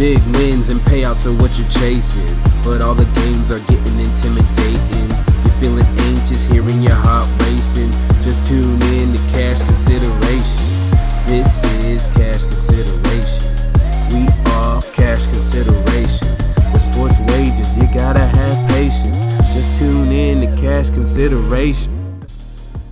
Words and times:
Big 0.00 0.18
wins 0.32 0.70
and 0.70 0.80
payouts 0.88 1.26
are 1.26 1.42
what 1.42 1.52
you're 1.58 1.68
chasing. 1.68 2.24
But 2.64 2.80
all 2.80 2.94
the 2.94 3.04
games 3.20 3.50
are 3.50 3.60
getting 3.68 4.00
intimidating. 4.00 5.08
You're 5.44 5.60
feeling 5.60 5.84
anxious, 6.08 6.46
hearing 6.46 6.80
your 6.80 6.94
heart 6.94 7.28
racing. 7.40 7.92
Just 8.22 8.46
tune 8.46 8.80
in 8.96 9.12
to 9.12 9.18
Cash 9.36 9.60
Considerations. 9.60 10.90
This 11.28 11.62
is 11.84 12.06
Cash 12.16 12.46
Considerations. 12.46 13.74
We 14.08 14.24
are 14.56 14.80
Cash 14.96 15.26
Considerations. 15.26 16.48
With 16.72 16.80
sports 16.80 17.18
wages, 17.36 17.76
you 17.76 17.84
gotta 17.92 18.24
have 18.24 18.70
patience. 18.70 19.52
Just 19.52 19.76
tune 19.76 20.10
in 20.10 20.40
to 20.40 20.62
Cash 20.62 20.88
Considerations. 20.88 21.99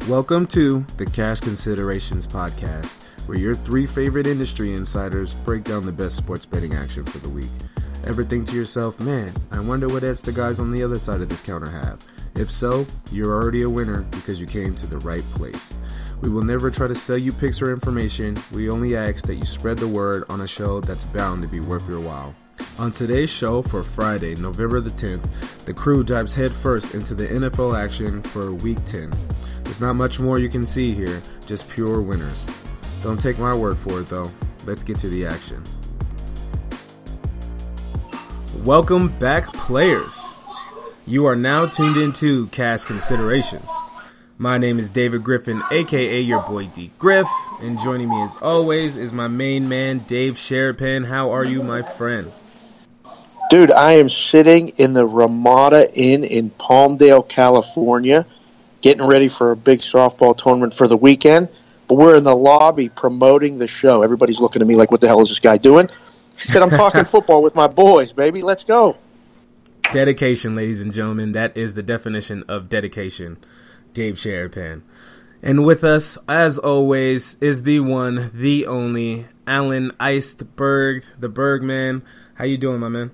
Welcome 0.08 0.46
to 0.46 0.86
the 0.96 1.04
Cash 1.04 1.40
Considerations 1.40 2.26
Podcast, 2.26 2.94
where 3.26 3.36
your 3.36 3.54
three 3.54 3.84
favorite 3.84 4.26
industry 4.26 4.72
insiders 4.72 5.34
break 5.34 5.64
down 5.64 5.84
the 5.84 5.92
best 5.92 6.16
sports 6.16 6.46
betting 6.46 6.72
action 6.72 7.04
for 7.04 7.18
the 7.18 7.28
week. 7.28 7.50
Ever 8.06 8.24
think 8.24 8.46
to 8.46 8.56
yourself, 8.56 8.98
man, 9.00 9.30
I 9.50 9.60
wonder 9.60 9.86
what 9.86 10.04
edge 10.04 10.22
the 10.22 10.32
guys 10.32 10.60
on 10.60 10.72
the 10.72 10.82
other 10.82 10.98
side 10.98 11.20
of 11.20 11.28
this 11.28 11.42
counter 11.42 11.68
have? 11.68 12.02
If 12.34 12.50
so, 12.50 12.86
you're 13.12 13.34
already 13.34 13.64
a 13.64 13.68
winner 13.68 14.00
because 14.10 14.40
you 14.40 14.46
came 14.46 14.74
to 14.76 14.86
the 14.86 14.96
right 15.00 15.20
place. 15.34 15.76
We 16.22 16.30
will 16.30 16.42
never 16.42 16.70
try 16.70 16.86
to 16.86 16.95
sell 16.95 17.18
you 17.18 17.30
picks 17.30 17.60
or 17.60 17.70
information, 17.70 18.38
we 18.54 18.70
only 18.70 18.96
ask 18.96 19.26
that 19.26 19.34
you 19.34 19.45
spread 19.45 19.76
the 19.76 19.88
word 19.88 20.24
on 20.30 20.40
a 20.40 20.46
show 20.46 20.80
that's 20.80 21.04
bound 21.04 21.42
to 21.42 21.48
be 21.48 21.60
worth 21.60 21.86
your 21.86 22.00
while. 22.00 22.34
On 22.78 22.90
today's 22.90 23.28
show 23.28 23.60
for 23.60 23.82
Friday, 23.82 24.36
November 24.36 24.80
the 24.80 24.88
10th, 24.88 25.66
the 25.66 25.74
crew 25.74 26.02
dives 26.02 26.34
headfirst 26.34 26.95
into 26.95 27.14
the 27.14 27.26
NFL 27.26 27.78
action 27.78 28.22
for 28.22 28.54
Week 28.54 28.82
10. 28.86 29.12
There's 29.68 29.82
not 29.82 29.96
much 29.96 30.18
more 30.18 30.38
you 30.38 30.48
can 30.48 30.64
see 30.64 30.92
here, 30.92 31.20
just 31.45 31.68
pure 31.68 32.01
winners. 32.01 32.46
Don't 33.02 33.20
take 33.20 33.38
my 33.38 33.54
word 33.54 33.76
for 33.76 34.01
it 34.01 34.06
though. 34.06 34.30
Let's 34.65 34.82
get 34.82 34.96
to 35.01 35.10
the 35.10 35.26
action. 35.26 35.62
Welcome 38.65 39.09
back, 39.18 39.52
players. 39.52 40.18
You 41.06 41.26
are 41.26 41.37
now 41.37 41.66
tuned 41.66 41.98
into 41.98 42.46
Cash 42.46 42.84
Considerations. 42.84 43.68
My 44.38 44.56
name 44.56 44.78
is 44.78 44.88
David 44.88 45.23
Griffin, 45.23 45.62
aka 45.71 46.18
your 46.18 46.40
boy 46.45 46.68
D 46.68 46.90
Griff, 46.98 47.28
and 47.60 47.78
joining 47.80 48.09
me 48.09 48.23
as 48.23 48.37
always 48.37 48.96
is 48.96 49.12
my 49.12 49.28
main 49.28 49.68
man, 49.68 49.98
Dave 49.98 50.37
Sherapan. 50.37 51.06
How 51.06 51.30
are 51.30 51.45
you, 51.45 51.62
my 51.62 51.82
friend? 51.82 52.32
Dude, 53.50 53.71
I 53.71 53.93
am 53.93 54.09
sitting 54.09 54.68
in 54.78 54.95
the 54.95 55.04
Ramada 55.04 55.95
Inn 55.95 56.24
in 56.24 56.48
Palmdale, 56.52 57.28
California, 57.28 58.26
getting 58.80 59.07
ready 59.07 59.29
for 59.29 59.51
a 59.51 59.57
big 59.57 59.80
softball 59.80 60.37
tournament 60.37 60.74
for 60.74 60.87
the 60.87 60.96
weekend. 60.96 61.48
But 61.88 61.95
we're 61.95 62.16
in 62.16 62.24
the 62.24 62.37
lobby 62.37 62.88
promoting 62.88 63.59
the 63.59 63.66
show. 63.66 64.03
Everybody's 64.03 64.41
looking 64.41 64.60
at 64.60 64.69
me 64.69 64.76
like, 64.76 64.91
what 64.91 65.00
the 65.00 65.06
hell 65.06 65.21
is 65.21 65.31
this 65.31 65.41
guy 65.41 65.56
doing? 65.56 65.88
He 66.37 66.44
said, 66.44 66.62
I'm 66.62 66.71
talking 66.71 67.04
football 67.06 67.43
with 67.43 67.54
my 67.54 67.66
boys, 67.66 68.12
baby. 68.12 68.43
Let's 68.43 68.65
go. 68.65 68.97
Dedication, 69.93 70.54
ladies 70.54 70.82
and 70.82 70.93
gentlemen. 70.93 71.32
That 71.32 71.56
is 71.56 71.75
the 71.75 71.82
definition 71.82 72.44
of 72.47 72.69
dedication. 72.69 73.38
Dave 73.94 74.16
Sherapan. 74.16 74.82
And 75.43 75.65
with 75.65 75.82
us, 75.82 76.19
as 76.28 76.59
always, 76.59 77.37
is 77.41 77.62
the 77.62 77.81
one, 77.81 78.31
the 78.34 78.66
only, 78.66 79.26
Alan 79.47 79.93
Eistberg, 79.93 81.04
the 81.19 81.28
Bergman. 81.28 82.03
How 82.34 82.44
you 82.44 82.59
doing, 82.59 82.81
my 82.81 82.88
man? 82.88 83.12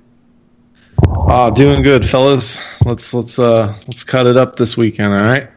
Oh, 1.06 1.50
doing 1.50 1.82
good, 1.82 2.04
fellas. 2.04 2.58
Let's 2.84 3.14
let's 3.14 3.38
uh 3.38 3.74
let's 3.86 4.04
cut 4.04 4.26
it 4.26 4.36
up 4.36 4.56
this 4.56 4.76
weekend, 4.76 5.12
all 5.14 5.22
right? 5.22 5.50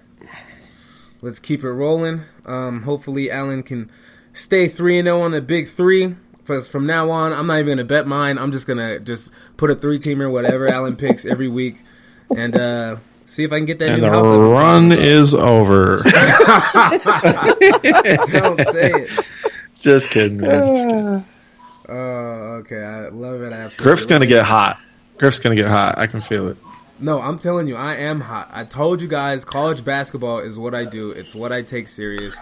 Let's 1.22 1.40
keep 1.40 1.64
it 1.64 1.72
rolling. 1.72 2.22
Um, 2.46 2.84
hopefully, 2.84 3.30
Alan 3.32 3.64
can 3.64 3.90
stay 4.34 4.68
three 4.68 4.98
and 5.00 5.06
zero 5.08 5.22
on 5.22 5.32
the 5.32 5.42
big 5.42 5.68
three. 5.68 6.16
Because 6.38 6.68
from 6.68 6.86
now 6.86 7.10
on, 7.12 7.34
I'm 7.34 7.48
not 7.48 7.60
even 7.60 7.72
gonna 7.74 7.84
bet 7.84 8.08
mine. 8.08 8.38
I'm 8.38 8.52
just 8.54 8.68
gonna 8.68 9.00
just 9.00 9.30
put 9.58 9.70
a 9.70 9.76
three 9.76 10.00
teamer, 10.00 10.32
whatever 10.32 10.66
Alan 10.72 10.96
picks 10.96 11.26
every 11.26 11.50
week, 11.50 11.76
and 12.34 12.56
uh, 12.56 12.96
see 13.26 13.44
if 13.44 13.52
I 13.52 13.58
can 13.58 13.66
get 13.66 13.80
that 13.80 13.90
And 13.90 14.02
new 14.02 14.08
the 14.10 14.16
house. 14.16 14.26
run 14.28 14.94
is 14.94 15.34
over. 15.34 15.98
Don't 18.32 18.60
say 18.68 18.92
it. 18.94 19.28
Just 19.78 20.10
kidding, 20.10 20.38
man. 20.38 20.68
Just 20.78 20.88
kidding. 20.88 21.24
Oh, 21.90 22.62
okay. 22.62 22.82
I 22.84 23.08
love 23.10 23.42
it. 23.42 23.52
Absolutely. 23.54 23.84
Griff's 23.84 24.06
gonna 24.06 24.26
get 24.26 24.46
hot. 24.46 24.80
Griff's 25.18 25.40
gonna 25.40 25.56
get 25.56 25.68
hot. 25.68 25.98
I 25.98 26.08
can 26.08 26.22
feel 26.22 26.48
it. 26.50 26.58
No, 27.00 27.22
I'm 27.22 27.38
telling 27.38 27.68
you, 27.68 27.76
I 27.76 27.94
am 27.96 28.20
hot. 28.20 28.50
I 28.52 28.66
told 28.66 29.04
you 29.04 29.08
guys, 29.08 29.46
college 29.46 29.86
basketball 29.86 30.40
is 30.40 30.58
what 30.58 30.74
I 30.74 30.84
do. 30.84 31.12
It's 31.12 31.36
what 31.36 31.52
I 31.52 31.62
take 31.62 31.88
serious. 31.88 32.36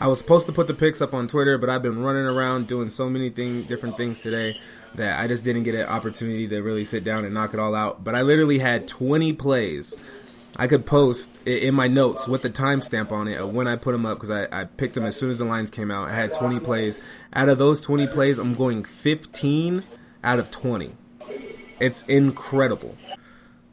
I 0.00 0.08
was 0.08 0.18
supposed 0.18 0.46
to 0.46 0.52
put 0.52 0.66
the 0.66 0.74
picks 0.74 1.00
up 1.00 1.14
on 1.14 1.28
Twitter, 1.28 1.58
but 1.58 1.70
I've 1.70 1.82
been 1.82 2.02
running 2.02 2.24
around 2.24 2.66
doing 2.66 2.88
so 2.88 3.08
many 3.08 3.30
thing, 3.30 3.62
different 3.62 3.96
things 3.96 4.18
today 4.18 4.58
that 4.96 5.20
I 5.20 5.28
just 5.28 5.44
didn't 5.44 5.62
get 5.62 5.76
an 5.76 5.86
opportunity 5.86 6.48
to 6.48 6.60
really 6.60 6.84
sit 6.84 7.04
down 7.04 7.24
and 7.24 7.32
knock 7.32 7.54
it 7.54 7.60
all 7.60 7.72
out. 7.72 8.02
But 8.02 8.16
I 8.16 8.22
literally 8.22 8.58
had 8.58 8.88
20 8.88 9.32
plays. 9.34 9.94
I 10.56 10.66
could 10.66 10.86
post 10.86 11.40
in 11.46 11.76
my 11.76 11.86
notes 11.86 12.26
with 12.26 12.42
the 12.42 12.50
timestamp 12.50 13.12
on 13.12 13.28
it 13.28 13.38
of 13.38 13.54
when 13.54 13.68
I 13.68 13.76
put 13.76 13.92
them 13.92 14.04
up 14.04 14.16
because 14.16 14.32
I, 14.32 14.48
I 14.50 14.64
picked 14.64 14.94
them 14.94 15.06
as 15.06 15.14
soon 15.14 15.30
as 15.30 15.38
the 15.38 15.44
lines 15.44 15.70
came 15.70 15.92
out. 15.92 16.08
I 16.08 16.14
had 16.14 16.34
20 16.34 16.58
plays. 16.58 16.98
Out 17.32 17.48
of 17.48 17.58
those 17.58 17.80
20 17.82 18.08
plays, 18.08 18.38
I'm 18.38 18.54
going 18.54 18.82
15 18.82 19.84
out 20.24 20.40
of 20.40 20.50
20. 20.50 20.96
It's 21.78 22.02
incredible 22.02 22.96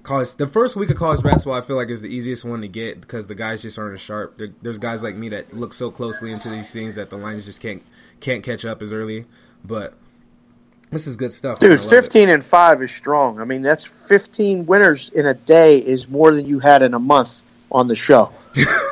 college 0.07 0.35
the 0.35 0.47
first 0.47 0.75
week 0.75 0.90
of 0.90 0.95
college 0.95 1.22
basketball 1.22 1.53
i 1.53 1.62
feel 1.62 1.75
like 1.75 1.90
is 1.90 2.01
the 2.01 2.07
easiest 2.07 2.45
one 2.45 2.62
to 2.62 2.68
get 2.68 3.01
because 3.01 3.28
the 3.28 3.35
guys 3.35 3.62
just 3.62 3.78
aren't 3.78 3.94
as 3.94 4.01
sharp 4.01 4.38
there, 4.38 4.50
there's 4.62 4.78
guys 4.78 5.03
like 5.03 5.16
me 5.16 5.29
that 5.29 5.53
look 5.53 5.73
so 5.73 5.91
closely 5.91 6.31
into 6.31 6.50
these 6.50 6.72
things 6.72 6.95
that 6.95 7.09
the 7.09 7.18
lines 7.18 7.45
just 7.45 7.62
can't 7.62 7.84
can't 8.22 8.44
catch 8.44 8.63
up 8.63 8.81
as 8.81 8.94
early 8.94 9.25
but 9.66 9.94
this 10.90 11.06
is 11.07 11.17
good 11.17 11.34
stuff 11.34 11.59
Dude, 11.59 11.72
love 11.72 11.79
it. 11.79 11.90
15 11.90 12.29
and 12.29 12.44
5 12.44 12.81
is 12.81 12.91
strong. 12.91 13.41
I 13.41 13.44
mean, 13.44 13.62
that's 13.62 13.85
15 13.85 14.66
winners 14.66 15.09
in 15.09 15.25
a 15.25 15.34
day 15.34 15.79
is 15.79 16.09
more 16.09 16.34
than 16.34 16.46
you 16.46 16.59
had 16.59 16.81
in 16.81 16.94
a 16.94 17.00
month 17.00 17.44
on 17.72 17.88
the 17.88 17.96
show. 17.96 18.31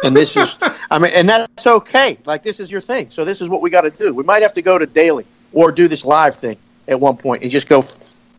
and 0.03 0.13
this 0.13 0.35
is, 0.35 0.57
I 0.91 0.99
mean, 0.99 1.13
and 1.13 1.29
that's 1.29 1.65
okay. 1.65 2.17
Like, 2.25 2.43
this 2.43 2.59
is 2.59 2.69
your 2.69 2.81
thing. 2.81 3.11
So, 3.11 3.23
this 3.23 3.39
is 3.39 3.49
what 3.49 3.61
we 3.61 3.69
got 3.69 3.81
to 3.81 3.91
do. 3.91 4.13
We 4.13 4.23
might 4.23 4.41
have 4.41 4.53
to 4.55 4.61
go 4.61 4.77
to 4.77 4.85
daily 4.85 5.25
or 5.53 5.71
do 5.71 5.87
this 5.87 6.03
live 6.03 6.35
thing 6.35 6.57
at 6.89 6.99
one 6.99 7.15
point 7.15 7.43
and 7.43 7.51
just 7.51 7.69
go 7.69 7.81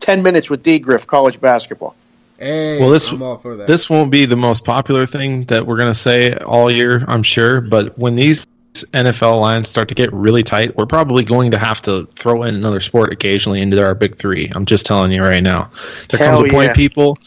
10 0.01 0.21
minutes 0.21 0.51
with 0.51 0.61
D 0.61 0.77
Griff, 0.77 1.07
college 1.07 1.41
basketball. 1.41 1.95
Hey 2.37 2.79
Well, 2.79 2.89
this 2.89 3.07
i'm 3.09 3.21
all 3.21 3.37
for 3.37 3.55
that 3.55 3.67
this 3.67 3.89
won't 3.89 4.11
be 4.11 4.25
the 4.25 4.35
most 4.35 4.65
popular 4.65 5.05
thing 5.05 5.45
that 5.45 5.65
we're 5.65 5.77
gonna 5.77 5.93
say 5.93 6.33
all 6.35 6.71
year, 6.71 7.03
I'm 7.07 7.23
sure. 7.23 7.61
But 7.61 7.97
when 7.97 8.15
these 8.15 8.45
NFL 8.85 9.39
lines 9.39 9.69
start 9.69 9.87
to 9.89 9.95
get 9.95 10.11
really 10.13 10.43
tight, 10.43 10.75
we're 10.77 10.85
probably 10.85 11.23
going 11.23 11.51
to 11.51 11.57
have 11.57 11.81
to 11.83 12.05
throw 12.15 12.43
in 12.43 12.55
another 12.55 12.79
sport 12.79 13.11
occasionally 13.11 13.61
into 13.61 13.83
our 13.83 13.95
big 13.95 14.15
three. 14.15 14.51
I'm 14.55 14.65
just 14.65 14.85
telling 14.85 15.11
you 15.11 15.21
right 15.21 15.43
now. 15.43 15.71
There 16.09 16.19
Hell 16.19 16.37
comes 16.37 16.49
a 16.49 16.53
point, 16.53 16.67
yeah. 16.67 16.73
people. 16.73 17.17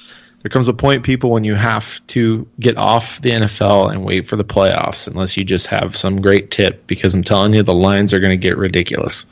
There 0.43 0.51
comes 0.51 0.69
a 0.69 0.73
point, 0.73 1.03
people, 1.03 1.31
when 1.31 1.45
you 1.45 1.55
have 1.55 2.05
to 2.09 2.47
get 2.61 2.77
off 2.79 3.21
the 3.21 3.31
NFL 3.31 3.91
and 3.91 4.05
wait 4.05 4.27
for 4.27 4.37
the 4.37 4.45
playoffs, 4.45 5.07
unless 5.07 5.37
you 5.37 5.45
just 5.45 5.67
have 5.67 5.97
some 5.97 6.21
great 6.21 6.51
tip. 6.51 6.87
Because 6.87 7.13
I'm 7.13 7.23
telling 7.23 7.53
you, 7.53 7.63
the 7.63 7.75
lines 7.75 8.15
are 8.15 8.21
going 8.21 8.31
to 8.31 8.37
get 8.37 8.57
ridiculous. 8.57 9.27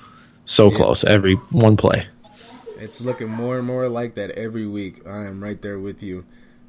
So 0.45 0.71
close 0.71 1.05
every 1.05 1.35
one 1.51 1.77
play. 1.77 2.07
It's 2.79 3.01
looking 3.01 3.29
more 3.29 3.59
and 3.59 3.67
more 3.67 3.89
like 3.89 4.15
that 4.15 4.31
every 4.33 4.67
week. 4.67 5.07
I 5.07 5.25
am 5.25 5.43
right 5.43 5.61
there 5.61 5.79
with 5.79 6.03
you. 6.03 6.25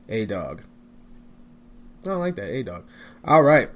A 0.08 0.26
dog 0.26 0.64
i 2.08 2.14
like 2.14 2.36
that 2.36 2.50
a 2.50 2.64
dog 2.64 2.86
all 3.26 3.44
right. 3.44 3.70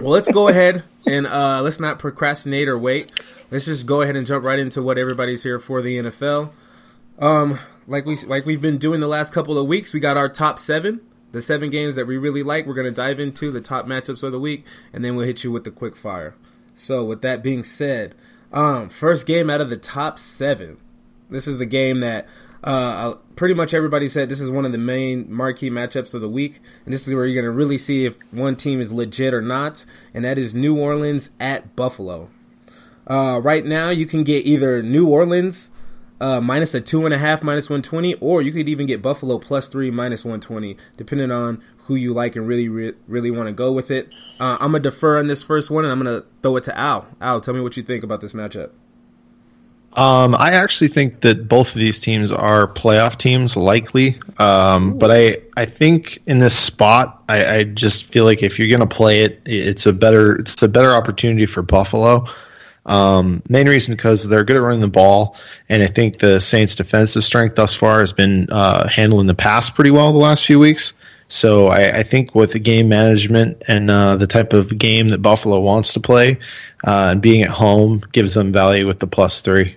Well 0.00 0.10
let's 0.10 0.30
go 0.30 0.48
ahead 0.48 0.84
and 1.06 1.26
uh 1.26 1.60
let's 1.62 1.80
not 1.80 1.98
procrastinate 1.98 2.68
or 2.68 2.78
wait. 2.78 3.10
Let's 3.50 3.64
just 3.64 3.86
go 3.86 4.00
ahead 4.00 4.16
and 4.16 4.26
jump 4.26 4.44
right 4.44 4.58
into 4.58 4.82
what 4.82 4.98
everybody's 4.98 5.42
here 5.42 5.58
for 5.58 5.82
the 5.82 5.98
nfl 5.98 6.50
Um, 7.18 7.58
like 7.86 8.06
we 8.06 8.16
like 8.16 8.46
we've 8.46 8.60
been 8.60 8.78
doing 8.78 9.00
the 9.00 9.08
last 9.08 9.32
couple 9.32 9.58
of 9.58 9.66
weeks, 9.66 9.92
we 9.92 10.00
got 10.00 10.16
our 10.16 10.28
top 10.28 10.58
seven, 10.58 11.00
the 11.32 11.42
seven 11.42 11.70
games 11.70 11.96
that 11.96 12.06
we 12.06 12.16
really 12.16 12.42
like. 12.42 12.66
We're 12.66 12.74
gonna 12.74 12.90
dive 12.90 13.18
into 13.20 13.50
the 13.50 13.60
top 13.60 13.86
matchups 13.86 14.22
of 14.22 14.32
the 14.32 14.40
week, 14.40 14.64
and 14.92 15.04
then 15.04 15.16
we'll 15.16 15.26
hit 15.26 15.44
you 15.44 15.50
with 15.50 15.64
the 15.64 15.70
quick 15.70 15.96
fire. 15.96 16.34
So, 16.76 17.04
with 17.04 17.22
that 17.22 17.42
being 17.42 17.62
said, 17.62 18.14
um, 18.52 18.88
first 18.88 19.26
game 19.26 19.50
out 19.50 19.60
of 19.60 19.70
the 19.70 19.76
top 19.76 20.18
seven. 20.18 20.78
This 21.30 21.46
is 21.46 21.58
the 21.58 21.66
game 21.66 22.00
that 22.00 22.26
uh, 22.62 23.14
pretty 23.36 23.54
much 23.54 23.74
everybody 23.74 24.08
said 24.08 24.28
this 24.28 24.40
is 24.40 24.50
one 24.50 24.64
of 24.64 24.72
the 24.72 24.78
main 24.78 25.32
marquee 25.32 25.70
matchups 25.70 26.14
of 26.14 26.20
the 26.20 26.28
week, 26.28 26.60
and 26.84 26.94
this 26.94 27.06
is 27.06 27.14
where 27.14 27.26
you're 27.26 27.42
gonna 27.42 27.54
really 27.54 27.78
see 27.78 28.06
if 28.06 28.16
one 28.30 28.56
team 28.56 28.80
is 28.80 28.92
legit 28.92 29.34
or 29.34 29.42
not, 29.42 29.84
and 30.14 30.24
that 30.24 30.38
is 30.38 30.54
New 30.54 30.78
Orleans 30.78 31.30
at 31.38 31.76
Buffalo. 31.76 32.30
Uh, 33.06 33.40
right 33.42 33.66
now, 33.66 33.90
you 33.90 34.06
can 34.06 34.24
get 34.24 34.46
either 34.46 34.82
New 34.82 35.08
Orleans 35.08 35.70
uh, 36.20 36.40
minus 36.40 36.74
a 36.74 36.80
two 36.80 37.04
and 37.04 37.12
a 37.12 37.18
half, 37.18 37.42
minus 37.42 37.68
one 37.68 37.82
twenty, 37.82 38.14
or 38.14 38.40
you 38.40 38.52
could 38.52 38.68
even 38.68 38.86
get 38.86 39.02
Buffalo 39.02 39.38
plus 39.38 39.68
three, 39.68 39.90
minus 39.90 40.24
one 40.24 40.40
twenty, 40.40 40.78
depending 40.96 41.30
on 41.30 41.62
who 41.84 41.96
you 41.96 42.14
like 42.14 42.34
and 42.34 42.48
really, 42.48 42.68
re- 42.68 42.94
really 43.08 43.30
want 43.30 43.46
to 43.46 43.52
go 43.52 43.72
with 43.72 43.90
it. 43.90 44.08
Uh, 44.40 44.56
I'm 44.58 44.72
gonna 44.72 44.80
defer 44.80 45.18
on 45.18 45.26
this 45.26 45.42
first 45.42 45.70
one, 45.70 45.84
and 45.84 45.92
I'm 45.92 46.02
gonna 46.02 46.24
throw 46.42 46.56
it 46.56 46.64
to 46.64 46.78
Al. 46.78 47.06
Al, 47.20 47.42
tell 47.42 47.52
me 47.52 47.60
what 47.60 47.76
you 47.76 47.82
think 47.82 48.04
about 48.04 48.22
this 48.22 48.32
matchup. 48.32 48.70
Um, 49.96 50.34
I 50.34 50.52
actually 50.52 50.88
think 50.88 51.20
that 51.20 51.48
both 51.48 51.74
of 51.74 51.78
these 51.78 52.00
teams 52.00 52.32
are 52.32 52.66
playoff 52.66 53.16
teams, 53.16 53.56
likely. 53.56 54.20
Um, 54.38 54.98
but 54.98 55.12
I, 55.12 55.38
I 55.56 55.66
think 55.66 56.20
in 56.26 56.40
this 56.40 56.58
spot, 56.58 57.22
I, 57.28 57.56
I 57.56 57.62
just 57.64 58.06
feel 58.06 58.24
like 58.24 58.42
if 58.42 58.58
you're 58.58 58.68
going 58.68 58.80
to 58.80 58.92
play 58.92 59.22
it, 59.22 59.40
it's 59.46 59.86
a 59.86 59.92
better, 59.92 60.36
it's 60.36 60.60
a 60.62 60.68
better 60.68 60.92
opportunity 60.92 61.46
for 61.46 61.62
Buffalo. 61.62 62.26
Um, 62.86 63.42
main 63.48 63.68
reason 63.68 63.94
because 63.94 64.28
they're 64.28 64.44
good 64.44 64.56
at 64.56 64.62
running 64.62 64.80
the 64.80 64.88
ball, 64.88 65.36
and 65.68 65.82
I 65.82 65.86
think 65.86 66.18
the 66.18 66.40
Saints' 66.40 66.74
defensive 66.74 67.24
strength 67.24 67.54
thus 67.54 67.74
far 67.74 68.00
has 68.00 68.12
been 68.12 68.50
uh, 68.50 68.88
handling 68.88 69.26
the 69.26 69.34
pass 69.34 69.70
pretty 69.70 69.90
well 69.90 70.12
the 70.12 70.18
last 70.18 70.44
few 70.44 70.58
weeks. 70.58 70.92
So 71.28 71.68
I, 71.68 71.98
I 71.98 72.02
think 72.02 72.34
with 72.34 72.52
the 72.52 72.58
game 72.58 72.88
management 72.88 73.62
and 73.68 73.90
uh, 73.90 74.16
the 74.16 74.26
type 74.26 74.52
of 74.52 74.76
game 74.76 75.08
that 75.08 75.22
Buffalo 75.22 75.60
wants 75.60 75.94
to 75.94 76.00
play, 76.00 76.38
uh, 76.86 77.08
and 77.12 77.22
being 77.22 77.42
at 77.42 77.50
home 77.50 78.02
gives 78.12 78.34
them 78.34 78.52
value 78.52 78.86
with 78.86 79.00
the 79.00 79.06
plus 79.06 79.40
three. 79.40 79.76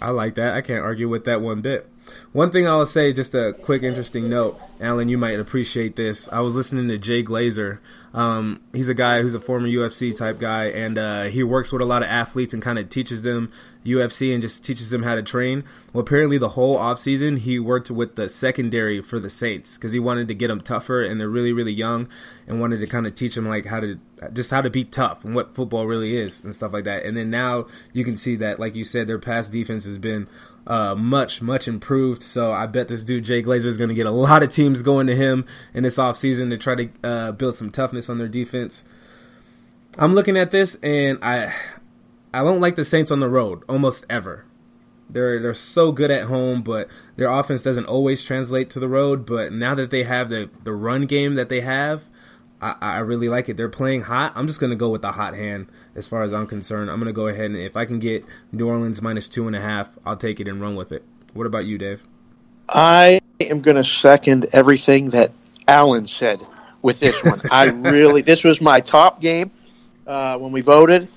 I 0.00 0.10
like 0.10 0.34
that. 0.36 0.54
I 0.54 0.60
can't 0.60 0.84
argue 0.84 1.08
with 1.08 1.24
that 1.24 1.40
one 1.40 1.60
bit. 1.60 1.88
One 2.36 2.50
thing 2.50 2.68
I'll 2.68 2.84
say, 2.84 3.14
just 3.14 3.34
a 3.34 3.54
quick 3.54 3.82
interesting 3.82 4.28
note, 4.28 4.60
Alan, 4.78 5.08
you 5.08 5.16
might 5.16 5.40
appreciate 5.40 5.96
this. 5.96 6.28
I 6.30 6.40
was 6.40 6.54
listening 6.54 6.86
to 6.88 6.98
Jay 6.98 7.24
Glazer. 7.24 7.78
Um, 8.12 8.60
he's 8.74 8.90
a 8.90 8.94
guy 8.94 9.22
who's 9.22 9.32
a 9.32 9.40
former 9.40 9.66
UFC 9.66 10.14
type 10.14 10.38
guy, 10.38 10.64
and 10.66 10.98
uh, 10.98 11.22
he 11.24 11.42
works 11.42 11.72
with 11.72 11.80
a 11.80 11.86
lot 11.86 12.02
of 12.02 12.10
athletes 12.10 12.52
and 12.52 12.62
kind 12.62 12.78
of 12.78 12.90
teaches 12.90 13.22
them 13.22 13.50
UFC 13.86 14.34
and 14.34 14.42
just 14.42 14.62
teaches 14.62 14.90
them 14.90 15.02
how 15.02 15.14
to 15.14 15.22
train. 15.22 15.64
Well, 15.94 16.02
apparently 16.02 16.36
the 16.36 16.50
whole 16.50 16.76
offseason 16.76 17.38
he 17.38 17.58
worked 17.58 17.90
with 17.90 18.16
the 18.16 18.28
secondary 18.28 19.00
for 19.00 19.18
the 19.18 19.30
Saints 19.30 19.78
because 19.78 19.92
he 19.92 19.98
wanted 19.98 20.28
to 20.28 20.34
get 20.34 20.48
them 20.48 20.60
tougher, 20.60 21.02
and 21.02 21.18
they're 21.18 21.30
really, 21.30 21.54
really 21.54 21.72
young, 21.72 22.06
and 22.46 22.60
wanted 22.60 22.80
to 22.80 22.86
kind 22.86 23.06
of 23.06 23.14
teach 23.14 23.34
them 23.34 23.48
like 23.48 23.64
how 23.64 23.80
to 23.80 23.98
just 24.34 24.50
how 24.50 24.60
to 24.60 24.70
be 24.70 24.84
tough 24.84 25.24
and 25.24 25.34
what 25.34 25.54
football 25.54 25.86
really 25.86 26.16
is 26.16 26.44
and 26.44 26.54
stuff 26.54 26.74
like 26.74 26.84
that. 26.84 27.04
And 27.04 27.16
then 27.16 27.30
now 27.30 27.66
you 27.94 28.04
can 28.04 28.16
see 28.16 28.36
that, 28.36 28.58
like 28.58 28.74
you 28.74 28.84
said, 28.84 29.06
their 29.06 29.18
pass 29.18 29.48
defense 29.48 29.84
has 29.84 29.96
been 29.96 30.26
uh, 30.66 30.94
much, 30.94 31.40
much 31.40 31.68
improved. 31.68 32.22
So 32.22 32.52
I 32.52 32.66
bet 32.66 32.88
this 32.88 33.04
dude, 33.04 33.24
Jay 33.24 33.42
Glazer, 33.42 33.66
is 33.66 33.78
going 33.78 33.88
to 33.88 33.94
get 33.94 34.06
a 34.06 34.12
lot 34.12 34.42
of 34.42 34.50
teams 34.50 34.82
going 34.82 35.06
to 35.06 35.14
him 35.14 35.44
in 35.72 35.82
this 35.82 35.98
offseason 35.98 36.50
to 36.50 36.56
try 36.56 36.74
to 36.74 36.88
uh, 37.04 37.32
build 37.32 37.54
some 37.54 37.70
toughness 37.70 38.08
on 38.10 38.18
their 38.18 38.28
defense. 38.28 38.84
I'm 39.98 40.14
looking 40.14 40.36
at 40.36 40.50
this 40.50 40.76
and 40.82 41.18
I 41.22 41.54
I 42.34 42.42
don't 42.42 42.60
like 42.60 42.76
the 42.76 42.84
Saints 42.84 43.10
on 43.10 43.20
the 43.20 43.28
road 43.28 43.62
almost 43.68 44.04
ever. 44.10 44.44
They're 45.08 45.40
they're 45.40 45.54
so 45.54 45.92
good 45.92 46.10
at 46.10 46.24
home, 46.24 46.62
but 46.62 46.88
their 47.16 47.30
offense 47.30 47.62
doesn't 47.62 47.86
always 47.86 48.22
translate 48.22 48.68
to 48.70 48.80
the 48.80 48.88
road. 48.88 49.24
But 49.24 49.52
now 49.52 49.74
that 49.74 49.90
they 49.90 50.02
have 50.02 50.28
the 50.28 50.50
the 50.64 50.72
run 50.72 51.02
game 51.02 51.34
that 51.34 51.48
they 51.48 51.60
have, 51.60 52.08
I, 52.66 52.96
I 52.96 52.98
really 52.98 53.28
like 53.28 53.48
it. 53.48 53.56
They're 53.56 53.68
playing 53.68 54.02
hot. 54.02 54.32
I'm 54.34 54.46
just 54.46 54.60
gonna 54.60 54.76
go 54.76 54.90
with 54.90 55.02
the 55.02 55.12
hot 55.12 55.34
hand 55.34 55.68
as 55.94 56.08
far 56.08 56.22
as 56.22 56.32
I'm 56.32 56.46
concerned. 56.46 56.90
I'm 56.90 56.98
gonna 56.98 57.12
go 57.12 57.28
ahead 57.28 57.46
and 57.46 57.56
if 57.56 57.76
I 57.76 57.84
can 57.84 57.98
get 57.98 58.24
New 58.50 58.66
Orleans 58.66 59.00
minus 59.00 59.28
two 59.28 59.46
and 59.46 59.54
a 59.54 59.60
half, 59.60 59.88
I'll 60.04 60.16
take 60.16 60.40
it 60.40 60.48
and 60.48 60.60
run 60.60 60.74
with 60.74 60.92
it. 60.92 61.04
What 61.32 61.46
about 61.46 61.64
you, 61.64 61.78
Dave? 61.78 62.04
I 62.68 63.20
am 63.40 63.60
gonna 63.60 63.84
second 63.84 64.48
everything 64.52 65.10
that 65.10 65.32
Alan 65.68 66.08
said 66.08 66.42
with 66.82 66.98
this 66.98 67.22
one. 67.22 67.40
I 67.50 67.66
really 67.70 68.22
this 68.22 68.42
was 68.42 68.60
my 68.60 68.80
top 68.80 69.20
game 69.20 69.52
uh, 70.06 70.38
when 70.38 70.50
we 70.52 70.60
voted 70.60 71.08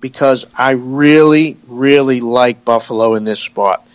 because 0.00 0.46
I 0.54 0.72
really, 0.72 1.56
really 1.66 2.20
like 2.20 2.64
Buffalo 2.64 3.14
in 3.14 3.24
this 3.24 3.40
spot. 3.40 3.86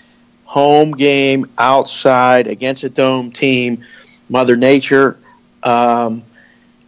Home 0.45 0.91
game 0.91 1.49
outside 1.57 2.47
against 2.47 2.83
a 2.83 2.89
dome 2.89 3.31
team. 3.31 3.83
Mother 4.29 4.55
Nature 4.57 5.17
um, 5.63 6.23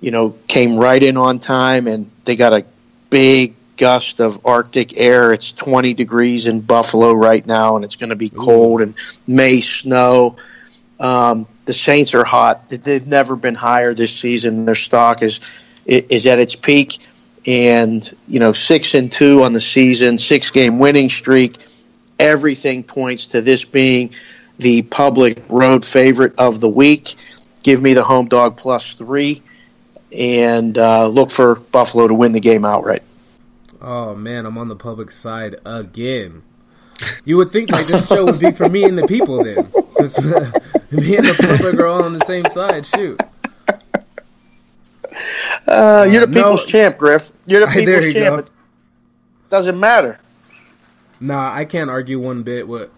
you 0.01 0.11
know, 0.11 0.35
came 0.47 0.77
right 0.77 1.01
in 1.01 1.17
on 1.17 1.39
time, 1.39 1.87
and 1.87 2.09
they 2.25 2.35
got 2.35 2.53
a 2.53 2.65
big 3.09 3.55
gust 3.77 4.19
of 4.19 4.45
Arctic 4.45 4.97
air. 4.97 5.33
It's 5.33 5.51
20 5.53 5.93
degrees 5.93 6.47
in 6.47 6.61
Buffalo 6.61 7.13
right 7.13 7.45
now, 7.45 7.75
and 7.75 7.85
it's 7.85 7.95
going 7.95 8.09
to 8.09 8.15
be 8.15 8.29
cold 8.29 8.81
and 8.81 8.93
may 9.27 9.61
snow. 9.61 10.37
Um, 10.99 11.47
the 11.65 11.73
Saints 11.73 12.13
are 12.13 12.25
hot. 12.25 12.69
They've 12.69 13.07
never 13.07 13.35
been 13.35 13.55
higher 13.55 13.93
this 13.93 14.17
season. 14.17 14.65
Their 14.65 14.75
stock 14.75 15.23
is 15.23 15.39
is 15.85 16.27
at 16.27 16.39
its 16.39 16.55
peak, 16.55 16.99
and 17.47 18.07
you 18.27 18.39
know, 18.39 18.53
six 18.53 18.93
and 18.93 19.11
two 19.11 19.43
on 19.43 19.53
the 19.53 19.61
season, 19.61 20.17
six 20.17 20.51
game 20.51 20.77
winning 20.77 21.09
streak. 21.09 21.57
Everything 22.19 22.83
points 22.83 23.27
to 23.27 23.41
this 23.41 23.63
being 23.63 24.11
the 24.57 24.81
public 24.81 25.41
road 25.47 25.85
favorite 25.85 26.33
of 26.37 26.59
the 26.59 26.69
week. 26.69 27.15
Give 27.63 27.81
me 27.81 27.93
the 27.93 28.03
home 28.03 28.27
dog 28.27 28.57
plus 28.57 28.93
three 28.93 29.41
and 30.11 30.77
uh, 30.77 31.07
look 31.07 31.31
for 31.31 31.56
Buffalo 31.56 32.07
to 32.07 32.13
win 32.13 32.31
the 32.31 32.39
game 32.39 32.65
outright. 32.65 33.03
Oh 33.81 34.15
man, 34.15 34.45
I'm 34.45 34.57
on 34.57 34.67
the 34.67 34.75
public 34.75 35.11
side 35.11 35.56
again. 35.65 36.44
You 37.23 37.38
would 37.38 37.51
think 37.51 37.71
like 37.71 37.88
this 37.88 38.07
show 38.07 38.25
would 38.25 38.39
be 38.39 38.51
for 38.51 38.67
me 38.67 38.83
and 38.83 38.97
the 38.97 39.07
people 39.07 39.41
then, 39.44 39.71
since 39.94 40.17
me 40.91 41.15
and 41.15 41.25
the 41.25 41.57
public 41.57 41.75
are 41.75 41.88
all 41.88 42.03
on 42.03 42.13
the 42.13 42.25
same 42.25 42.45
side. 42.45 42.85
Shoot. 42.85 43.21
Uh, 45.65 46.07
you're 46.09 46.25
the 46.25 46.27
people's 46.27 46.65
no, 46.65 46.71
champ, 46.71 46.97
Griff. 46.97 47.31
You're 47.45 47.61
the 47.61 47.67
people's 47.67 48.06
you 48.06 48.13
champ. 48.13 48.39
It 48.39 48.51
doesn't 49.50 49.79
matter. 49.79 50.19
Nah, 51.19 51.53
I 51.53 51.65
can't 51.65 51.89
argue 51.89 52.19
one 52.19 52.44
bit 52.44 52.67
with 52.67 52.89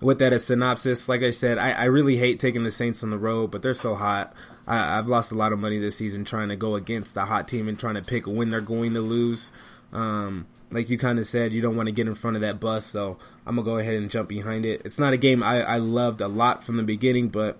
with 0.00 0.18
that 0.18 0.32
as 0.32 0.44
synopsis. 0.46 1.08
Like 1.08 1.22
I 1.22 1.30
said, 1.30 1.58
I, 1.58 1.72
I 1.72 1.84
really 1.84 2.16
hate 2.16 2.40
taking 2.40 2.62
the 2.62 2.70
Saints 2.70 3.02
on 3.02 3.10
the 3.10 3.18
road, 3.18 3.50
but 3.50 3.62
they're 3.62 3.74
so 3.74 3.94
hot. 3.94 4.34
I, 4.66 4.96
have 4.96 5.08
lost 5.08 5.32
a 5.32 5.34
lot 5.34 5.52
of 5.52 5.58
money 5.58 5.78
this 5.78 5.96
season 5.96 6.24
trying 6.24 6.48
to 6.48 6.56
go 6.56 6.76
against 6.76 7.14
the 7.14 7.24
hot 7.24 7.48
team 7.48 7.68
and 7.68 7.78
trying 7.78 7.94
to 7.94 8.02
pick 8.02 8.26
when 8.26 8.50
they're 8.50 8.60
going 8.60 8.94
to 8.94 9.00
lose. 9.00 9.50
Um, 9.92 10.46
like 10.70 10.88
you 10.88 10.98
kind 10.98 11.18
of 11.18 11.26
said, 11.26 11.52
you 11.52 11.60
don't 11.60 11.76
want 11.76 11.88
to 11.88 11.92
get 11.92 12.06
in 12.06 12.14
front 12.14 12.36
of 12.36 12.42
that 12.42 12.60
bus, 12.60 12.86
so 12.86 13.18
I'm 13.46 13.56
gonna 13.56 13.64
go 13.64 13.78
ahead 13.78 13.94
and 13.94 14.10
jump 14.10 14.28
behind 14.28 14.64
it. 14.64 14.82
It's 14.84 14.98
not 14.98 15.12
a 15.12 15.16
game 15.16 15.42
I, 15.42 15.62
I 15.62 15.76
loved 15.78 16.20
a 16.20 16.28
lot 16.28 16.64
from 16.64 16.76
the 16.76 16.82
beginning, 16.82 17.28
but 17.28 17.58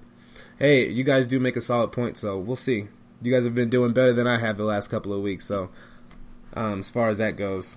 hey, 0.58 0.88
you 0.88 1.04
guys 1.04 1.26
do 1.26 1.38
make 1.38 1.56
a 1.56 1.60
solid 1.60 1.93
point, 1.93 2.16
so 2.16 2.38
we'll 2.38 2.56
see. 2.56 2.88
You 3.20 3.32
guys 3.32 3.44
have 3.44 3.54
been 3.54 3.70
doing 3.70 3.93
better 3.93 4.12
than 4.12 4.26
I 4.26 4.38
have 4.38 4.56
the 4.56 4.64
last 4.64 4.88
couple 4.88 5.12
of 5.12 5.22
weeks, 5.22 5.44
so 5.44 5.70
um, 6.54 6.81
as 6.81 6.90
far 6.90 7.08
as 7.08 7.19
that 7.19 7.37
goes. 7.37 7.76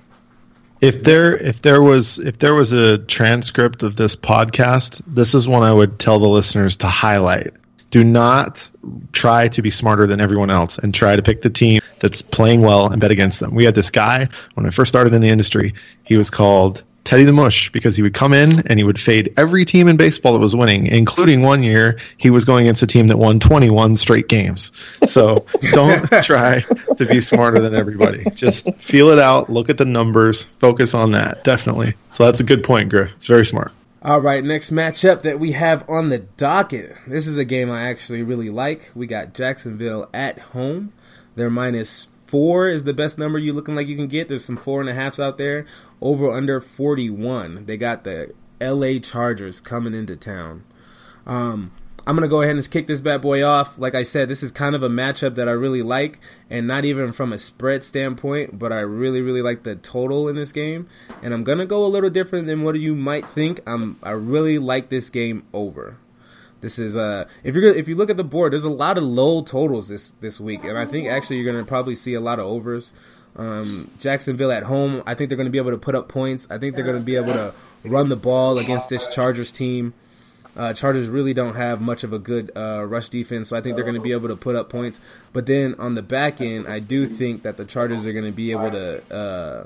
If 0.82 1.04
there 1.04 1.38
if 1.38 1.62
there 1.62 1.82
was 1.82 2.20
if 2.20 2.40
there 2.40 2.54
was 2.54 2.72
a 2.72 3.00
transcript 3.00 3.84
of 3.84 3.96
this 3.96 4.16
podcast, 4.16 5.02
this 5.08 5.34
is 5.34 5.48
one 5.48 5.64
I 5.64 5.74
would 5.74 6.00
tell 6.00 6.20
the 6.20 6.28
listeners 6.28 6.78
to 6.78 6.88
highlight 6.88 7.54
do 7.96 8.04
not 8.04 8.70
try 9.14 9.48
to 9.48 9.62
be 9.62 9.70
smarter 9.70 10.06
than 10.06 10.20
everyone 10.20 10.50
else 10.50 10.78
and 10.78 10.94
try 10.94 11.16
to 11.16 11.22
pick 11.22 11.44
the 11.44 11.50
team 11.50 11.80
that's 12.00 12.22
playing 12.22 12.60
well 12.60 12.92
and 12.92 13.00
bet 13.00 13.10
against 13.10 13.40
them. 13.40 13.56
We 13.56 13.64
had 13.64 13.74
this 13.74 13.90
guy 13.90 14.28
when 14.56 14.66
I 14.66 14.70
first 14.70 14.90
started 14.90 15.14
in 15.14 15.22
the 15.22 15.30
industry. 15.30 15.74
He 16.04 16.18
was 16.18 16.30
called 16.30 16.84
Teddy 17.06 17.24
the 17.24 17.32
Mush 17.32 17.72
because 17.72 17.96
he 17.96 18.02
would 18.02 18.14
come 18.14 18.34
in 18.34 18.68
and 18.68 18.78
he 18.78 18.84
would 18.84 19.00
fade 19.00 19.34
every 19.38 19.64
team 19.64 19.88
in 19.88 19.96
baseball 19.96 20.34
that 20.34 20.40
was 20.40 20.58
winning, 20.58 20.88
including 20.88 21.42
one 21.42 21.64
year 21.64 21.98
he 22.18 22.30
was 22.30 22.44
going 22.44 22.66
against 22.66 22.84
a 22.84 22.88
team 22.88 23.08
that 23.08 23.18
won 23.18 23.40
21 23.40 23.96
straight 23.96 24.28
games. 24.28 24.74
So 25.08 25.46
don't 25.72 26.06
try 26.22 26.66
to 26.98 27.06
be 27.06 27.22
smarter 27.22 27.62
than 27.62 27.76
everybody. 27.76 28.30
Just 28.32 28.76
feel 28.76 29.08
it 29.08 29.20
out, 29.20 29.50
look 29.50 29.70
at 29.70 29.78
the 29.78 29.86
numbers, 29.86 30.44
focus 30.60 30.94
on 30.94 31.14
that. 31.14 31.46
Definitely. 31.46 31.94
So 32.12 32.26
that's 32.26 32.42
a 32.42 32.44
good 32.44 32.62
point, 32.62 32.90
Griff. 32.90 33.14
It's 33.16 33.28
very 33.28 33.46
smart. 33.46 33.72
All 34.06 34.22
right, 34.22 34.44
next 34.44 34.72
matchup 34.72 35.24
that 35.24 35.40
we 35.40 35.54
have 35.54 35.90
on 35.90 36.10
the 36.10 36.20
docket. 36.20 36.96
This 37.08 37.26
is 37.26 37.40
a 37.40 37.44
game 37.44 37.72
I 37.72 37.90
actually 37.90 38.22
really 38.22 38.52
like. 38.52 38.92
We 38.94 39.08
got 39.08 39.34
Jacksonville 39.34 40.10
at 40.14 40.38
home. 40.38 40.94
Their 41.34 41.50
minus 41.50 42.10
four 42.28 42.70
is 42.70 42.84
the 42.84 42.94
best 42.94 43.18
number 43.18 43.40
you 43.40 43.52
looking 43.52 43.74
like 43.74 43.88
you 43.88 43.96
can 43.96 44.06
get. 44.08 44.28
There's 44.28 44.46
some 44.46 44.58
four 44.58 44.80
and 44.80 44.92
a 44.92 44.94
halfs 44.94 45.20
out 45.20 45.40
there. 45.40 45.66
Over 46.02 46.32
under 46.32 46.62
41. 46.62 47.66
They 47.66 47.78
got 47.78 48.04
the 48.04 48.32
LA 48.62 49.00
Chargers 49.00 49.60
coming 49.60 49.96
into 49.96 50.16
town. 50.16 50.66
Um, 51.26 51.72
I'm 52.08 52.16
gonna 52.16 52.28
go 52.28 52.42
ahead 52.42 52.56
and 52.56 52.70
kick 52.70 52.86
this 52.86 53.02
bad 53.02 53.22
boy 53.22 53.44
off. 53.44 53.80
Like 53.80 53.96
I 53.96 54.04
said, 54.04 54.30
this 54.30 54.44
is 54.44 54.52
kind 54.52 54.76
of 54.76 54.84
a 54.84 54.90
matchup 54.90 55.36
that 55.36 55.48
I 55.48 55.54
really 55.54 55.82
like, 55.82 56.20
and 56.52 56.68
not 56.68 56.86
even 56.86 57.12
from 57.12 57.34
a 57.34 57.38
spread 57.38 57.84
standpoint, 57.84 58.60
but 58.60 58.72
I 58.72 58.82
really, 58.82 59.22
really 59.22 59.42
like 59.42 59.64
the 59.64 59.76
total 59.76 60.28
in 60.28 60.36
this 60.36 60.52
game. 60.52 60.88
And 61.24 61.34
I'm 61.34 61.44
gonna 61.44 61.66
go 61.66 61.86
a 61.86 61.88
little 61.88 62.12
different 62.12 62.46
than 62.46 62.64
what 62.64 62.80
you 62.80 62.94
might 62.94 63.26
think. 63.26 63.60
I'm 63.66 63.98
I 64.04 64.12
really 64.12 64.60
like 64.60 64.90
this 64.90 65.10
game 65.10 65.46
over. 65.52 65.98
This 66.62 66.78
is 66.78 66.96
uh 66.96 67.26
if 67.44 67.56
you're 67.56 67.74
if 67.74 67.88
you 67.88 67.96
look 67.96 68.12
at 68.12 68.18
the 68.18 68.24
board, 68.24 68.54
there's 68.54 68.66
a 68.66 68.70
lot 68.70 69.00
of 69.00 69.04
low 69.04 69.42
totals 69.42 69.88
this 69.88 70.12
this 70.12 70.40
week, 70.40 70.64
and 70.64 70.78
I 70.78 70.86
think 70.86 71.08
actually 71.08 71.38
you're 71.38 71.52
gonna 71.52 71.66
probably 71.66 71.96
see 71.96 72.14
a 72.14 72.22
lot 72.22 72.40
of 72.40 72.46
overs. 72.46 72.94
Um, 73.36 73.92
Jacksonville 74.00 74.52
at 74.52 74.64
home, 74.64 75.04
I 75.06 75.14
think 75.14 75.30
they're 75.30 75.38
to 75.38 75.50
be 75.50 75.58
able 75.58 75.72
to 75.72 75.78
put 75.78 75.96
up 75.96 76.08
points. 76.08 76.48
I 76.50 76.58
think 76.58 76.76
they're 76.76 76.86
to 76.86 77.00
be 77.02 77.18
able 77.18 77.34
to 77.34 77.54
run 77.84 78.08
the 78.10 78.16
ball 78.16 78.60
against 78.60 78.90
this 78.90 79.14
Chargers 79.14 79.52
team. 79.52 79.94
Uh, 80.56 80.74
Chargers 80.74 81.10
really 81.10 81.34
don't 81.34 81.56
have 81.56 81.82
much 81.82 82.04
of 82.04 82.14
a 82.14 82.20
good 82.20 82.52
uh, 82.56 82.86
rush 82.86 83.10
defense, 83.10 83.50
so 83.50 83.58
I 83.58 83.62
think 83.62 83.76
they're 83.76 83.84
going 83.84 83.96
to 83.96 84.02
be 84.02 84.14
able 84.14 84.30
to 84.30 84.36
put 84.36 84.56
up 84.56 84.70
points. 84.70 85.02
But 85.34 85.46
then 85.46 85.76
on 85.80 85.96
the 85.96 86.02
back 86.02 86.40
end, 86.40 86.68
I 86.68 86.80
do 86.80 87.08
think 87.08 87.44
that 87.44 87.58
the 87.58 87.66
Chargers 87.66 88.06
are 88.06 88.14
going 88.14 88.26
to 88.26 88.32
be 88.32 88.52
able 88.52 88.72
to 88.72 89.14
uh, 89.14 89.66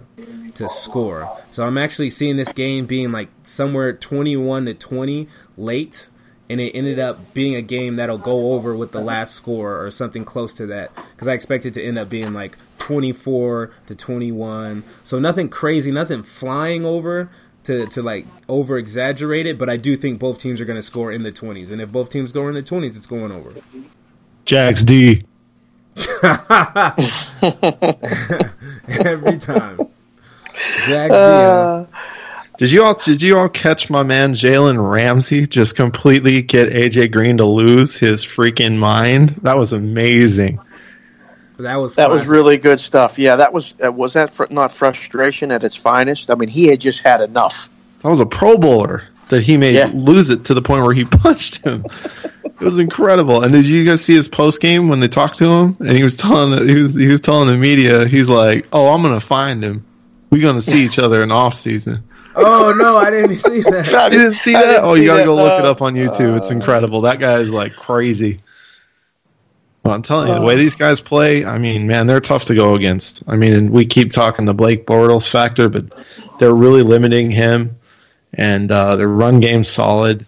to 0.56 0.70
score. 0.70 1.38
So 1.52 1.64
I'm 1.64 1.78
actually 1.78 2.10
seeing 2.10 2.38
this 2.38 2.54
game 2.54 2.86
being 2.86 3.12
like 3.12 3.30
somewhere 3.44 3.94
21 3.94 4.66
to 4.66 4.74
20 4.74 5.28
late, 5.58 6.10
and 6.50 6.60
it 6.60 6.72
ended 6.72 6.98
up 6.98 7.34
being 7.36 7.56
a 7.56 7.62
game 7.62 7.98
that'll 7.98 8.18
go 8.18 8.54
over 8.54 8.76
with 8.76 8.92
the 8.92 9.02
last 9.02 9.36
score 9.36 9.84
or 9.84 9.92
something 9.92 10.26
close 10.26 10.56
to 10.56 10.66
that. 10.68 10.92
Because 11.12 11.28
I 11.28 11.34
expect 11.34 11.68
it 11.68 11.76
to 11.76 11.84
end 11.84 12.00
up 12.00 12.10
being 12.10 12.34
like 12.34 12.58
24 12.80 13.72
to 13.88 13.96
21. 13.96 14.84
So 15.04 15.20
nothing 15.20 15.50
crazy, 15.50 15.92
nothing 15.92 16.24
flying 16.24 16.84
over 16.84 17.30
to, 17.70 17.86
to 17.86 18.02
like 18.02 18.26
over 18.48 18.80
exaggerate 18.80 19.46
it, 19.46 19.60
but 19.60 19.70
I 19.70 19.78
do 19.78 19.96
think 19.96 20.20
both 20.20 20.40
teams 20.40 20.60
are 20.60 20.66
going 20.66 20.76
to 20.76 20.82
score 20.82 21.12
in 21.12 21.22
the 21.22 21.32
20s. 21.32 21.70
And 21.72 21.80
if 21.80 21.92
both 21.92 22.10
teams 22.10 22.32
score 22.32 22.50
in 22.50 22.56
the 22.56 22.64
20s, 22.64 22.98
it's 22.98 23.06
going 23.06 23.32
over. 23.32 23.54
Jags 24.46 24.84
D. 24.84 25.24
Every 29.06 29.38
time. 29.38 29.80
Jags 30.88 31.14
Uh, 31.14 31.86
Did 32.58 32.72
you 32.72 32.84
all 32.84 32.96
did 32.96 33.22
you 33.22 33.38
all 33.38 33.50
catch 33.50 33.90
my 33.90 34.02
man 34.04 34.34
Jalen 34.34 34.92
Ramsey 34.92 35.46
just 35.46 35.76
completely 35.76 36.42
get 36.42 36.70
AJ 36.74 37.12
Green 37.12 37.38
to 37.38 37.46
lose 37.46 37.96
his 37.98 38.26
freaking 38.26 38.78
mind? 38.78 39.30
That 39.44 39.58
was 39.58 39.74
amazing. 39.74 40.60
That 41.64 41.76
was 41.76 41.96
that 41.96 42.10
was 42.10 42.28
really 42.28 42.58
good 42.58 42.80
stuff. 42.82 43.18
Yeah, 43.20 43.36
that 43.38 43.54
was 43.54 43.76
uh, 43.84 43.92
was 43.92 44.14
that 44.14 44.32
fr- 44.34 44.46
not 44.50 44.72
frustration 44.72 45.52
at 45.52 45.64
its 45.64 45.76
finest. 45.76 46.30
I 46.32 46.36
mean, 46.36 46.50
he 46.50 46.68
had 46.68 46.80
just 46.82 47.02
had 47.02 47.22
enough. 47.22 47.70
That 48.02 48.10
was 48.10 48.20
a 48.20 48.26
Pro 48.26 48.58
Bowler 48.58 49.04
that 49.30 49.44
he 49.44 49.58
made 49.58 49.76
Yeah. 49.76 49.92
lose 49.94 50.30
it 50.30 50.46
to 50.46 50.54
the 50.54 50.62
point 50.62 50.84
where 50.84 50.94
he 50.94 51.04
punched 51.24 51.64
him. 51.66 51.86
it 52.44 52.60
was 52.62 52.80
incredible. 52.80 53.44
And 53.44 53.52
did 53.54 53.66
you 53.66 53.86
guys 53.86 54.04
see 54.04 54.16
his 54.16 54.28
post 54.28 54.60
game 54.62 54.88
when 54.88 55.00
they 55.00 55.08
talked 55.08 55.38
to 55.40 55.46
him? 55.46 55.78
And 55.80 55.92
he 55.92 56.04
was 56.04 56.16
telling 56.16 56.68
he 56.68 56.76
was 56.76 56.96
he 56.96 57.08
was 57.08 57.20
telling 57.22 57.48
the 57.48 57.58
media, 57.58 58.08
he's 58.08 58.30
like, 58.30 58.68
"Oh, 58.74 58.88
I'm 58.94 59.02
gonna 59.02 59.20
find 59.20 59.64
him. 59.64 59.86
We're 60.32 60.42
gonna 60.42 60.62
see 60.62 60.84
each 60.86 61.00
other 61.00 61.22
in 61.24 61.32
off 61.32 61.54
season." 61.56 62.04
Oh 62.42 62.74
no, 62.78 62.96
I 62.96 63.10
didn't 63.10 63.40
see 63.40 63.62
that. 63.64 64.10
You 64.14 64.18
didn't 64.18 64.36
see 64.36 64.54
that? 64.54 64.62
didn't 64.66 64.84
oh, 64.86 64.94
see 64.96 65.02
you 65.02 65.08
gotta 65.08 65.22
that, 65.22 65.26
go 65.26 65.36
look 65.36 65.48
no. 65.48 65.60
it 65.60 65.66
up 65.66 65.82
on 65.82 65.96
YouTube. 65.96 66.38
it's 66.38 66.52
incredible. 66.52 67.02
That 67.02 67.20
guy 67.20 67.40
is 67.40 67.52
like 67.52 67.74
crazy. 67.76 68.40
Well, 69.84 69.94
I'm 69.94 70.02
telling 70.02 70.28
you, 70.28 70.36
the 70.36 70.42
way 70.42 70.56
these 70.56 70.76
guys 70.76 71.00
play, 71.00 71.46
I 71.46 71.58
mean, 71.58 71.88
man, 71.88 72.06
they're 72.06 72.20
tough 72.20 72.46
to 72.46 72.56
go 72.56 72.76
against. 72.76 73.24
I 73.28 73.38
mean, 73.38 73.54
and 73.54 73.70
we 73.72 73.86
keep 73.86 74.12
talking 74.12 74.46
the 74.46 74.54
Blake 74.54 74.86
Bortles 74.86 75.30
factor, 75.30 75.70
but 75.70 75.86
they're 76.38 76.54
really 76.54 76.84
limiting 76.84 77.32
him, 77.32 77.78
and 78.34 78.72
uh, 78.72 78.98
their 78.98 79.08
run 79.08 79.40
game's 79.40 79.70
solid. 79.70 80.26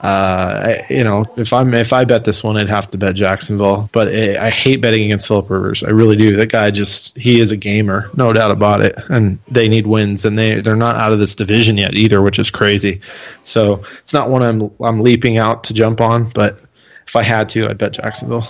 Uh, 0.00 0.82
I, 0.88 0.92
you 0.92 1.04
know, 1.04 1.24
if 1.36 1.52
I'm 1.52 1.72
if 1.74 1.92
I 1.92 2.02
bet 2.02 2.24
this 2.24 2.42
one, 2.42 2.56
I'd 2.56 2.68
have 2.68 2.90
to 2.90 2.98
bet 2.98 3.14
Jacksonville. 3.14 3.88
But 3.92 4.08
I 4.08 4.46
I 4.46 4.50
hate 4.50 4.80
betting 4.80 5.04
against 5.04 5.28
Philip 5.28 5.48
Rivers. 5.48 5.84
I 5.84 5.90
really 5.90 6.16
do. 6.16 6.34
That 6.34 6.50
guy 6.50 6.72
just 6.72 7.16
he 7.16 7.38
is 7.38 7.52
a 7.52 7.56
gamer, 7.56 8.10
no 8.16 8.32
doubt 8.32 8.50
about 8.50 8.82
it. 8.82 8.96
And 9.10 9.38
they 9.46 9.68
need 9.68 9.86
wins, 9.86 10.24
and 10.24 10.36
they 10.36 10.60
they're 10.60 10.74
not 10.74 10.96
out 10.96 11.12
of 11.12 11.20
this 11.20 11.36
division 11.36 11.78
yet 11.78 11.94
either, 11.94 12.20
which 12.20 12.40
is 12.40 12.50
crazy. 12.50 13.00
So 13.44 13.84
it's 14.02 14.12
not 14.12 14.28
one 14.28 14.42
I'm 14.42 14.72
I'm 14.80 15.02
leaping 15.02 15.38
out 15.38 15.62
to 15.64 15.72
jump 15.72 16.00
on. 16.00 16.30
But 16.30 16.58
if 17.06 17.16
I 17.16 17.22
had 17.22 17.48
to, 17.50 17.68
I'd 17.68 17.78
bet 17.78 17.92
Jacksonville. 17.92 18.46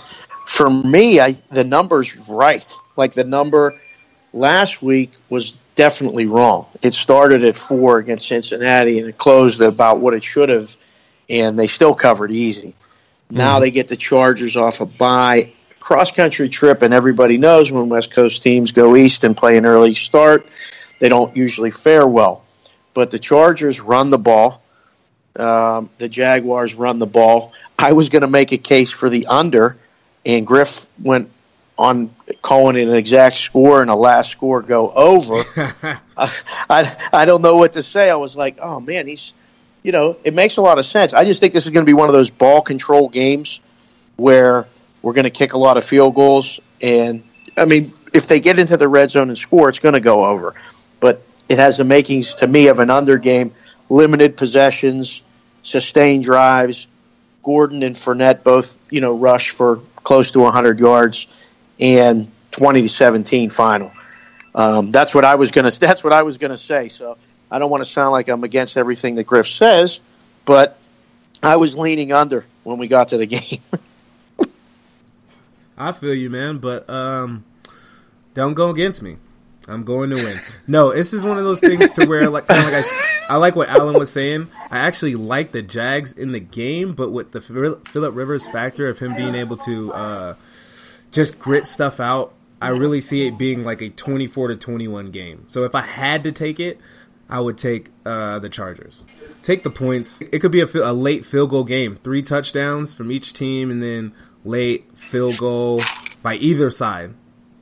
For 0.46 0.68
me, 0.68 1.20
I 1.20 1.32
the 1.50 1.64
number's 1.64 2.16
right. 2.28 2.74
Like 2.96 3.14
the 3.14 3.24
number 3.24 3.80
last 4.32 4.82
week 4.82 5.12
was 5.28 5.52
definitely 5.74 6.26
wrong. 6.26 6.66
It 6.82 6.94
started 6.94 7.44
at 7.44 7.56
four 7.56 7.98
against 7.98 8.28
Cincinnati 8.28 8.98
and 8.98 9.08
it 9.08 9.18
closed 9.18 9.60
at 9.60 9.72
about 9.72 10.00
what 10.00 10.14
it 10.14 10.24
should 10.24 10.48
have, 10.48 10.76
and 11.28 11.58
they 11.58 11.66
still 11.66 11.94
covered 11.94 12.30
easy. 12.30 12.74
Now 13.30 13.54
mm-hmm. 13.54 13.60
they 13.62 13.70
get 13.70 13.88
the 13.88 13.96
Chargers 13.96 14.56
off 14.56 14.80
a 14.80 14.86
bye 14.86 15.52
cross 15.82 16.12
country 16.12 16.48
trip, 16.48 16.82
and 16.82 16.94
everybody 16.94 17.36
knows 17.36 17.72
when 17.72 17.88
West 17.88 18.12
Coast 18.12 18.42
teams 18.42 18.72
go 18.72 18.96
east 18.96 19.24
and 19.24 19.36
play 19.36 19.56
an 19.56 19.66
early 19.66 19.94
start, 19.94 20.46
they 21.00 21.08
don't 21.08 21.36
usually 21.36 21.70
fare 21.70 22.06
well. 22.06 22.44
But 22.94 23.10
the 23.10 23.18
Chargers 23.18 23.80
run 23.80 24.10
the 24.10 24.18
ball. 24.18 24.61
Um, 25.36 25.90
the 25.98 26.08
Jaguars 26.08 26.74
run 26.74 26.98
the 26.98 27.06
ball. 27.06 27.52
I 27.78 27.92
was 27.92 28.10
going 28.10 28.22
to 28.22 28.28
make 28.28 28.52
a 28.52 28.58
case 28.58 28.92
for 28.92 29.08
the 29.08 29.26
under, 29.26 29.76
and 30.26 30.46
Griff 30.46 30.86
went 31.02 31.30
on 31.78 32.10
calling 32.42 32.76
it 32.76 32.88
an 32.88 32.94
exact 32.94 33.36
score 33.36 33.80
and 33.80 33.90
a 33.90 33.94
last 33.94 34.30
score 34.30 34.60
go 34.60 34.90
over. 34.90 35.42
I, 36.16 36.32
I 36.68 36.96
I 37.12 37.24
don't 37.24 37.42
know 37.42 37.56
what 37.56 37.72
to 37.72 37.82
say. 37.82 38.10
I 38.10 38.16
was 38.16 38.36
like, 38.36 38.58
oh 38.60 38.78
man, 38.78 39.06
he's, 39.06 39.32
you 39.82 39.90
know, 39.90 40.16
it 40.22 40.34
makes 40.34 40.58
a 40.58 40.62
lot 40.62 40.78
of 40.78 40.86
sense. 40.86 41.14
I 41.14 41.24
just 41.24 41.40
think 41.40 41.54
this 41.54 41.64
is 41.64 41.72
going 41.72 41.84
to 41.84 41.90
be 41.90 41.94
one 41.94 42.08
of 42.08 42.12
those 42.12 42.30
ball 42.30 42.60
control 42.60 43.08
games 43.08 43.60
where 44.16 44.66
we're 45.00 45.14
going 45.14 45.24
to 45.24 45.30
kick 45.30 45.54
a 45.54 45.58
lot 45.58 45.76
of 45.76 45.84
field 45.84 46.14
goals, 46.14 46.60
and 46.80 47.22
I 47.56 47.64
mean, 47.64 47.92
if 48.12 48.28
they 48.28 48.40
get 48.40 48.58
into 48.58 48.76
the 48.76 48.88
red 48.88 49.10
zone 49.10 49.28
and 49.28 49.38
score, 49.38 49.68
it's 49.68 49.80
going 49.80 49.94
to 49.94 50.00
go 50.00 50.26
over. 50.26 50.54
But 51.00 51.22
it 51.48 51.58
has 51.58 51.78
the 51.78 51.84
makings 51.84 52.34
to 52.36 52.46
me 52.46 52.68
of 52.68 52.78
an 52.78 52.90
under 52.90 53.18
game, 53.18 53.54
limited 53.92 54.36
possessions, 54.36 55.22
sustained 55.62 56.24
drives. 56.24 56.88
Gordon 57.42 57.82
and 57.82 57.96
Fournette 57.96 58.44
both, 58.44 58.78
you 58.88 59.00
know, 59.00 59.16
rush 59.16 59.50
for 59.50 59.80
close 59.96 60.30
to 60.30 60.40
100 60.40 60.78
yards, 60.78 61.26
and 61.80 62.30
20 62.52 62.82
to 62.82 62.88
17 62.88 63.50
final. 63.50 63.92
Um, 64.54 64.92
that's 64.92 65.14
what 65.14 65.24
I 65.24 65.34
was 65.34 65.50
gonna. 65.50 65.70
That's 65.80 66.04
what 66.04 66.12
I 66.12 66.22
was 66.22 66.38
gonna 66.38 66.58
say. 66.58 66.88
So 66.88 67.16
I 67.50 67.58
don't 67.58 67.70
want 67.70 67.80
to 67.80 67.88
sound 67.88 68.12
like 68.12 68.28
I'm 68.28 68.44
against 68.44 68.76
everything 68.76 69.14
that 69.14 69.24
Griff 69.24 69.48
says, 69.48 70.00
but 70.44 70.78
I 71.42 71.56
was 71.56 71.76
leaning 71.76 72.12
under 72.12 72.44
when 72.62 72.78
we 72.78 72.86
got 72.86 73.08
to 73.08 73.16
the 73.16 73.26
game. 73.38 73.60
I 75.76 75.92
feel 75.92 76.14
you, 76.14 76.28
man, 76.28 76.58
but 76.58 76.88
um, 76.90 77.44
don't 78.34 78.54
go 78.54 78.68
against 78.68 79.02
me. 79.02 79.16
I'm 79.66 79.84
going 79.84 80.10
to 80.10 80.16
win. 80.16 80.40
No, 80.66 80.92
this 80.92 81.12
is 81.12 81.24
one 81.24 81.38
of 81.38 81.44
those 81.44 81.60
things 81.60 81.90
to 81.92 82.06
where, 82.06 82.28
like, 82.28 82.46
kind 82.46 82.60
of 82.60 82.72
like 82.72 82.84
I, 82.84 83.11
I 83.28 83.36
like 83.36 83.56
what 83.56 83.68
Alan 83.68 83.94
was 83.94 84.10
saying. 84.10 84.48
I 84.70 84.78
actually 84.78 85.14
like 85.16 85.52
the 85.52 85.62
Jags 85.62 86.12
in 86.12 86.32
the 86.32 86.40
game, 86.40 86.94
but 86.94 87.10
with 87.10 87.32
the 87.32 87.40
Philip 87.40 88.14
Rivers 88.14 88.46
factor 88.46 88.88
of 88.88 88.98
him 88.98 89.14
being 89.14 89.34
able 89.34 89.56
to 89.58 89.92
uh, 89.92 90.34
just 91.12 91.38
grit 91.38 91.66
stuff 91.66 92.00
out, 92.00 92.34
I 92.60 92.68
really 92.68 93.00
see 93.00 93.26
it 93.26 93.38
being 93.38 93.64
like 93.64 93.80
a 93.80 93.90
24 93.90 94.48
to 94.48 94.56
21 94.56 95.10
game. 95.10 95.44
So 95.48 95.64
if 95.64 95.74
I 95.74 95.80
had 95.80 96.24
to 96.24 96.32
take 96.32 96.60
it, 96.60 96.78
I 97.28 97.40
would 97.40 97.56
take 97.56 97.88
uh, 98.04 98.38
the 98.38 98.48
Chargers. 98.48 99.04
Take 99.42 99.62
the 99.62 99.70
points. 99.70 100.20
It 100.20 100.40
could 100.40 100.52
be 100.52 100.60
a, 100.60 100.66
a 100.74 100.92
late 100.92 101.24
field 101.24 101.50
goal 101.50 101.64
game, 101.64 101.96
three 101.96 102.22
touchdowns 102.22 102.92
from 102.92 103.10
each 103.10 103.32
team, 103.32 103.70
and 103.70 103.82
then 103.82 104.12
late 104.44 104.96
field 104.96 105.38
goal 105.38 105.82
by 106.22 106.34
either 106.34 106.70
side. 106.70 107.14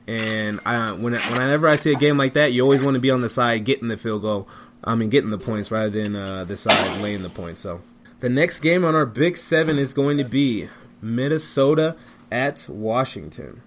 And 0.07 0.59
I, 0.65 0.91
when 0.91 1.13
whenever 1.13 1.67
I 1.69 1.77
see 1.77 1.93
a 1.93 1.95
game 1.95 2.17
like 2.17 2.33
that, 2.33 2.51
you 2.51 2.63
always 2.63 2.83
want 2.83 2.95
to 2.95 2.99
be 2.99 3.11
on 3.11 3.21
the 3.21 3.29
side 3.29 3.63
getting 3.63 3.87
the 3.87 3.97
field 3.97 4.23
goal. 4.23 4.47
I 4.83 4.95
mean, 4.95 5.09
getting 5.09 5.29
the 5.29 5.37
points 5.37 5.71
rather 5.71 5.89
than 5.89 6.15
uh, 6.15 6.43
the 6.43 6.57
side 6.57 7.01
laying 7.01 7.21
the 7.21 7.29
points. 7.29 7.59
So 7.59 7.81
the 8.19 8.29
next 8.29 8.59
game 8.61 8.83
on 8.83 8.95
our 8.95 9.05
Big 9.05 9.37
Seven 9.37 9.77
is 9.77 9.93
going 9.93 10.17
to 10.17 10.23
be 10.23 10.69
Minnesota 11.01 11.95
at 12.31 12.65
Washington. 12.67 13.61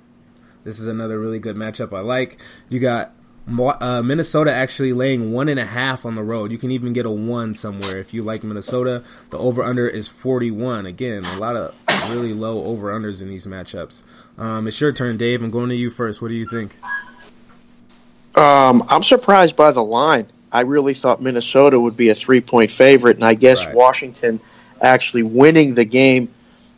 This 0.64 0.80
is 0.80 0.86
another 0.86 1.20
really 1.20 1.38
good 1.38 1.56
matchup 1.56 1.96
I 1.96 2.00
like. 2.00 2.40
You 2.68 2.80
got 2.80 3.12
uh, 3.46 4.02
Minnesota 4.02 4.52
actually 4.52 4.92
laying 4.92 5.32
one 5.32 5.48
and 5.48 5.60
a 5.60 5.66
half 5.66 6.06
on 6.06 6.14
the 6.14 6.22
road. 6.22 6.50
You 6.50 6.58
can 6.58 6.70
even 6.70 6.92
get 6.92 7.04
a 7.04 7.10
one 7.10 7.54
somewhere 7.54 7.98
if 7.98 8.14
you 8.14 8.22
like 8.22 8.42
Minnesota. 8.42 9.04
The 9.30 9.38
over 9.38 9.62
under 9.62 9.86
is 9.86 10.08
41. 10.08 10.86
Again, 10.86 11.24
a 11.24 11.38
lot 11.38 11.56
of 11.56 11.74
really 12.08 12.32
low 12.32 12.64
over 12.64 12.92
unders 12.92 13.20
in 13.20 13.28
these 13.28 13.46
matchups. 13.46 14.02
Um, 14.38 14.66
it's 14.66 14.80
your 14.80 14.92
turn, 14.92 15.16
Dave. 15.16 15.42
I'm 15.42 15.50
going 15.50 15.68
to 15.68 15.76
you 15.76 15.90
first. 15.90 16.22
What 16.22 16.28
do 16.28 16.34
you 16.34 16.48
think? 16.48 16.76
Um, 18.36 18.84
I'm 18.88 19.02
surprised 19.02 19.56
by 19.56 19.70
the 19.70 19.84
line. 19.84 20.28
I 20.54 20.60
really 20.60 20.94
thought 20.94 21.20
Minnesota 21.20 21.80
would 21.80 21.96
be 21.96 22.10
a 22.10 22.14
three 22.14 22.40
point 22.40 22.70
favorite, 22.70 23.16
and 23.16 23.24
I 23.24 23.34
guess 23.34 23.66
Right. 23.66 23.74
Washington 23.74 24.40
actually 24.80 25.24
winning 25.24 25.74
the 25.74 25.84
game 25.84 26.28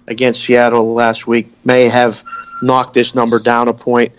against 0.07 0.43
Seattle 0.43 0.95
last 0.95 1.27
week 1.27 1.49
may 1.63 1.89
have 1.89 2.25
knocked 2.63 2.95
this 2.95 3.15
number 3.15 3.39
down 3.39 3.69
a 3.69 3.75
point. 3.75 4.13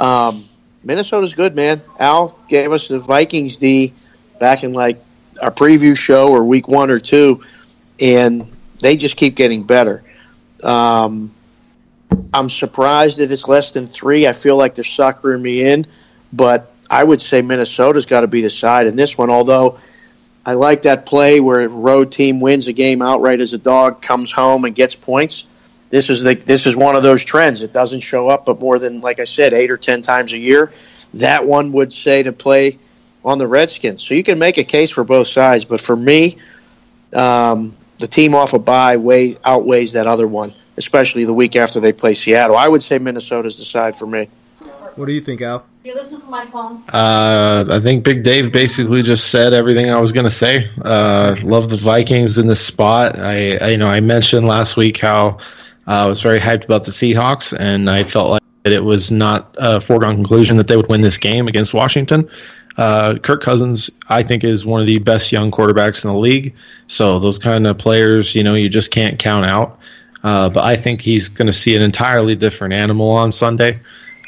Um, 0.00 0.48
Minnesota's 0.82 1.34
good, 1.34 1.54
man. 1.54 1.82
Al 1.98 2.38
gave 2.48 2.72
us 2.72 2.88
the 2.88 2.98
Vikings 2.98 3.56
D 3.56 3.92
back 4.40 4.64
in 4.64 4.72
like 4.72 4.98
our 5.40 5.50
preview 5.50 5.94
show 5.94 6.32
or 6.32 6.42
week 6.42 6.66
one 6.66 6.90
or 6.90 6.98
two, 6.98 7.42
and 8.00 8.50
they 8.80 8.96
just 8.96 9.18
keep 9.18 9.34
getting 9.34 9.62
better. 9.62 10.02
Um, 10.64 11.32
I'm 12.32 12.48
surprised 12.48 13.18
that 13.18 13.30
it's 13.30 13.46
less 13.46 13.72
than 13.72 13.88
three. 13.88 14.26
I 14.26 14.32
feel 14.32 14.56
like 14.56 14.74
they're 14.74 14.84
suckering 14.84 15.42
me 15.42 15.62
in, 15.70 15.86
but 16.32 16.71
I 16.92 17.02
would 17.02 17.22
say 17.22 17.40
Minnesota's 17.40 18.04
got 18.04 18.20
to 18.20 18.26
be 18.26 18.42
the 18.42 18.50
side 18.50 18.86
in 18.86 18.96
this 18.96 19.16
one. 19.16 19.30
Although 19.30 19.78
I 20.44 20.52
like 20.54 20.82
that 20.82 21.06
play 21.06 21.40
where 21.40 21.62
a 21.62 21.68
road 21.68 22.12
team 22.12 22.38
wins 22.38 22.68
a 22.68 22.74
game 22.74 23.00
outright 23.00 23.40
as 23.40 23.54
a 23.54 23.58
dog, 23.58 24.02
comes 24.02 24.30
home 24.30 24.66
and 24.66 24.74
gets 24.74 24.94
points. 24.94 25.46
This 25.88 26.10
is 26.10 26.22
the 26.22 26.34
this 26.34 26.66
is 26.66 26.76
one 26.76 26.94
of 26.94 27.02
those 27.02 27.24
trends. 27.24 27.62
It 27.62 27.72
doesn't 27.72 28.00
show 28.00 28.28
up, 28.28 28.44
but 28.44 28.60
more 28.60 28.78
than 28.78 29.00
like 29.00 29.20
I 29.20 29.24
said, 29.24 29.54
eight 29.54 29.70
or 29.70 29.78
ten 29.78 30.02
times 30.02 30.34
a 30.34 30.38
year. 30.38 30.70
That 31.14 31.46
one 31.46 31.72
would 31.72 31.94
say 31.94 32.22
to 32.24 32.32
play 32.32 32.78
on 33.24 33.38
the 33.38 33.46
Redskins. 33.46 34.04
So 34.04 34.12
you 34.12 34.22
can 34.22 34.38
make 34.38 34.58
a 34.58 34.64
case 34.64 34.90
for 34.90 35.04
both 35.04 35.28
sides, 35.28 35.64
but 35.64 35.80
for 35.80 35.96
me, 35.96 36.36
um, 37.14 37.74
the 37.98 38.06
team 38.06 38.34
off 38.34 38.52
a 38.52 38.58
bye 38.58 38.98
way 38.98 39.36
outweighs 39.42 39.94
that 39.94 40.06
other 40.06 40.26
one, 40.28 40.52
especially 40.76 41.24
the 41.24 41.32
week 41.32 41.56
after 41.56 41.80
they 41.80 41.92
play 41.92 42.12
Seattle. 42.12 42.56
I 42.56 42.68
would 42.68 42.82
say 42.82 42.98
Minnesota's 42.98 43.56
the 43.56 43.64
side 43.64 43.96
for 43.96 44.06
me. 44.06 44.28
What 44.96 45.06
do 45.06 45.12
you 45.12 45.20
think, 45.20 45.40
Al? 45.40 45.64
You 45.84 45.94
listen 45.94 46.20
to 46.20 46.26
my 46.26 46.46
phone. 46.46 46.82
Uh, 46.92 47.64
I 47.70 47.80
think 47.80 48.04
Big 48.04 48.22
Dave 48.22 48.52
basically 48.52 49.02
just 49.02 49.30
said 49.30 49.52
everything 49.52 49.90
I 49.90 50.00
was 50.00 50.12
going 50.12 50.24
to 50.24 50.30
say. 50.30 50.70
Uh, 50.82 51.34
love 51.42 51.70
the 51.70 51.76
Vikings 51.76 52.38
in 52.38 52.46
this 52.46 52.64
spot. 52.64 53.18
I, 53.18 53.56
I, 53.56 53.68
you 53.70 53.76
know, 53.76 53.88
I 53.88 54.00
mentioned 54.00 54.46
last 54.46 54.76
week 54.76 54.98
how 54.98 55.38
uh, 55.88 56.04
I 56.04 56.06
was 56.06 56.20
very 56.20 56.38
hyped 56.38 56.64
about 56.64 56.84
the 56.84 56.92
Seahawks, 56.92 57.58
and 57.58 57.90
I 57.90 58.04
felt 58.04 58.30
like 58.30 58.42
that 58.62 58.72
it 58.72 58.84
was 58.84 59.10
not 59.10 59.54
a 59.58 59.80
foregone 59.80 60.14
conclusion 60.14 60.56
that 60.56 60.68
they 60.68 60.76
would 60.76 60.88
win 60.88 61.00
this 61.00 61.18
game 61.18 61.48
against 61.48 61.74
Washington. 61.74 62.28
Uh, 62.76 63.18
Kirk 63.18 63.42
Cousins, 63.42 63.90
I 64.08 64.22
think, 64.22 64.44
is 64.44 64.64
one 64.64 64.80
of 64.80 64.86
the 64.86 64.98
best 64.98 65.32
young 65.32 65.50
quarterbacks 65.50 66.04
in 66.04 66.10
the 66.10 66.16
league. 66.16 66.54
So 66.86 67.18
those 67.18 67.38
kind 67.38 67.66
of 67.66 67.76
players, 67.76 68.34
you 68.34 68.42
know, 68.42 68.54
you 68.54 68.68
just 68.68 68.90
can't 68.90 69.18
count 69.18 69.46
out. 69.46 69.78
Uh, 70.22 70.48
but 70.48 70.64
I 70.64 70.76
think 70.76 71.00
he's 71.00 71.28
going 71.28 71.48
to 71.48 71.52
see 71.52 71.74
an 71.74 71.82
entirely 71.82 72.36
different 72.36 72.72
animal 72.72 73.10
on 73.10 73.32
Sunday. 73.32 73.80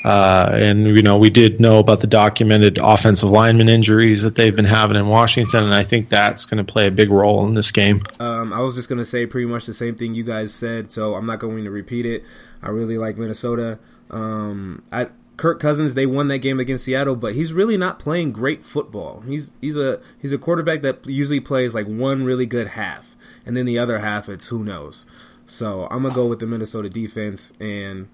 Uh, 0.05 0.51
and 0.53 0.87
you 0.87 1.03
know, 1.03 1.17
we 1.17 1.31
did 1.31 1.61
know 1.61 1.79
about 1.79 2.01
the 2.01 2.07
documented 2.07 2.79
offensive 2.83 3.31
lineman 3.31 3.71
injuries 3.71 4.21
that 4.21 4.35
they've 4.35 4.55
been 4.55 4.67
having 4.67 4.97
in 4.97 5.09
Washington, 5.09 5.65
and 5.65 5.75
I 5.75 5.83
think 5.83 6.11
that's 6.11 6.45
going 6.45 6.65
to 6.65 6.73
play 6.73 6.87
a 6.87 6.91
big 6.91 7.11
role 7.11 7.47
in 7.47 7.55
this 7.55 7.71
game. 7.71 8.03
Um, 8.21 8.53
I 8.53 8.61
was 8.61 8.75
just 8.75 8.91
going 8.91 8.99
to 8.99 9.05
say 9.05 9.25
pretty 9.25 9.47
much 9.47 9.65
the 9.65 9.73
same 9.73 9.95
thing 9.95 10.15
you 10.15 10.23
guys 10.23 10.53
said, 10.53 10.93
so 10.93 11.15
I'm 11.15 11.25
not 11.25 11.39
going 11.39 11.65
to 11.65 11.71
repeat 11.71 12.05
it. 12.05 12.23
I 12.63 12.69
really 12.69 12.99
like 12.99 13.17
Minnesota. 13.17 13.79
Um, 14.11 14.83
I, 14.93 15.09
Kirk 15.39 15.59
Cousins, 15.59 15.95
they 15.95 16.05
won 16.05 16.29
that 16.29 16.39
game 16.39 16.61
against 16.61 16.85
Seattle, 16.85 17.17
but 17.17 17.35
he's 17.35 17.55
really 17.55 17.79
not 17.79 17.99
playing 17.99 18.33
great 18.33 18.63
football. 18.63 19.21
He's 19.21 19.53
he's 19.63 19.77
a 19.77 20.01
he's 20.21 20.33
a 20.33 20.39
quarterback 20.39 20.83
that 20.83 21.07
usually 21.07 21.41
plays 21.41 21.75
like 21.75 21.87
one 21.87 22.25
really 22.25 22.47
good 22.47 22.69
half, 22.69 23.17
and 23.47 23.57
then 23.57 23.65
the 23.65 23.79
other 23.79 24.01
half 24.01 24.29
it's 24.29 24.49
who 24.49 24.63
knows. 24.63 25.07
So 25.47 25.89
I'm 25.91 26.03
gonna 26.03 26.15
go 26.15 26.27
with 26.27 26.41
the 26.41 26.47
Minnesota 26.47 26.91
defense 26.91 27.55
and. 27.59 28.09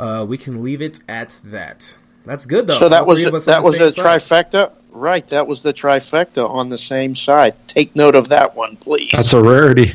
Uh, 0.00 0.24
we 0.24 0.38
can 0.38 0.62
leave 0.62 0.80
it 0.82 1.00
at 1.08 1.38
that. 1.44 1.96
That's 2.24 2.46
good 2.46 2.66
though. 2.66 2.74
So 2.74 2.88
that 2.88 3.02
All 3.02 3.06
was 3.08 3.24
a, 3.24 3.30
that 3.30 3.62
was 3.62 3.78
a 3.80 3.92
side. 3.92 4.20
trifecta, 4.20 4.72
right? 4.92 5.26
That 5.28 5.46
was 5.46 5.62
the 5.62 5.72
trifecta 5.72 6.48
on 6.48 6.68
the 6.68 6.78
same 6.78 7.14
side. 7.14 7.54
Take 7.66 7.94
note 7.96 8.14
of 8.14 8.28
that 8.28 8.56
one, 8.56 8.76
please. 8.76 9.10
That's 9.12 9.32
a 9.32 9.42
rarity. 9.42 9.94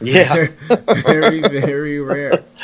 Yeah, 0.00 0.48
very 1.06 1.40
very 1.40 2.00
rare. 2.00 2.44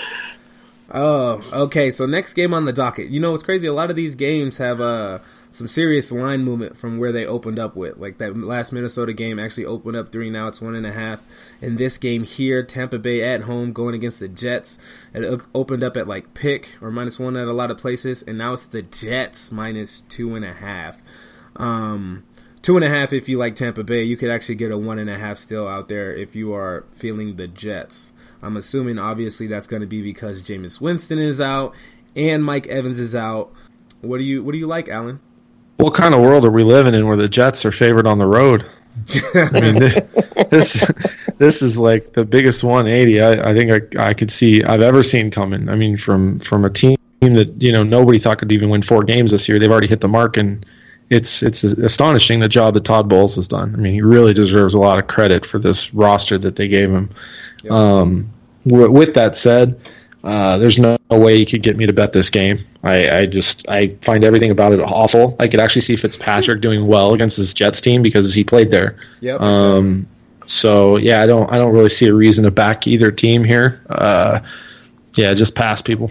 Oh, 0.94 1.40
okay. 1.54 1.90
So 1.90 2.04
next 2.04 2.34
game 2.34 2.52
on 2.52 2.66
the 2.66 2.72
docket. 2.72 3.08
You 3.08 3.18
know 3.18 3.32
what's 3.32 3.44
crazy? 3.44 3.66
A 3.66 3.72
lot 3.72 3.88
of 3.88 3.96
these 3.96 4.14
games 4.14 4.58
have 4.58 4.78
uh 4.78 5.20
some 5.52 5.68
serious 5.68 6.10
line 6.10 6.42
movement 6.44 6.76
from 6.76 6.98
where 6.98 7.12
they 7.12 7.26
opened 7.26 7.58
up 7.58 7.76
with. 7.76 7.96
Like 7.98 8.18
that 8.18 8.36
last 8.36 8.72
Minnesota 8.72 9.12
game 9.12 9.38
actually 9.38 9.66
opened 9.66 9.96
up 9.96 10.10
three. 10.10 10.30
Now 10.30 10.48
it's 10.48 10.60
one 10.60 10.74
and 10.74 10.86
a 10.86 10.92
half. 10.92 11.22
In 11.60 11.76
this 11.76 11.98
game 11.98 12.24
here, 12.24 12.62
Tampa 12.62 12.98
Bay 12.98 13.22
at 13.22 13.42
home 13.42 13.72
going 13.72 13.94
against 13.94 14.20
the 14.20 14.28
Jets. 14.28 14.78
It 15.14 15.42
opened 15.54 15.84
up 15.84 15.96
at 15.96 16.08
like 16.08 16.34
pick 16.34 16.70
or 16.80 16.90
minus 16.90 17.18
one 17.18 17.36
at 17.36 17.48
a 17.48 17.52
lot 17.52 17.70
of 17.70 17.78
places, 17.78 18.22
and 18.22 18.38
now 18.38 18.54
it's 18.54 18.66
the 18.66 18.82
Jets 18.82 19.52
minus 19.52 20.00
two 20.00 20.34
and 20.34 20.44
a 20.44 20.54
half. 20.54 20.96
Um, 21.56 22.24
two 22.62 22.76
and 22.76 22.84
a 22.84 22.88
half 22.88 23.12
if 23.12 23.28
you 23.28 23.38
like 23.38 23.54
Tampa 23.54 23.84
Bay. 23.84 24.02
You 24.04 24.16
could 24.16 24.30
actually 24.30 24.54
get 24.54 24.72
a 24.72 24.78
one 24.78 24.98
and 24.98 25.10
a 25.10 25.18
half 25.18 25.38
still 25.38 25.68
out 25.68 25.88
there 25.88 26.14
if 26.14 26.34
you 26.34 26.54
are 26.54 26.86
feeling 26.92 27.36
the 27.36 27.48
Jets. 27.48 28.12
I'm 28.40 28.56
assuming 28.56 28.98
obviously 28.98 29.46
that's 29.46 29.66
going 29.66 29.82
to 29.82 29.86
be 29.86 30.02
because 30.02 30.42
Jameis 30.42 30.80
Winston 30.80 31.18
is 31.18 31.40
out 31.40 31.74
and 32.16 32.44
Mike 32.44 32.66
Evans 32.66 32.98
is 32.98 33.14
out. 33.14 33.52
What 34.00 34.18
do 34.18 34.24
you 34.24 34.42
what 34.42 34.52
do 34.52 34.58
you 34.58 34.66
like, 34.66 34.88
Alan? 34.88 35.20
What 35.76 35.94
kind 35.94 36.14
of 36.14 36.20
world 36.20 36.44
are 36.44 36.50
we 36.50 36.64
living 36.64 36.94
in 36.94 37.06
where 37.06 37.16
the 37.16 37.28
Jets 37.28 37.64
are 37.64 37.72
favored 37.72 38.06
on 38.06 38.18
the 38.18 38.26
road? 38.26 38.64
I 39.34 39.60
mean, 39.60 39.78
this 40.50 40.84
this 41.38 41.62
is 41.62 41.78
like 41.78 42.12
the 42.12 42.24
biggest 42.24 42.62
180 42.62 43.20
I, 43.20 43.50
I 43.50 43.54
think 43.54 43.96
I, 43.98 44.08
I 44.10 44.14
could 44.14 44.30
see 44.30 44.62
I've 44.62 44.82
ever 44.82 45.02
seen 45.02 45.30
coming. 45.30 45.68
I 45.68 45.76
mean, 45.76 45.96
from 45.96 46.38
from 46.40 46.64
a 46.64 46.70
team 46.70 46.96
that 47.20 47.54
you 47.58 47.72
know 47.72 47.82
nobody 47.82 48.18
thought 48.18 48.38
could 48.38 48.52
even 48.52 48.70
win 48.70 48.82
four 48.82 49.02
games 49.02 49.30
this 49.30 49.48
year, 49.48 49.58
they've 49.58 49.70
already 49.70 49.88
hit 49.88 50.00
the 50.00 50.08
mark, 50.08 50.36
and 50.36 50.64
it's 51.10 51.42
it's 51.42 51.64
astonishing 51.64 52.40
the 52.40 52.48
job 52.48 52.74
that 52.74 52.84
Todd 52.84 53.08
Bowles 53.08 53.36
has 53.36 53.48
done. 53.48 53.74
I 53.74 53.78
mean, 53.78 53.92
he 53.94 54.02
really 54.02 54.34
deserves 54.34 54.74
a 54.74 54.78
lot 54.78 54.98
of 54.98 55.06
credit 55.06 55.46
for 55.46 55.58
this 55.58 55.92
roster 55.94 56.38
that 56.38 56.56
they 56.56 56.68
gave 56.68 56.90
him. 56.90 57.10
Yep. 57.62 57.72
Um, 57.72 58.30
w- 58.66 58.90
with 58.90 59.14
that 59.14 59.36
said, 59.36 59.80
uh, 60.24 60.56
there's 60.58 60.78
no 60.78 60.96
way 61.10 61.36
you 61.36 61.46
could 61.46 61.62
get 61.62 61.76
me 61.76 61.86
to 61.86 61.92
bet 61.92 62.12
this 62.12 62.30
game. 62.30 62.64
I, 62.84 63.18
I, 63.18 63.26
just 63.26 63.68
I 63.68 63.88
find 64.02 64.24
everything 64.24 64.50
about 64.50 64.72
it 64.72 64.80
awful. 64.80 65.36
I 65.40 65.48
could 65.48 65.60
actually 65.60 65.82
see 65.82 65.96
Fitzpatrick 65.96 66.60
doing 66.60 66.86
well 66.86 67.12
against 67.12 67.36
this 67.36 67.52
Jets 67.52 67.80
team 67.80 68.02
because 68.02 68.32
he 68.34 68.44
played 68.44 68.70
there. 68.70 68.96
Yep. 69.20 69.40
Um, 69.40 70.06
so 70.46 70.96
yeah, 70.96 71.22
I 71.22 71.26
don't 71.26 71.52
I 71.52 71.58
don't 71.58 71.72
really 71.72 71.88
see 71.88 72.06
a 72.06 72.14
reason 72.14 72.44
to 72.44 72.50
back 72.50 72.86
either 72.86 73.10
team 73.10 73.44
here. 73.44 73.80
Uh, 73.88 74.40
yeah, 75.16 75.34
just 75.34 75.54
pass 75.54 75.82
people. 75.82 76.10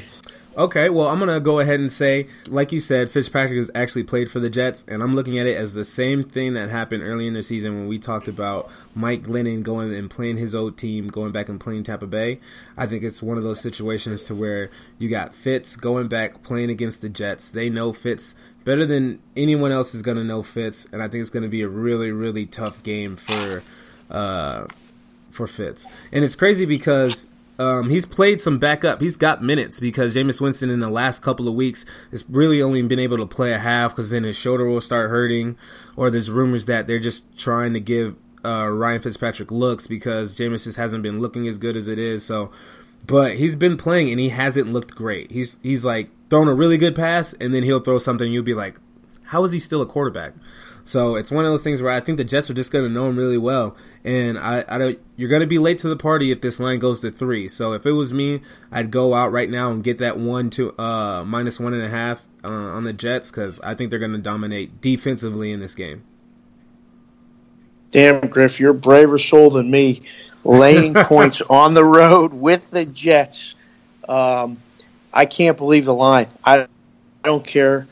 Okay, 0.57 0.89
well, 0.89 1.07
I'm 1.07 1.17
going 1.17 1.33
to 1.33 1.39
go 1.39 1.59
ahead 1.59 1.79
and 1.79 1.89
say, 1.89 2.27
like 2.47 2.73
you 2.73 2.81
said, 2.81 3.09
Fitzpatrick 3.09 3.55
has 3.55 3.71
actually 3.73 4.03
played 4.03 4.29
for 4.29 4.41
the 4.41 4.49
Jets, 4.49 4.83
and 4.85 5.01
I'm 5.01 5.15
looking 5.15 5.39
at 5.39 5.47
it 5.47 5.55
as 5.55 5.73
the 5.73 5.85
same 5.85 6.23
thing 6.23 6.55
that 6.55 6.69
happened 6.69 7.03
early 7.03 7.25
in 7.25 7.33
the 7.33 7.41
season 7.41 7.73
when 7.75 7.87
we 7.87 7.97
talked 7.97 8.27
about 8.27 8.69
Mike 8.93 9.23
Glennon 9.23 9.63
going 9.63 9.93
and 9.93 10.09
playing 10.09 10.35
his 10.35 10.53
old 10.53 10.77
team, 10.77 11.07
going 11.07 11.31
back 11.31 11.47
and 11.47 11.57
playing 11.57 11.83
Tampa 11.83 12.05
Bay. 12.05 12.41
I 12.75 12.85
think 12.85 13.03
it's 13.03 13.21
one 13.21 13.37
of 13.37 13.43
those 13.43 13.61
situations 13.61 14.23
to 14.23 14.35
where 14.35 14.71
you 14.99 15.09
got 15.09 15.33
Fitz 15.33 15.77
going 15.77 16.09
back 16.09 16.43
playing 16.43 16.69
against 16.69 17.01
the 17.01 17.07
Jets. 17.07 17.51
They 17.51 17.69
know 17.69 17.93
Fitz 17.93 18.35
better 18.65 18.85
than 18.85 19.21
anyone 19.37 19.71
else 19.71 19.95
is 19.95 20.01
going 20.01 20.17
to 20.17 20.23
know 20.25 20.43
Fitz, 20.43 20.85
and 20.91 21.01
I 21.01 21.07
think 21.07 21.21
it's 21.21 21.29
going 21.29 21.43
to 21.43 21.49
be 21.49 21.61
a 21.61 21.69
really, 21.69 22.11
really 22.11 22.45
tough 22.45 22.83
game 22.83 23.15
for 23.15 23.63
uh, 24.09 24.65
for 25.29 25.47
Fitz. 25.47 25.87
And 26.11 26.25
it's 26.25 26.35
crazy 26.35 26.65
because 26.65 27.25
um, 27.61 27.91
he's 27.91 28.07
played 28.07 28.41
some 28.41 28.57
backup. 28.57 29.01
He's 29.01 29.17
got 29.17 29.43
minutes 29.43 29.79
because 29.79 30.15
Jameis 30.15 30.41
Winston 30.41 30.71
in 30.71 30.79
the 30.79 30.89
last 30.89 31.21
couple 31.21 31.47
of 31.47 31.53
weeks 31.53 31.85
has 32.09 32.25
really 32.27 32.59
only 32.59 32.81
been 32.81 32.97
able 32.97 33.17
to 33.17 33.27
play 33.27 33.53
a 33.53 33.59
half 33.59 33.91
because 33.91 34.09
then 34.09 34.23
his 34.23 34.35
shoulder 34.35 34.65
will 34.65 34.81
start 34.81 35.11
hurting, 35.11 35.57
or 35.95 36.09
there's 36.09 36.31
rumors 36.31 36.65
that 36.65 36.87
they're 36.87 36.97
just 36.97 37.37
trying 37.37 37.73
to 37.73 37.79
give 37.79 38.15
uh, 38.43 38.67
Ryan 38.67 38.99
Fitzpatrick 38.99 39.51
looks 39.51 39.85
because 39.85 40.35
Jameis 40.35 40.63
just 40.63 40.77
hasn't 40.77 41.03
been 41.03 41.19
looking 41.19 41.47
as 41.47 41.59
good 41.59 41.77
as 41.77 41.87
it 41.87 41.99
is. 41.99 42.25
So, 42.25 42.51
but 43.05 43.35
he's 43.35 43.55
been 43.55 43.77
playing 43.77 44.09
and 44.09 44.19
he 44.19 44.29
hasn't 44.29 44.73
looked 44.73 44.95
great. 44.95 45.29
He's 45.29 45.59
he's 45.61 45.85
like 45.85 46.09
thrown 46.31 46.47
a 46.47 46.55
really 46.55 46.77
good 46.77 46.95
pass 46.95 47.33
and 47.33 47.53
then 47.53 47.61
he'll 47.61 47.79
throw 47.79 47.99
something 47.99 48.33
you'll 48.33 48.43
be 48.43 48.55
like, 48.55 48.79
how 49.25 49.43
is 49.43 49.51
he 49.51 49.59
still 49.59 49.83
a 49.83 49.85
quarterback? 49.85 50.33
So 50.83 51.15
it's 51.15 51.31
one 51.31 51.45
of 51.45 51.51
those 51.51 51.63
things 51.63 51.81
where 51.81 51.91
I 51.91 51.99
think 51.99 52.17
the 52.17 52.23
Jets 52.23 52.49
are 52.49 52.53
just 52.53 52.71
going 52.71 52.85
to 52.85 52.91
know 52.91 53.07
him 53.07 53.17
really 53.17 53.37
well, 53.37 53.75
and 54.03 54.37
I, 54.37 54.65
I 54.67 54.77
don't. 54.77 54.99
You're 55.15 55.29
going 55.29 55.41
to 55.41 55.47
be 55.47 55.59
late 55.59 55.79
to 55.79 55.89
the 55.89 55.95
party 55.95 56.31
if 56.31 56.41
this 56.41 56.59
line 56.59 56.79
goes 56.79 57.01
to 57.01 57.11
three. 57.11 57.47
So 57.47 57.73
if 57.73 57.85
it 57.85 57.91
was 57.91 58.11
me, 58.11 58.41
I'd 58.71 58.91
go 58.91 59.13
out 59.13 59.31
right 59.31 59.49
now 59.49 59.71
and 59.71 59.83
get 59.83 59.99
that 59.99 60.17
one 60.17 60.49
to 60.51 60.77
uh, 60.79 61.23
minus 61.23 61.59
one 61.59 61.73
and 61.73 61.83
a 61.83 61.89
half 61.89 62.27
uh, 62.43 62.47
on 62.47 62.83
the 62.83 62.93
Jets 62.93 63.31
because 63.31 63.59
I 63.61 63.75
think 63.75 63.89
they're 63.89 63.99
going 63.99 64.13
to 64.13 64.17
dominate 64.17 64.81
defensively 64.81 65.51
in 65.51 65.59
this 65.59 65.75
game. 65.75 66.03
Damn, 67.91 68.27
Griff, 68.27 68.59
you're 68.59 68.73
braver 68.73 69.17
soul 69.17 69.51
than 69.51 69.69
me. 69.69 70.01
Laying 70.43 70.93
points 70.95 71.41
on 71.41 71.73
the 71.73 71.85
road 71.85 72.33
with 72.33 72.71
the 72.71 72.85
Jets. 72.85 73.55
Um, 74.07 74.57
I 75.13 75.25
can't 75.25 75.57
believe 75.57 75.85
the 75.85 75.93
line. 75.93 76.27
I 76.43 76.67
don't 77.23 77.45
care 77.45 77.87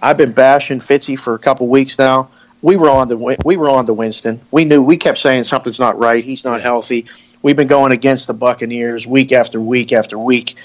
I've 0.00 0.16
been 0.16 0.32
bashing 0.32 0.80
Fitzy 0.80 1.18
for 1.18 1.34
a 1.34 1.38
couple 1.38 1.68
weeks 1.68 1.98
now. 1.98 2.30
We 2.62 2.76
were 2.76 2.90
on 2.90 3.08
the 3.08 3.36
we 3.44 3.56
were 3.56 3.68
on 3.68 3.86
the 3.86 3.94
Winston. 3.94 4.40
We 4.50 4.64
knew 4.64 4.82
we 4.82 4.96
kept 4.96 5.18
saying 5.18 5.44
something's 5.44 5.78
not 5.78 5.98
right. 5.98 6.24
He's 6.24 6.44
not 6.44 6.62
healthy. 6.62 7.06
We've 7.42 7.56
been 7.56 7.68
going 7.68 7.92
against 7.92 8.26
the 8.26 8.34
Buccaneers 8.34 9.06
week 9.06 9.32
after 9.32 9.60
week 9.60 9.92
after 9.92 10.18
week. 10.18 10.56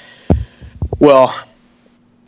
Well, 0.99 1.37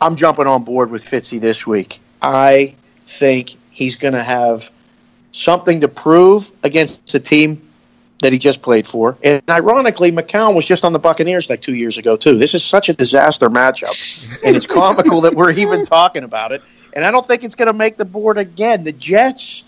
I'm 0.00 0.16
jumping 0.16 0.46
on 0.46 0.64
board 0.64 0.90
with 0.90 1.02
Fitzy 1.02 1.40
this 1.40 1.66
week. 1.66 1.98
I 2.20 2.74
think 3.00 3.56
he's 3.70 3.96
going 3.96 4.14
to 4.14 4.22
have 4.22 4.70
something 5.32 5.80
to 5.80 5.88
prove 5.88 6.52
against 6.62 7.14
a 7.14 7.20
team 7.20 7.68
that 8.20 8.32
he 8.32 8.38
just 8.38 8.62
played 8.62 8.86
for. 8.86 9.18
And 9.22 9.42
ironically, 9.48 10.12
McCown 10.12 10.54
was 10.54 10.66
just 10.66 10.84
on 10.84 10.92
the 10.92 10.98
Buccaneers 10.98 11.50
like 11.50 11.60
two 11.60 11.74
years 11.74 11.98
ago 11.98 12.16
too. 12.16 12.38
This 12.38 12.54
is 12.54 12.64
such 12.64 12.88
a 12.88 12.92
disaster 12.92 13.50
matchup, 13.50 13.96
and 14.44 14.54
it's 14.56 14.66
comical 14.66 15.22
that 15.22 15.34
we're 15.34 15.52
even 15.52 15.84
talking 15.84 16.22
about 16.22 16.52
it 16.52 16.62
and 16.94 17.04
I 17.04 17.10
don't 17.10 17.26
think 17.26 17.44
it's 17.44 17.56
going 17.56 17.66
to 17.66 17.76
make 17.76 17.96
the 17.96 18.04
board 18.04 18.38
again. 18.38 18.84
The 18.84 18.92
Jets 18.92 19.64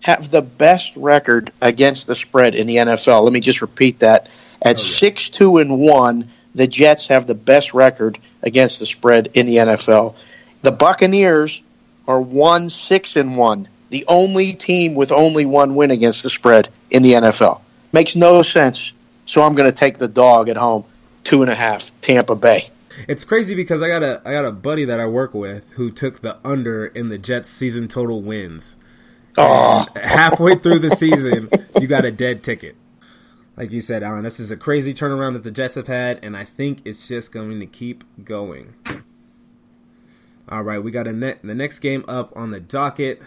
have 0.00 0.30
the 0.30 0.42
best 0.42 0.96
record 0.96 1.52
against 1.60 2.06
the 2.06 2.14
spread 2.14 2.54
in 2.54 2.66
the 2.66 2.76
NFL. 2.76 3.22
Let 3.22 3.32
me 3.32 3.40
just 3.40 3.60
repeat 3.60 4.00
that. 4.00 4.28
At 4.62 4.76
oh, 4.76 4.78
six 4.78 5.30
two 5.30 5.58
and 5.58 5.78
one, 5.78 6.28
the 6.54 6.66
Jets 6.66 7.06
have 7.08 7.26
the 7.26 7.34
best 7.34 7.74
record 7.74 8.18
against 8.42 8.80
the 8.80 8.86
spread 8.86 9.30
in 9.34 9.46
the 9.46 9.56
NFL. 9.56 10.14
The 10.62 10.72
Buccaneers 10.72 11.62
are 12.08 12.20
one 12.20 12.70
six 12.70 13.16
and 13.16 13.36
one, 13.36 13.68
the 13.90 14.04
only 14.08 14.52
team 14.52 14.94
with 14.94 15.12
only 15.12 15.44
one 15.44 15.74
win 15.74 15.90
against 15.90 16.22
the 16.22 16.30
spread 16.30 16.68
in 16.90 17.02
the 17.02 17.12
NFL. 17.12 17.60
Makes 17.92 18.16
no 18.16 18.42
sense. 18.42 18.92
So 19.26 19.42
I'm 19.42 19.54
going 19.54 19.70
to 19.70 19.76
take 19.76 19.98
the 19.98 20.08
dog 20.08 20.48
at 20.48 20.56
home, 20.56 20.84
two 21.24 21.42
and 21.42 21.50
a 21.50 21.54
half, 21.54 21.92
Tampa 22.00 22.34
Bay. 22.34 22.68
It's 23.08 23.24
crazy 23.24 23.54
because 23.54 23.82
I 23.82 23.88
got 23.88 24.02
a 24.02 24.22
I 24.24 24.32
got 24.32 24.44
a 24.44 24.52
buddy 24.52 24.84
that 24.84 25.00
I 25.00 25.06
work 25.06 25.34
with 25.34 25.70
who 25.70 25.90
took 25.90 26.20
the 26.20 26.38
under 26.44 26.86
in 26.86 27.08
the 27.08 27.18
Jets 27.18 27.50
season 27.50 27.88
total 27.88 28.22
wins. 28.22 28.76
Oh. 29.38 29.86
halfway 29.96 30.56
through 30.56 30.80
the 30.80 30.90
season, 30.90 31.48
you 31.80 31.86
got 31.86 32.04
a 32.04 32.10
dead 32.10 32.42
ticket. 32.42 32.76
Like 33.56 33.70
you 33.70 33.80
said, 33.80 34.02
Alan, 34.02 34.24
this 34.24 34.40
is 34.40 34.50
a 34.50 34.56
crazy 34.56 34.94
turnaround 34.94 35.34
that 35.34 35.44
the 35.44 35.50
Jets 35.50 35.74
have 35.74 35.86
had, 35.86 36.18
and 36.22 36.36
I 36.36 36.44
think 36.44 36.80
it's 36.84 37.06
just 37.06 37.32
going 37.32 37.60
to 37.60 37.66
keep 37.66 38.04
going. 38.24 38.74
All 40.48 40.62
right, 40.62 40.82
we 40.82 40.90
got 40.90 41.06
a 41.06 41.12
net, 41.12 41.40
the 41.44 41.54
next 41.54 41.78
game 41.80 42.04
up 42.08 42.32
on 42.34 42.50
the 42.50 42.60
docket. 42.60 43.20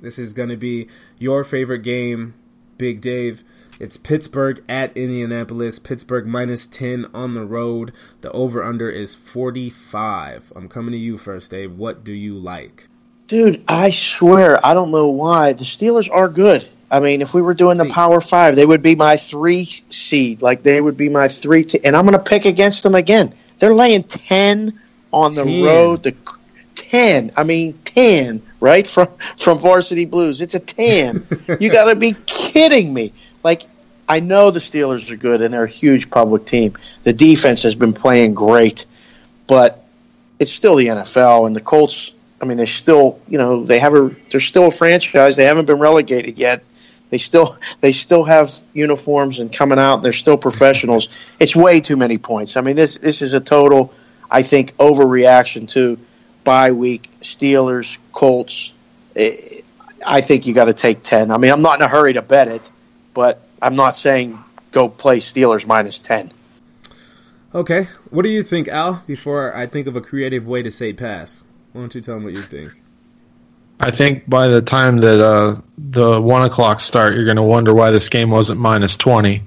This 0.00 0.18
is 0.18 0.32
going 0.32 0.48
to 0.48 0.56
be 0.56 0.88
your 1.18 1.44
favorite 1.44 1.82
game, 1.82 2.34
Big 2.78 3.00
Dave. 3.00 3.44
It's 3.78 3.96
Pittsburgh 3.96 4.62
at 4.68 4.96
Indianapolis. 4.96 5.78
Pittsburgh 5.78 6.26
minus 6.26 6.66
10 6.66 7.06
on 7.14 7.34
the 7.34 7.44
road. 7.44 7.92
The 8.20 8.30
over 8.32 8.62
under 8.62 8.88
is 8.88 9.14
45. 9.14 10.52
I'm 10.54 10.68
coming 10.68 10.92
to 10.92 10.98
you 10.98 11.18
first, 11.18 11.50
Dave. 11.50 11.72
What 11.72 12.04
do 12.04 12.12
you 12.12 12.34
like? 12.34 12.88
Dude, 13.26 13.64
I 13.66 13.90
swear, 13.90 14.64
I 14.64 14.74
don't 14.74 14.90
know 14.90 15.08
why. 15.08 15.54
The 15.54 15.64
Steelers 15.64 16.10
are 16.12 16.28
good. 16.28 16.68
I 16.90 17.00
mean, 17.00 17.22
if 17.22 17.34
we 17.34 17.42
were 17.42 17.54
doing 17.54 17.78
the 17.78 17.86
Power 17.86 18.20
Five, 18.20 18.54
they 18.54 18.66
would 18.66 18.82
be 18.82 18.94
my 18.94 19.16
three 19.16 19.64
seed. 19.88 20.42
Like, 20.42 20.62
they 20.62 20.80
would 20.80 20.96
be 20.96 21.08
my 21.08 21.28
three. 21.28 21.64
T- 21.64 21.80
and 21.82 21.96
I'm 21.96 22.04
going 22.04 22.16
to 22.16 22.22
pick 22.22 22.44
against 22.44 22.82
them 22.82 22.94
again. 22.94 23.34
They're 23.58 23.74
laying 23.74 24.04
10 24.04 24.78
on 25.12 25.34
the 25.34 25.44
10. 25.44 25.64
road. 25.64 26.02
The, 26.02 26.14
ten. 26.94 27.32
I 27.36 27.42
mean 27.44 27.78
ten, 27.84 28.42
right 28.60 28.86
from 28.94 29.08
from 29.36 29.58
Varsity 29.58 30.04
Blues. 30.04 30.40
It's 30.40 30.54
a 30.54 30.60
ten. 30.60 31.26
you 31.60 31.70
got 31.70 31.84
to 31.84 31.96
be 31.96 32.14
kidding 32.26 32.92
me! 32.92 33.12
Like 33.44 33.62
I 34.08 34.20
know 34.20 34.50
the 34.50 34.60
Steelers 34.60 35.10
are 35.10 35.16
good 35.16 35.40
and 35.40 35.54
they're 35.54 35.64
a 35.64 35.68
huge 35.68 36.10
public 36.10 36.44
team. 36.46 36.76
The 37.04 37.12
defense 37.12 37.62
has 37.62 37.74
been 37.74 37.92
playing 37.92 38.34
great, 38.34 38.86
but 39.46 39.84
it's 40.38 40.52
still 40.52 40.76
the 40.76 40.88
NFL 40.88 41.46
and 41.46 41.54
the 41.54 41.60
Colts. 41.60 42.12
I 42.40 42.46
mean, 42.46 42.56
they're 42.56 42.66
still, 42.66 43.20
you 43.28 43.38
know, 43.38 43.64
they 43.64 43.78
have 43.78 43.94
a, 43.94 44.14
they're 44.30 44.40
still 44.40 44.66
a 44.66 44.70
franchise. 44.70 45.36
They 45.36 45.44
haven't 45.44 45.66
been 45.66 45.78
relegated 45.78 46.38
yet. 46.38 46.62
They 47.10 47.18
still, 47.18 47.58
they 47.80 47.92
still 47.92 48.24
have 48.24 48.58
uniforms 48.72 49.38
and 49.38 49.52
coming 49.52 49.78
out. 49.78 49.96
And 49.96 50.04
they're 50.04 50.12
still 50.12 50.36
professionals. 50.36 51.08
It's 51.38 51.54
way 51.54 51.80
too 51.80 51.96
many 51.96 52.18
points. 52.18 52.56
I 52.56 52.60
mean, 52.60 52.76
this, 52.76 52.98
this 52.98 53.22
is 53.22 53.34
a 53.34 53.40
total, 53.40 53.94
I 54.30 54.42
think, 54.42 54.76
overreaction 54.76 55.68
to 55.70 55.98
bye 56.42 56.72
week 56.72 57.08
Steelers, 57.22 57.98
Colts. 58.12 58.72
I 59.16 60.20
think 60.20 60.46
you 60.46 60.54
got 60.54 60.64
to 60.64 60.74
take 60.74 61.02
ten. 61.02 61.30
I 61.30 61.38
mean, 61.38 61.50
I'm 61.50 61.62
not 61.62 61.78
in 61.78 61.82
a 61.82 61.88
hurry 61.88 62.14
to 62.14 62.22
bet 62.22 62.48
it, 62.48 62.70
but 63.14 63.40
I'm 63.62 63.76
not 63.76 63.96
saying 63.96 64.38
go 64.72 64.88
play 64.88 65.18
Steelers 65.18 65.66
minus 65.66 65.98
10. 66.00 66.32
Okay. 67.54 67.88
What 68.10 68.22
do 68.22 68.28
you 68.28 68.42
think, 68.42 68.68
Al, 68.68 69.02
before 69.06 69.54
I 69.56 69.66
think 69.66 69.86
of 69.86 69.96
a 69.96 70.00
creative 70.00 70.46
way 70.46 70.62
to 70.62 70.70
say 70.70 70.92
pass? 70.92 71.44
Why 71.72 71.82
don't 71.82 71.94
you 71.94 72.00
tell 72.00 72.18
me 72.18 72.24
what 72.26 72.34
you 72.34 72.42
think? 72.42 72.72
I 73.80 73.90
think 73.90 74.28
by 74.28 74.48
the 74.48 74.60
time 74.60 74.98
that 74.98 75.20
uh, 75.20 75.60
the 75.78 76.20
1 76.20 76.42
o'clock 76.42 76.80
start, 76.80 77.14
you're 77.14 77.24
going 77.24 77.36
to 77.36 77.42
wonder 77.42 77.72
why 77.72 77.90
this 77.90 78.08
game 78.08 78.30
wasn't 78.30 78.60
minus 78.60 78.96
20. 78.96 79.42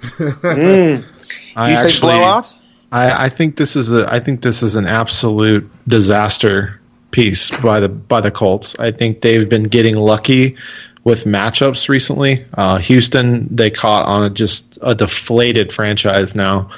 mm. 0.00 1.04
I 1.56 1.70
you 1.70 1.76
actually, 1.76 2.12
blowout? 2.12 2.54
I, 2.92 3.24
I 3.24 3.28
think 3.28 3.56
this 3.56 3.76
is 3.76 3.92
a 3.92 4.12
I 4.12 4.20
think 4.20 4.42
this 4.42 4.62
is 4.62 4.76
an 4.76 4.86
absolute 4.86 5.68
disaster 5.88 6.80
piece 7.10 7.50
by 7.62 7.80
the 7.80 7.88
by 7.88 8.20
the 8.20 8.30
Colts. 8.30 8.78
I 8.78 8.92
think 8.92 9.22
they've 9.22 9.48
been 9.48 9.64
getting 9.64 9.96
lucky 9.96 10.56
with 11.06 11.22
matchups 11.22 11.88
recently. 11.88 12.44
Uh, 12.54 12.78
Houston, 12.78 13.46
they 13.54 13.70
caught 13.70 14.06
on 14.06 14.24
a, 14.24 14.28
just 14.28 14.76
a 14.82 14.92
deflated 14.92 15.72
franchise 15.72 16.34
now. 16.34 16.68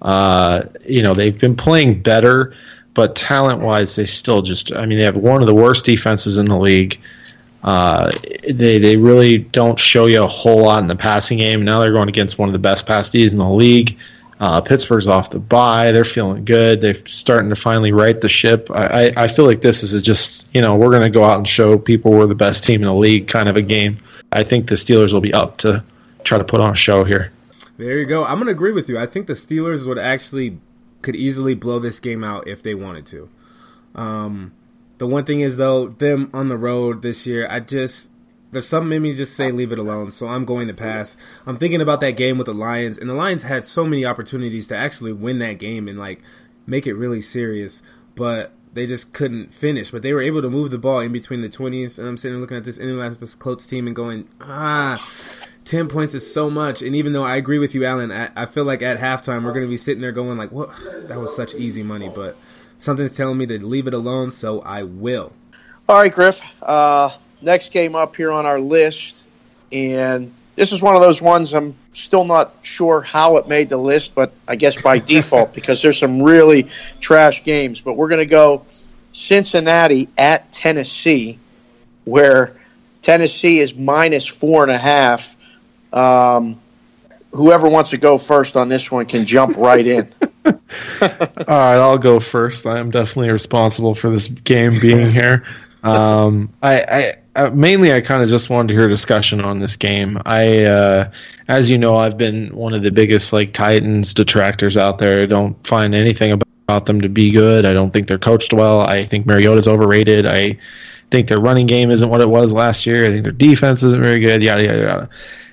Uh, 0.00 0.62
you 0.86 1.02
know, 1.02 1.12
they've 1.12 1.38
been 1.38 1.54
playing 1.54 2.00
better, 2.00 2.54
but 2.94 3.14
talent 3.14 3.60
wise, 3.60 3.94
they 3.94 4.06
still 4.06 4.40
just, 4.40 4.72
I 4.72 4.86
mean, 4.86 4.96
they 4.96 5.04
have 5.04 5.18
one 5.18 5.42
of 5.42 5.46
the 5.46 5.54
worst 5.54 5.84
defenses 5.84 6.38
in 6.38 6.46
the 6.46 6.56
league. 6.58 6.98
Uh, 7.62 8.10
they 8.48 8.78
they 8.78 8.96
really 8.96 9.38
don't 9.38 9.78
show 9.78 10.06
you 10.06 10.22
a 10.22 10.26
whole 10.26 10.62
lot 10.62 10.82
in 10.82 10.88
the 10.88 10.96
passing 10.96 11.38
game. 11.38 11.62
Now 11.62 11.80
they're 11.80 11.92
going 11.92 12.08
against 12.08 12.38
one 12.38 12.48
of 12.48 12.54
the 12.54 12.58
best 12.58 12.86
pass 12.86 13.10
Ds 13.10 13.32
in 13.32 13.38
the 13.38 13.48
league. 13.48 13.98
Uh, 14.40 14.60
Pittsburgh's 14.60 15.06
off 15.06 15.30
the 15.30 15.38
bye. 15.38 15.92
They're 15.92 16.04
feeling 16.04 16.44
good. 16.44 16.80
They're 16.80 17.06
starting 17.06 17.50
to 17.50 17.56
finally 17.56 17.92
right 17.92 18.20
the 18.20 18.28
ship. 18.28 18.68
I, 18.70 19.06
I, 19.08 19.24
I 19.24 19.28
feel 19.28 19.46
like 19.46 19.62
this 19.62 19.82
is 19.82 20.00
just, 20.02 20.46
you 20.52 20.60
know, 20.60 20.74
we're 20.74 20.90
going 20.90 21.02
to 21.02 21.10
go 21.10 21.24
out 21.24 21.38
and 21.38 21.46
show 21.46 21.78
people 21.78 22.12
we're 22.12 22.26
the 22.26 22.34
best 22.34 22.64
team 22.64 22.80
in 22.80 22.86
the 22.86 22.94
league 22.94 23.28
kind 23.28 23.48
of 23.48 23.56
a 23.56 23.62
game. 23.62 23.98
I 24.32 24.42
think 24.42 24.68
the 24.68 24.74
Steelers 24.74 25.12
will 25.12 25.20
be 25.20 25.32
up 25.32 25.58
to 25.58 25.84
try 26.24 26.38
to 26.38 26.44
put 26.44 26.60
on 26.60 26.70
a 26.70 26.74
show 26.74 27.04
here. 27.04 27.32
There 27.76 27.98
you 27.98 28.06
go. 28.06 28.24
I'm 28.24 28.36
going 28.36 28.46
to 28.46 28.52
agree 28.52 28.72
with 28.72 28.88
you. 28.88 28.98
I 28.98 29.06
think 29.06 29.26
the 29.26 29.34
Steelers 29.34 29.86
would 29.86 29.98
actually 29.98 30.58
could 31.02 31.14
easily 31.14 31.54
blow 31.54 31.78
this 31.78 32.00
game 32.00 32.24
out 32.24 32.48
if 32.48 32.62
they 32.62 32.74
wanted 32.74 33.06
to. 33.06 33.28
Um, 33.94 34.52
the 34.98 35.06
one 35.06 35.24
thing 35.24 35.40
is 35.40 35.56
though, 35.56 35.88
them 35.88 36.30
on 36.32 36.48
the 36.48 36.56
road 36.56 37.02
this 37.02 37.26
year, 37.26 37.46
I 37.48 37.60
just 37.60 38.10
there's 38.54 38.66
something 38.66 38.92
in 38.92 39.02
me 39.02 39.14
just 39.14 39.36
say 39.36 39.52
leave 39.52 39.72
it 39.72 39.78
alone. 39.78 40.12
So 40.12 40.26
I'm 40.26 40.44
going 40.44 40.68
to 40.68 40.74
pass. 40.74 41.16
I'm 41.46 41.58
thinking 41.58 41.82
about 41.82 42.00
that 42.00 42.12
game 42.12 42.38
with 42.38 42.46
the 42.46 42.54
Lions, 42.54 42.98
and 42.98 43.08
the 43.08 43.14
Lions 43.14 43.42
had 43.42 43.66
so 43.66 43.84
many 43.84 44.06
opportunities 44.06 44.68
to 44.68 44.76
actually 44.76 45.12
win 45.12 45.40
that 45.40 45.58
game 45.58 45.88
and 45.88 45.98
like 45.98 46.22
make 46.66 46.86
it 46.86 46.94
really 46.94 47.20
serious, 47.20 47.82
but 48.14 48.52
they 48.72 48.86
just 48.86 49.12
couldn't 49.12 49.52
finish. 49.52 49.90
But 49.90 50.02
they 50.02 50.12
were 50.12 50.22
able 50.22 50.42
to 50.42 50.50
move 50.50 50.70
the 50.70 50.78
ball 50.78 51.00
in 51.00 51.12
between 51.12 51.42
the 51.42 51.48
20s, 51.48 51.98
and 51.98 52.08
I'm 52.08 52.16
sitting 52.16 52.40
looking 52.40 52.56
at 52.56 52.64
this 52.64 52.78
Indianapolis 52.78 53.34
Colts 53.34 53.66
team 53.66 53.86
and 53.86 53.94
going, 53.94 54.28
ah. 54.40 55.06
10 55.64 55.88
points 55.88 56.12
is 56.12 56.30
so 56.30 56.50
much. 56.50 56.82
And 56.82 56.94
even 56.94 57.14
though 57.14 57.24
I 57.24 57.36
agree 57.36 57.58
with 57.58 57.74
you, 57.74 57.86
Alan, 57.86 58.12
I, 58.12 58.30
I 58.36 58.46
feel 58.46 58.64
like 58.64 58.82
at 58.82 58.98
halftime 58.98 59.44
we're 59.44 59.52
going 59.52 59.64
to 59.64 59.70
be 59.70 59.78
sitting 59.78 60.02
there 60.02 60.12
going, 60.12 60.36
like, 60.36 60.52
what? 60.52 60.70
That 61.08 61.18
was 61.18 61.34
such 61.34 61.54
easy 61.54 61.82
money. 61.82 62.10
But 62.14 62.36
something's 62.78 63.12
telling 63.12 63.38
me 63.38 63.46
to 63.46 63.64
leave 63.64 63.86
it 63.86 63.94
alone, 63.94 64.30
so 64.30 64.60
I 64.60 64.82
will. 64.82 65.32
All 65.88 65.96
right, 65.96 66.12
Griff. 66.12 66.42
Uh, 66.62 67.10
next 67.44 67.72
game 67.72 67.94
up 67.94 68.16
here 68.16 68.32
on 68.32 68.46
our 68.46 68.60
list, 68.60 69.16
and 69.70 70.32
this 70.56 70.72
is 70.72 70.82
one 70.82 70.94
of 70.94 71.00
those 71.00 71.20
ones 71.20 71.52
I'm 71.52 71.76
still 71.92 72.24
not 72.24 72.54
sure 72.62 73.00
how 73.00 73.36
it 73.36 73.48
made 73.48 73.68
the 73.68 73.76
list, 73.76 74.14
but 74.14 74.32
I 74.48 74.56
guess 74.56 74.80
by 74.80 74.98
default 75.12 75.54
because 75.54 75.82
there's 75.82 75.98
some 75.98 76.22
really 76.22 76.68
trash 77.00 77.44
games. 77.44 77.80
But 77.80 77.94
we're 77.94 78.08
going 78.08 78.20
to 78.20 78.26
go 78.26 78.64
Cincinnati 79.12 80.08
at 80.16 80.52
Tennessee, 80.52 81.38
where 82.04 82.56
Tennessee 83.02 83.60
is 83.60 83.74
minus 83.74 84.26
four 84.26 84.62
and 84.62 84.72
a 84.72 84.78
half. 84.78 85.36
Um, 85.92 86.60
whoever 87.32 87.68
wants 87.68 87.90
to 87.90 87.98
go 87.98 88.18
first 88.18 88.56
on 88.56 88.68
this 88.68 88.90
one 88.90 89.06
can 89.06 89.26
jump 89.26 89.56
right 89.56 89.86
in. 89.86 90.12
All 90.46 90.58
right, 91.00 91.76
I'll 91.76 91.98
go 91.98 92.20
first. 92.20 92.66
I 92.66 92.78
am 92.78 92.90
definitely 92.90 93.32
responsible 93.32 93.94
for 93.94 94.10
this 94.10 94.28
game 94.28 94.78
being 94.80 95.10
here. 95.10 95.44
Um, 95.82 96.52
I, 96.62 96.80
I 96.82 97.16
uh, 97.36 97.50
mainly 97.50 97.92
I 97.92 98.00
kind 98.00 98.22
of 98.22 98.28
just 98.28 98.50
wanted 98.50 98.68
to 98.68 98.74
hear 98.74 98.86
a 98.86 98.88
discussion 98.88 99.40
on 99.40 99.58
this 99.58 99.76
game. 99.76 100.18
I, 100.24 100.64
uh, 100.64 101.10
as 101.48 101.68
you 101.68 101.76
know, 101.78 101.96
I've 101.96 102.16
been 102.16 102.54
one 102.54 102.74
of 102.74 102.82
the 102.82 102.90
biggest 102.90 103.32
like 103.32 103.52
Titans 103.52 104.14
detractors 104.14 104.76
out 104.76 104.98
there. 104.98 105.22
I 105.22 105.26
don't 105.26 105.54
find 105.66 105.94
anything 105.94 106.32
about 106.32 106.86
them 106.86 107.00
to 107.00 107.08
be 107.08 107.30
good. 107.30 107.66
I 107.66 107.74
don't 107.74 107.92
think 107.92 108.08
they're 108.08 108.18
coached 108.18 108.52
well. 108.52 108.82
I 108.82 109.04
think 109.04 109.26
Mariota's 109.26 109.68
overrated. 109.68 110.26
I 110.26 110.56
think 111.10 111.28
their 111.28 111.40
running 111.40 111.66
game 111.66 111.90
isn't 111.90 112.08
what 112.08 112.20
it 112.20 112.28
was 112.28 112.52
last 112.52 112.86
year. 112.86 113.04
I 113.04 113.08
think 113.08 113.24
their 113.24 113.32
defense 113.32 113.82
isn't 113.82 114.02
very 114.02 114.20
good. 114.20 114.42
Yada 114.42 114.64
yada 114.64 114.78
yada. 114.78 115.08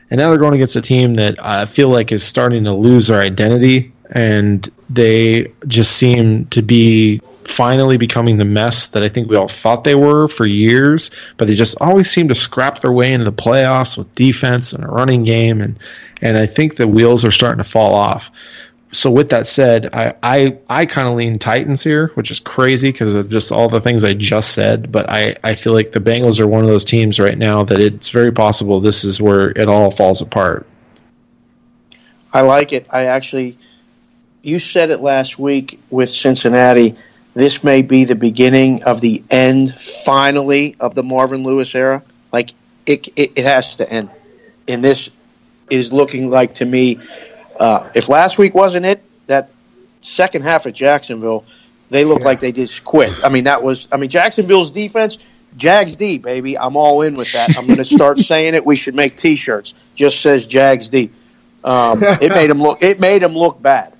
And 0.09 0.19
now 0.19 0.29
they're 0.29 0.37
going 0.37 0.55
against 0.55 0.75
a 0.75 0.81
team 0.81 1.15
that 1.15 1.43
I 1.43 1.65
feel 1.65 1.89
like 1.89 2.11
is 2.11 2.23
starting 2.23 2.63
to 2.65 2.73
lose 2.73 3.07
their 3.07 3.21
identity, 3.21 3.91
and 4.11 4.69
they 4.89 5.51
just 5.67 5.95
seem 5.97 6.45
to 6.47 6.61
be 6.61 7.21
finally 7.51 7.97
becoming 7.97 8.37
the 8.37 8.45
mess 8.45 8.87
that 8.87 9.03
I 9.03 9.09
think 9.09 9.29
we 9.29 9.35
all 9.35 9.47
thought 9.47 9.83
they 9.83 9.95
were 9.95 10.27
for 10.27 10.45
years, 10.45 11.11
but 11.37 11.47
they 11.47 11.55
just 11.55 11.77
always 11.81 12.09
seem 12.09 12.27
to 12.29 12.35
scrap 12.35 12.79
their 12.79 12.91
way 12.91 13.11
into 13.11 13.25
the 13.25 13.33
playoffs 13.33 13.97
with 13.97 14.13
defense 14.15 14.73
and 14.73 14.83
a 14.83 14.87
running 14.87 15.23
game 15.23 15.61
and 15.61 15.77
and 16.21 16.37
I 16.37 16.45
think 16.45 16.75
the 16.75 16.87
wheels 16.87 17.25
are 17.25 17.31
starting 17.31 17.57
to 17.57 17.69
fall 17.69 17.95
off. 17.95 18.29
So 18.93 19.09
with 19.09 19.29
that 19.29 19.47
said, 19.47 19.89
I 19.93 20.13
I, 20.21 20.57
I 20.69 20.85
kind 20.85 21.07
of 21.07 21.15
lean 21.15 21.39
Titans 21.39 21.81
here, 21.81 22.11
which 22.15 22.29
is 22.29 22.39
crazy 22.39 22.91
because 22.91 23.15
of 23.15 23.29
just 23.29 23.51
all 23.51 23.69
the 23.69 23.81
things 23.81 24.03
I 24.03 24.13
just 24.13 24.51
said. 24.51 24.91
But 24.91 25.09
I, 25.09 25.35
I 25.43 25.55
feel 25.55 25.73
like 25.73 25.93
the 25.93 25.99
Bengals 25.99 26.39
are 26.39 26.47
one 26.47 26.61
of 26.61 26.67
those 26.67 26.85
teams 26.85 27.19
right 27.19 27.37
now 27.37 27.63
that 27.63 27.79
it's 27.79 28.09
very 28.09 28.31
possible 28.31 28.79
this 28.79 29.03
is 29.03 29.21
where 29.21 29.51
it 29.51 29.67
all 29.67 29.91
falls 29.91 30.21
apart. 30.21 30.67
I 32.33 32.41
like 32.41 32.71
it. 32.71 32.85
I 32.89 33.05
actually, 33.05 33.57
you 34.41 34.59
said 34.59 34.89
it 34.89 35.01
last 35.01 35.39
week 35.39 35.79
with 35.89 36.09
Cincinnati 36.09 36.95
this 37.33 37.63
may 37.63 37.81
be 37.81 38.03
the 38.03 38.15
beginning 38.15 38.83
of 38.83 39.01
the 39.01 39.23
end, 39.29 39.73
finally, 39.73 40.75
of 40.79 40.95
the 40.95 41.03
Marvin 41.03 41.43
Lewis 41.43 41.73
era. 41.75 42.03
Like, 42.31 42.51
it, 42.85 43.07
it, 43.15 43.33
it 43.37 43.45
has 43.45 43.77
to 43.77 43.89
end. 43.89 44.09
And 44.67 44.83
this 44.83 45.09
is 45.69 45.93
looking 45.93 46.29
like, 46.29 46.55
to 46.55 46.65
me, 46.65 46.99
uh, 47.59 47.89
if 47.93 48.09
last 48.09 48.37
week 48.37 48.53
wasn't 48.53 48.85
it, 48.85 49.01
that 49.27 49.49
second 50.01 50.41
half 50.43 50.65
of 50.65 50.73
Jacksonville, 50.73 51.45
they 51.89 52.03
look 52.03 52.19
yeah. 52.19 52.25
like 52.25 52.39
they 52.41 52.51
just 52.51 52.83
quit. 52.83 53.23
I 53.23 53.29
mean, 53.29 53.45
that 53.45 53.63
was, 53.63 53.87
I 53.91 53.97
mean, 53.97 54.09
Jacksonville's 54.09 54.71
defense, 54.71 55.17
Jags 55.55 55.95
D, 55.95 56.17
baby. 56.17 56.57
I'm 56.57 56.75
all 56.75 57.01
in 57.01 57.15
with 57.15 57.31
that. 57.33 57.57
I'm 57.57 57.65
going 57.65 57.77
to 57.77 57.85
start 57.85 58.19
saying 58.21 58.55
it. 58.55 58.65
We 58.65 58.75
should 58.75 58.95
make 58.95 59.17
T-shirts. 59.17 59.73
Just 59.95 60.21
says 60.21 60.47
Jags 60.47 60.89
D. 60.89 61.11
Um, 61.63 62.01
it 62.03 62.29
made 62.29 62.49
them 62.49 62.59
look. 62.59 62.81
It 62.81 62.99
made 62.99 63.21
them 63.21 63.33
look 63.33 63.61
bad, 63.61 63.93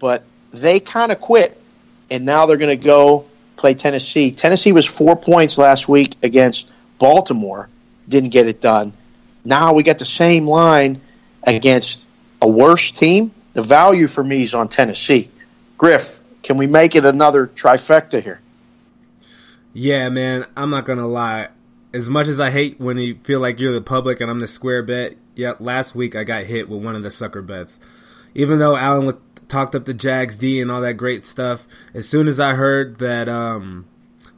but 0.00 0.24
they 0.50 0.80
kind 0.80 1.12
of 1.12 1.20
quit 1.20 1.60
and 2.10 2.24
now 2.24 2.46
they're 2.46 2.56
going 2.56 2.78
to 2.78 2.84
go 2.84 3.26
play 3.56 3.74
Tennessee. 3.74 4.30
Tennessee 4.30 4.72
was 4.72 4.86
four 4.86 5.16
points 5.16 5.58
last 5.58 5.88
week 5.88 6.14
against 6.22 6.70
Baltimore, 6.98 7.68
didn't 8.08 8.30
get 8.30 8.46
it 8.46 8.60
done. 8.60 8.92
Now 9.44 9.74
we 9.74 9.82
got 9.82 9.98
the 9.98 10.04
same 10.04 10.46
line 10.46 11.00
against 11.42 12.04
a 12.40 12.48
worse 12.48 12.90
team. 12.90 13.32
The 13.52 13.62
value 13.62 14.06
for 14.06 14.24
me 14.24 14.42
is 14.42 14.54
on 14.54 14.68
Tennessee. 14.68 15.30
Griff, 15.78 16.18
can 16.42 16.56
we 16.56 16.66
make 16.66 16.94
it 16.94 17.04
another 17.04 17.46
trifecta 17.46 18.22
here? 18.22 18.40
Yeah, 19.72 20.08
man, 20.08 20.46
I'm 20.56 20.70
not 20.70 20.84
gonna 20.84 21.08
lie. 21.08 21.48
As 21.92 22.08
much 22.08 22.28
as 22.28 22.40
I 22.40 22.50
hate 22.50 22.80
when 22.80 22.96
you 22.98 23.16
feel 23.24 23.40
like 23.40 23.60
you're 23.60 23.74
the 23.74 23.80
public 23.80 24.20
and 24.20 24.30
I'm 24.30 24.40
the 24.40 24.46
square 24.46 24.82
bet, 24.82 25.16
yeah, 25.34 25.54
last 25.58 25.94
week 25.94 26.16
I 26.16 26.24
got 26.24 26.44
hit 26.44 26.68
with 26.68 26.82
one 26.82 26.96
of 26.96 27.02
the 27.02 27.10
sucker 27.10 27.42
bets. 27.42 27.78
Even 28.34 28.58
though 28.58 28.76
Alan 28.76 29.06
was 29.06 29.16
talked 29.54 29.76
up 29.76 29.84
the 29.84 29.94
Jags 29.94 30.36
D 30.36 30.60
and 30.60 30.68
all 30.68 30.80
that 30.80 30.94
great 30.94 31.24
stuff. 31.24 31.68
As 31.94 32.08
soon 32.08 32.26
as 32.26 32.40
I 32.40 32.54
heard 32.54 32.98
that 32.98 33.28
um, 33.28 33.86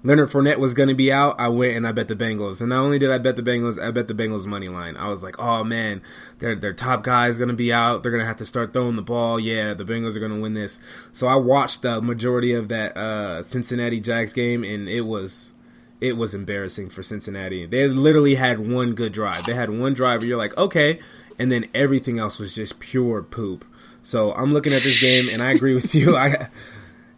Leonard 0.04 0.28
Fournette 0.30 0.58
was 0.58 0.74
going 0.74 0.90
to 0.90 0.94
be 0.94 1.10
out, 1.10 1.36
I 1.38 1.48
went 1.48 1.74
and 1.74 1.86
I 1.86 1.92
bet 1.92 2.08
the 2.08 2.14
Bengals. 2.14 2.60
And 2.60 2.68
not 2.68 2.80
only 2.80 2.98
did 2.98 3.10
I 3.10 3.16
bet 3.16 3.36
the 3.36 3.42
Bengals, 3.42 3.82
I 3.82 3.90
bet 3.92 4.08
the 4.08 4.14
Bengals 4.14 4.44
money 4.44 4.68
line. 4.68 4.94
I 4.94 5.08
was 5.08 5.22
like, 5.22 5.38
oh 5.38 5.64
man, 5.64 6.02
their 6.38 6.54
their 6.54 6.74
top 6.74 7.02
guy 7.02 7.28
is 7.28 7.38
going 7.38 7.48
to 7.48 7.54
be 7.54 7.72
out. 7.72 8.02
They're 8.02 8.12
going 8.12 8.22
to 8.22 8.26
have 8.26 8.36
to 8.36 8.44
start 8.44 8.74
throwing 8.74 8.96
the 8.96 9.02
ball. 9.02 9.40
Yeah, 9.40 9.72
the 9.72 9.84
Bengals 9.84 10.16
are 10.16 10.20
going 10.20 10.34
to 10.34 10.40
win 10.40 10.52
this. 10.52 10.80
So 11.12 11.26
I 11.28 11.36
watched 11.36 11.80
the 11.80 12.02
majority 12.02 12.52
of 12.52 12.68
that 12.68 12.94
uh, 12.94 13.42
Cincinnati 13.42 14.00
Jags 14.00 14.34
game, 14.34 14.64
and 14.64 14.86
it 14.86 15.02
was 15.02 15.54
it 15.98 16.18
was 16.18 16.34
embarrassing 16.34 16.90
for 16.90 17.02
Cincinnati. 17.02 17.64
They 17.64 17.88
literally 17.88 18.34
had 18.34 18.60
one 18.60 18.92
good 18.92 19.14
drive. 19.14 19.46
They 19.46 19.54
had 19.54 19.70
one 19.70 19.94
drive 19.94 20.20
where 20.20 20.28
you're 20.28 20.36
like, 20.36 20.56
okay, 20.58 21.00
and 21.38 21.50
then 21.50 21.70
everything 21.74 22.18
else 22.18 22.38
was 22.38 22.54
just 22.54 22.80
pure 22.80 23.22
poop. 23.22 23.64
So 24.06 24.32
I'm 24.32 24.52
looking 24.52 24.72
at 24.72 24.84
this 24.84 25.00
game, 25.00 25.28
and 25.32 25.42
I 25.42 25.50
agree 25.50 25.74
with 25.74 25.92
you. 25.92 26.16
I 26.16 26.48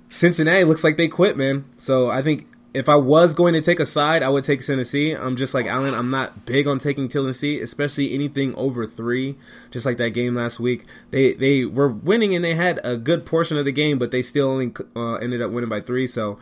Cincinnati 0.08 0.64
looks 0.64 0.82
like 0.82 0.96
they 0.96 1.06
quit, 1.06 1.36
man. 1.36 1.66
So 1.76 2.08
I 2.08 2.22
think 2.22 2.46
if 2.72 2.88
I 2.88 2.94
was 2.94 3.34
going 3.34 3.52
to 3.52 3.60
take 3.60 3.78
a 3.78 3.84
side, 3.84 4.22
I 4.22 4.30
would 4.30 4.42
take 4.42 4.64
Tennessee. 4.64 5.12
I'm 5.12 5.36
just 5.36 5.52
like 5.52 5.66
Alan. 5.66 5.92
I'm 5.92 6.10
not 6.10 6.46
big 6.46 6.66
on 6.66 6.78
taking 6.78 7.08
Tennessee, 7.08 7.60
especially 7.60 8.14
anything 8.14 8.54
over 8.54 8.86
three. 8.86 9.36
Just 9.70 9.84
like 9.84 9.98
that 9.98 10.10
game 10.10 10.34
last 10.34 10.58
week, 10.58 10.86
they 11.10 11.34
they 11.34 11.66
were 11.66 11.88
winning 11.88 12.34
and 12.34 12.42
they 12.42 12.54
had 12.54 12.80
a 12.82 12.96
good 12.96 13.26
portion 13.26 13.58
of 13.58 13.66
the 13.66 13.72
game, 13.72 13.98
but 13.98 14.10
they 14.10 14.22
still 14.22 14.48
only 14.48 14.72
uh, 14.96 15.16
ended 15.16 15.42
up 15.42 15.50
winning 15.50 15.68
by 15.68 15.80
three. 15.80 16.06
So, 16.06 16.38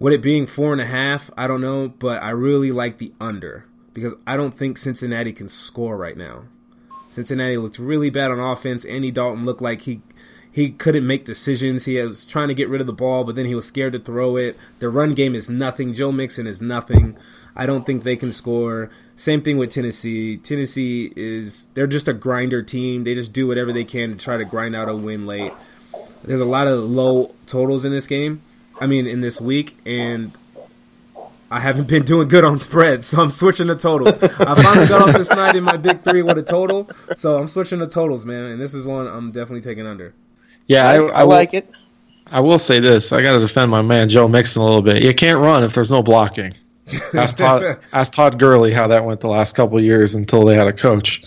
with 0.00 0.12
it 0.12 0.22
being 0.22 0.48
four 0.48 0.72
and 0.72 0.80
a 0.80 0.86
half, 0.86 1.30
I 1.36 1.46
don't 1.46 1.60
know, 1.60 1.86
but 1.86 2.20
I 2.20 2.30
really 2.30 2.72
like 2.72 2.98
the 2.98 3.12
under 3.20 3.64
because 3.92 4.14
I 4.26 4.36
don't 4.36 4.52
think 4.52 4.76
Cincinnati 4.76 5.32
can 5.32 5.48
score 5.48 5.96
right 5.96 6.16
now. 6.16 6.46
Cincinnati 7.14 7.56
looked 7.56 7.78
really 7.78 8.10
bad 8.10 8.30
on 8.30 8.40
offense. 8.40 8.84
Andy 8.84 9.10
Dalton 9.10 9.44
looked 9.44 9.62
like 9.62 9.82
he 9.82 10.00
he 10.52 10.70
couldn't 10.70 11.06
make 11.06 11.24
decisions. 11.24 11.84
He 11.84 12.00
was 12.00 12.24
trying 12.24 12.48
to 12.48 12.54
get 12.54 12.68
rid 12.68 12.80
of 12.80 12.86
the 12.86 12.92
ball, 12.92 13.24
but 13.24 13.34
then 13.34 13.44
he 13.44 13.56
was 13.56 13.66
scared 13.66 13.92
to 13.94 13.98
throw 13.98 14.36
it. 14.36 14.56
The 14.78 14.88
run 14.88 15.14
game 15.14 15.34
is 15.34 15.50
nothing. 15.50 15.94
Joe 15.94 16.12
Mixon 16.12 16.46
is 16.46 16.62
nothing. 16.62 17.16
I 17.56 17.66
don't 17.66 17.84
think 17.84 18.02
they 18.02 18.16
can 18.16 18.30
score. 18.30 18.90
Same 19.16 19.42
thing 19.42 19.58
with 19.58 19.70
Tennessee. 19.70 20.36
Tennessee 20.36 21.12
is 21.16 21.66
they're 21.74 21.86
just 21.86 22.08
a 22.08 22.12
grinder 22.12 22.62
team. 22.62 23.04
They 23.04 23.14
just 23.14 23.32
do 23.32 23.46
whatever 23.46 23.72
they 23.72 23.84
can 23.84 24.10
to 24.10 24.16
try 24.16 24.36
to 24.36 24.44
grind 24.44 24.76
out 24.76 24.88
a 24.88 24.94
win 24.94 25.26
late. 25.26 25.52
There's 26.24 26.40
a 26.40 26.44
lot 26.44 26.66
of 26.66 26.84
low 26.84 27.34
totals 27.46 27.84
in 27.84 27.92
this 27.92 28.06
game. 28.06 28.42
I 28.80 28.86
mean, 28.86 29.06
in 29.06 29.20
this 29.20 29.40
week, 29.40 29.76
and 29.86 30.32
I 31.54 31.60
haven't 31.60 31.86
been 31.86 32.02
doing 32.02 32.26
good 32.26 32.44
on 32.44 32.58
spreads, 32.58 33.06
so 33.06 33.22
I'm 33.22 33.30
switching 33.30 33.68
the 33.68 33.76
totals. 33.76 34.20
I 34.20 34.60
finally 34.60 34.88
got 34.88 35.08
off 35.08 35.14
this 35.14 35.30
night 35.30 35.54
in 35.54 35.62
my 35.62 35.76
big 35.76 36.02
three 36.02 36.20
with 36.20 36.36
a 36.36 36.42
total, 36.42 36.90
so 37.14 37.38
I'm 37.38 37.46
switching 37.46 37.78
the 37.78 37.86
totals, 37.86 38.26
man. 38.26 38.46
And 38.46 38.60
this 38.60 38.74
is 38.74 38.88
one 38.88 39.06
I'm 39.06 39.30
definitely 39.30 39.60
taking 39.60 39.86
under. 39.86 40.14
Yeah, 40.66 40.88
I, 40.88 40.94
I, 40.94 41.20
I 41.20 41.22
like 41.22 41.52
will, 41.52 41.58
it. 41.60 41.70
I 42.26 42.40
will 42.40 42.58
say 42.58 42.80
this: 42.80 43.12
I 43.12 43.22
got 43.22 43.34
to 43.34 43.38
defend 43.38 43.70
my 43.70 43.82
man 43.82 44.08
Joe 44.08 44.26
Mixon 44.26 44.62
a 44.62 44.64
little 44.64 44.82
bit. 44.82 45.00
You 45.04 45.14
can't 45.14 45.38
run 45.38 45.62
if 45.62 45.74
there's 45.74 45.92
no 45.92 46.02
blocking. 46.02 46.54
Ask 47.14 47.36
Todd, 47.36 47.78
ask 47.92 48.12
Todd 48.12 48.36
Gurley 48.36 48.72
how 48.72 48.88
that 48.88 49.04
went 49.04 49.20
the 49.20 49.28
last 49.28 49.54
couple 49.54 49.80
years 49.80 50.16
until 50.16 50.44
they 50.44 50.56
had 50.56 50.66
a 50.66 50.72
coach. 50.72 51.22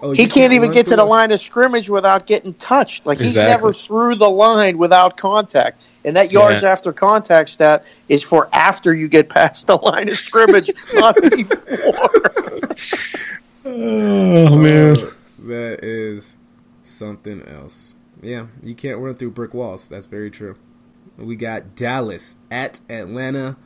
Oh, 0.00 0.12
he 0.12 0.26
can't 0.26 0.52
even 0.52 0.70
get 0.70 0.86
to 0.88 0.96
the 0.96 1.04
line 1.04 1.32
of 1.32 1.40
scrimmage 1.40 1.90
without 1.90 2.26
getting 2.26 2.54
touched. 2.54 3.04
Like 3.04 3.20
exactly. 3.20 3.42
he's 3.42 3.50
never 3.50 3.72
through 3.72 4.14
the 4.16 4.30
line 4.30 4.78
without 4.78 5.16
contact. 5.16 5.88
And 6.04 6.14
that 6.16 6.30
yards 6.30 6.62
yeah. 6.62 6.70
after 6.70 6.92
contact 6.92 7.50
stat 7.50 7.84
is 8.08 8.22
for 8.22 8.48
after 8.52 8.94
you 8.94 9.08
get 9.08 9.28
past 9.28 9.66
the 9.66 9.76
line 9.82 10.08
of 10.08 10.16
scrimmage, 10.16 10.70
not 10.94 11.16
before. 11.22 11.58
oh 13.64 14.56
man, 14.56 14.98
uh, 14.98 15.10
that 15.40 15.80
is 15.82 16.36
something 16.82 17.42
else. 17.42 17.96
Yeah, 18.22 18.46
you 18.62 18.74
can't 18.74 18.98
run 18.98 19.14
through 19.14 19.32
brick 19.32 19.52
walls. 19.52 19.88
That's 19.88 20.06
very 20.06 20.30
true. 20.30 20.56
We 21.16 21.34
got 21.34 21.74
Dallas 21.74 22.36
at 22.50 22.80
Atlanta, 22.88 23.56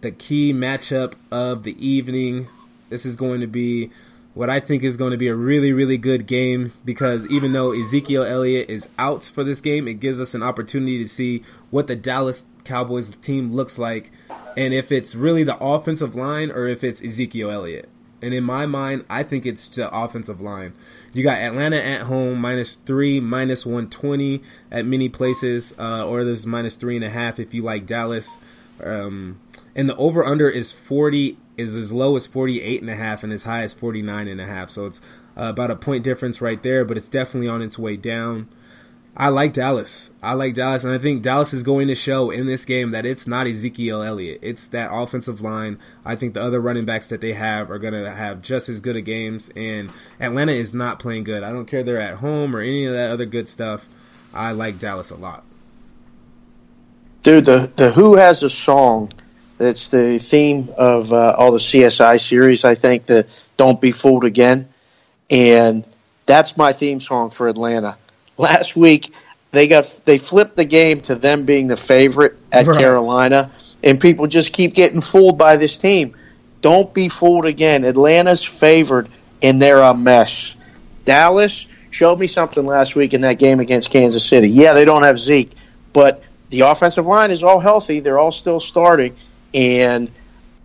the 0.00 0.10
key 0.10 0.54
matchup 0.54 1.14
of 1.30 1.62
the 1.62 1.86
evening. 1.86 2.48
This 2.88 3.04
is 3.04 3.16
going 3.16 3.40
to 3.40 3.46
be 3.46 3.90
what 4.34 4.50
I 4.50 4.60
think 4.60 4.82
is 4.82 4.96
going 4.96 5.12
to 5.12 5.16
be 5.16 5.28
a 5.28 5.34
really, 5.34 5.72
really 5.72 5.96
good 5.96 6.26
game 6.26 6.72
because 6.84 7.26
even 7.28 7.52
though 7.52 7.72
Ezekiel 7.72 8.24
Elliott 8.24 8.68
is 8.68 8.88
out 8.98 9.24
for 9.24 9.44
this 9.44 9.60
game, 9.60 9.86
it 9.88 10.00
gives 10.00 10.20
us 10.20 10.34
an 10.34 10.42
opportunity 10.42 10.98
to 10.98 11.08
see 11.08 11.44
what 11.70 11.86
the 11.86 11.96
Dallas 11.96 12.46
Cowboys 12.64 13.12
team 13.16 13.54
looks 13.54 13.78
like 13.78 14.10
and 14.56 14.74
if 14.74 14.92
it's 14.92 15.14
really 15.14 15.44
the 15.44 15.56
offensive 15.58 16.14
line 16.14 16.50
or 16.50 16.66
if 16.66 16.84
it's 16.84 17.02
Ezekiel 17.02 17.50
Elliott. 17.50 17.88
And 18.22 18.32
in 18.32 18.42
my 18.42 18.64
mind, 18.64 19.04
I 19.10 19.22
think 19.22 19.44
it's 19.44 19.68
the 19.68 19.94
offensive 19.94 20.40
line. 20.40 20.72
You 21.12 21.22
got 21.22 21.38
Atlanta 21.38 21.82
at 21.82 22.02
home 22.02 22.40
minus 22.40 22.74
three, 22.74 23.20
minus 23.20 23.66
one 23.66 23.90
twenty 23.90 24.42
at 24.70 24.86
many 24.86 25.10
places, 25.10 25.74
uh, 25.78 26.06
or 26.06 26.24
there's 26.24 26.46
minus 26.46 26.74
three 26.74 26.96
and 26.96 27.04
a 27.04 27.10
half 27.10 27.38
if 27.38 27.52
you 27.52 27.62
like 27.62 27.86
Dallas. 27.86 28.34
Um, 28.82 29.38
and 29.74 29.88
the 29.88 29.96
over 29.96 30.24
under 30.24 30.48
is 30.48 30.72
forty 30.72 31.38
is 31.56 31.76
as 31.76 31.92
low 31.92 32.16
as 32.16 32.26
forty 32.26 32.60
eight 32.60 32.80
and 32.80 32.90
a 32.90 32.96
half 32.96 33.22
and 33.24 33.32
as 33.32 33.44
high 33.44 33.62
as 33.62 33.74
forty 33.74 34.02
nine 34.02 34.28
and 34.28 34.40
a 34.40 34.46
half. 34.46 34.70
So 34.70 34.86
it's 34.86 35.00
uh, 35.36 35.44
about 35.44 35.70
a 35.70 35.76
point 35.76 36.04
difference 36.04 36.40
right 36.40 36.62
there, 36.62 36.84
but 36.84 36.96
it's 36.96 37.08
definitely 37.08 37.48
on 37.48 37.62
its 37.62 37.78
way 37.78 37.96
down. 37.96 38.48
I 39.16 39.28
like 39.28 39.52
Dallas. 39.52 40.10
I 40.20 40.32
like 40.32 40.54
Dallas, 40.54 40.82
and 40.82 40.92
I 40.92 40.98
think 40.98 41.22
Dallas 41.22 41.54
is 41.54 41.62
going 41.62 41.86
to 41.86 41.94
show 41.94 42.32
in 42.32 42.46
this 42.46 42.64
game 42.64 42.90
that 42.90 43.06
it's 43.06 43.28
not 43.28 43.46
Ezekiel 43.46 44.02
Elliott. 44.02 44.40
It's 44.42 44.66
that 44.68 44.90
offensive 44.92 45.40
line. 45.40 45.78
I 46.04 46.16
think 46.16 46.34
the 46.34 46.42
other 46.42 46.60
running 46.60 46.84
backs 46.84 47.10
that 47.10 47.20
they 47.20 47.32
have 47.32 47.70
are 47.70 47.78
going 47.78 47.94
to 47.94 48.10
have 48.10 48.42
just 48.42 48.68
as 48.68 48.80
good 48.80 48.96
of 48.96 49.04
games, 49.04 49.52
and 49.54 49.88
Atlanta 50.18 50.50
is 50.50 50.74
not 50.74 50.98
playing 50.98 51.22
good. 51.22 51.44
I 51.44 51.52
don't 51.52 51.66
care 51.66 51.84
they're 51.84 52.00
at 52.00 52.16
home 52.16 52.56
or 52.56 52.60
any 52.60 52.86
of 52.86 52.94
that 52.94 53.12
other 53.12 53.24
good 53.24 53.48
stuff. 53.48 53.88
I 54.32 54.50
like 54.50 54.80
Dallas 54.80 55.10
a 55.10 55.16
lot. 55.16 55.44
Dude, 57.22 57.44
the, 57.44 57.72
the 57.76 57.92
Who 57.92 58.16
has 58.16 58.42
a 58.42 58.50
song 58.50 59.12
that's 59.58 59.88
the 59.88 60.18
theme 60.18 60.68
of 60.76 61.12
uh, 61.12 61.34
all 61.38 61.52
the 61.52 61.58
CSI 61.58 62.20
series, 62.20 62.64
I 62.64 62.74
think, 62.74 63.06
the 63.06 63.26
Don't 63.56 63.80
Be 63.80 63.92
Fooled 63.92 64.24
Again. 64.24 64.68
And 65.30 65.84
that's 66.26 66.56
my 66.56 66.72
theme 66.72 67.00
song 67.00 67.30
for 67.30 67.48
Atlanta 67.48 67.96
last 68.36 68.76
week 68.76 69.12
they 69.54 69.68
got 69.68 70.00
they 70.04 70.18
flipped 70.18 70.56
the 70.56 70.64
game 70.64 71.00
to 71.02 71.14
them 71.14 71.44
being 71.44 71.68
the 71.68 71.76
favorite 71.76 72.36
at 72.52 72.66
right. 72.66 72.78
Carolina, 72.78 73.50
and 73.82 74.00
people 74.00 74.26
just 74.26 74.52
keep 74.52 74.74
getting 74.74 75.00
fooled 75.00 75.38
by 75.38 75.56
this 75.56 75.78
team. 75.78 76.16
Don't 76.60 76.92
be 76.92 77.08
fooled 77.08 77.46
again. 77.46 77.84
Atlanta's 77.84 78.42
favored, 78.42 79.08
and 79.42 79.62
they're 79.62 79.80
a 79.80 79.94
mess. 79.94 80.56
Dallas 81.04 81.66
showed 81.90 82.18
me 82.18 82.26
something 82.26 82.66
last 82.66 82.96
week 82.96 83.14
in 83.14 83.20
that 83.20 83.38
game 83.38 83.60
against 83.60 83.90
Kansas 83.90 84.26
City. 84.26 84.48
Yeah, 84.48 84.72
they 84.72 84.84
don't 84.84 85.04
have 85.04 85.18
Zeke, 85.18 85.52
but 85.92 86.22
the 86.50 86.62
offensive 86.62 87.06
line 87.06 87.30
is 87.30 87.44
all 87.44 87.60
healthy. 87.60 88.00
They're 88.00 88.18
all 88.18 88.32
still 88.32 88.58
starting, 88.58 89.14
and 89.54 90.10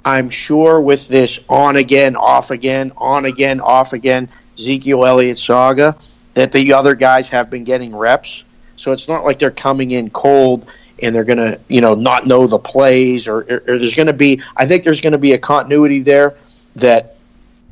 I'm 0.03 0.29
sure 0.29 0.81
with 0.81 1.07
this 1.07 1.39
on 1.47 1.75
again, 1.75 2.15
off 2.15 2.51
again, 2.51 2.91
on 2.97 3.25
again, 3.25 3.61
off 3.61 3.93
again, 3.93 4.27
Ezekiel 4.57 5.05
Elliott 5.05 5.37
saga 5.37 5.95
that 6.33 6.51
the 6.51 6.73
other 6.73 6.95
guys 6.95 7.29
have 7.29 7.49
been 7.49 7.63
getting 7.63 7.95
reps. 7.95 8.43
So 8.75 8.91
it's 8.91 9.07
not 9.07 9.23
like 9.23 9.39
they're 9.39 9.51
coming 9.51 9.91
in 9.91 10.09
cold 10.09 10.73
and 11.01 11.13
they're 11.13 11.23
going 11.23 11.37
to, 11.37 11.59
you 11.67 11.81
know, 11.81 11.95
not 11.95 12.27
know 12.27 12.47
the 12.47 12.59
plays 12.59 13.27
or, 13.27 13.41
or, 13.41 13.63
or 13.67 13.79
there's 13.79 13.93
going 13.93 14.07
to 14.07 14.13
be, 14.13 14.41
I 14.55 14.65
think 14.65 14.83
there's 14.83 15.01
going 15.01 15.13
to 15.13 15.19
be 15.19 15.33
a 15.33 15.37
continuity 15.37 15.99
there 15.99 16.35
that 16.75 17.17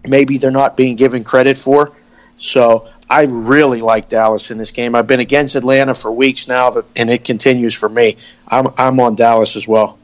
maybe 0.07 0.37
they're 0.37 0.51
not 0.51 0.77
being 0.77 0.95
given 0.95 1.23
credit 1.23 1.57
for. 1.57 1.93
So 2.37 2.89
I 3.09 3.23
really 3.23 3.81
like 3.81 4.09
Dallas 4.09 4.51
in 4.51 4.57
this 4.57 4.71
game. 4.71 4.95
I've 4.95 5.07
been 5.07 5.19
against 5.19 5.55
Atlanta 5.55 5.95
for 5.95 6.11
weeks 6.11 6.47
now, 6.47 6.83
and 6.95 7.09
it 7.09 7.23
continues 7.23 7.73
for 7.73 7.89
me. 7.89 8.17
I'm, 8.47 8.67
I'm 8.77 8.99
on 8.99 9.15
Dallas 9.15 9.55
as 9.55 9.67
well. 9.67 9.97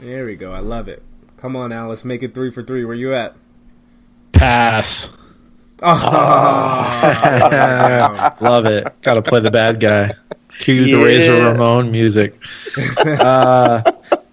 There 0.00 0.24
we 0.26 0.36
go. 0.36 0.52
I 0.52 0.60
love 0.60 0.88
it. 0.88 1.02
Come 1.36 1.56
on, 1.56 1.72
Alice. 1.72 2.04
Make 2.04 2.22
it 2.22 2.34
three 2.34 2.50
for 2.50 2.62
three. 2.62 2.84
Where 2.84 2.94
you 2.94 3.14
at? 3.14 3.34
Pass. 4.32 5.10
Oh. 5.82 5.96
Love 8.40 8.66
it. 8.66 8.86
Got 9.02 9.14
to 9.14 9.22
play 9.22 9.40
the 9.40 9.50
bad 9.50 9.78
guy. 9.80 10.14
Cue 10.58 10.74
yeah. 10.74 10.96
the 10.96 11.04
Razor 11.04 11.44
Ramon 11.44 11.90
music. 11.90 12.38
Uh, 12.98 13.82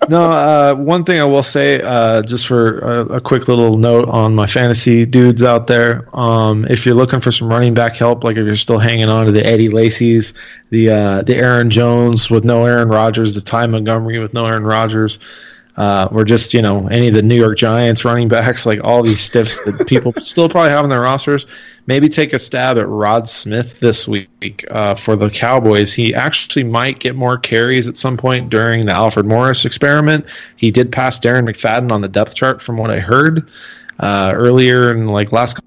no, 0.09 0.31
uh, 0.31 0.75
one 0.75 1.03
thing 1.03 1.19
I 1.19 1.25
will 1.25 1.43
say, 1.43 1.81
uh, 1.81 2.21
just 2.21 2.47
for 2.47 2.79
a, 2.79 2.99
a, 3.15 3.21
quick 3.21 3.47
little 3.47 3.77
note 3.77 4.07
on 4.09 4.35
my 4.35 4.45
fantasy 4.45 5.05
dudes 5.05 5.43
out 5.43 5.67
there, 5.67 6.07
um, 6.17 6.65
if 6.69 6.85
you're 6.85 6.95
looking 6.95 7.19
for 7.19 7.31
some 7.31 7.47
running 7.47 7.73
back 7.73 7.95
help, 7.95 8.23
like 8.23 8.37
if 8.37 8.45
you're 8.45 8.55
still 8.55 8.79
hanging 8.79 9.09
on 9.09 9.25
to 9.25 9.31
the 9.31 9.45
Eddie 9.45 9.69
Lacy's, 9.69 10.33
the 10.69 10.89
uh, 10.89 11.21
the 11.21 11.35
Aaron 11.35 11.69
Jones 11.69 12.29
with 12.29 12.43
no 12.43 12.65
Aaron 12.65 12.89
Rodgers, 12.89 13.35
the 13.35 13.41
Ty 13.41 13.67
Montgomery 13.67 14.19
with 14.19 14.33
no 14.33 14.45
Aaron 14.45 14.63
Rodgers, 14.63 15.19
uh, 15.77 16.07
or 16.11 16.23
just 16.23 16.53
you 16.53 16.61
know 16.61 16.87
any 16.87 17.07
of 17.07 17.13
the 17.13 17.21
New 17.21 17.35
York 17.35 17.57
Giants 17.57 18.05
running 18.05 18.27
backs, 18.27 18.65
like 18.65 18.79
all 18.83 19.01
these 19.01 19.19
stiffs 19.19 19.63
that 19.65 19.87
people 19.87 20.11
still 20.21 20.47
probably 20.49 20.69
have 20.69 20.83
on 20.83 20.89
their 20.89 21.01
rosters. 21.01 21.47
Maybe 21.85 22.07
take 22.07 22.31
a 22.31 22.39
stab 22.39 22.77
at 22.77 22.87
Rod 22.87 23.27
Smith 23.27 23.79
this 23.79 24.07
week 24.07 24.65
uh, 24.71 24.95
for 24.95 25.15
the 25.15 25.29
Cowboys. 25.29 25.93
He 25.93 26.13
actually 26.15 26.63
might 26.63 26.99
get 26.99 27.15
more 27.15 27.37
carries 27.37 27.87
at 27.87 27.97
some 27.97 28.15
point 28.15 28.49
during 28.49 28.85
the 28.85 28.93
Alfred 28.93 29.25
Morris 29.25 29.65
experiment. 29.65 30.25
He 30.55 30.71
did 30.71 30.91
pass 30.91 31.19
Darren 31.19 31.49
McFadden 31.49 31.91
on 31.91 32.01
the 32.01 32.07
depth 32.07 32.35
chart, 32.35 32.61
from 32.61 32.77
what 32.77 32.89
I 32.89 32.99
heard 32.99 33.49
uh, 33.99 34.31
earlier 34.33 34.91
in 34.91 35.07
like 35.07 35.31
last 35.31 35.59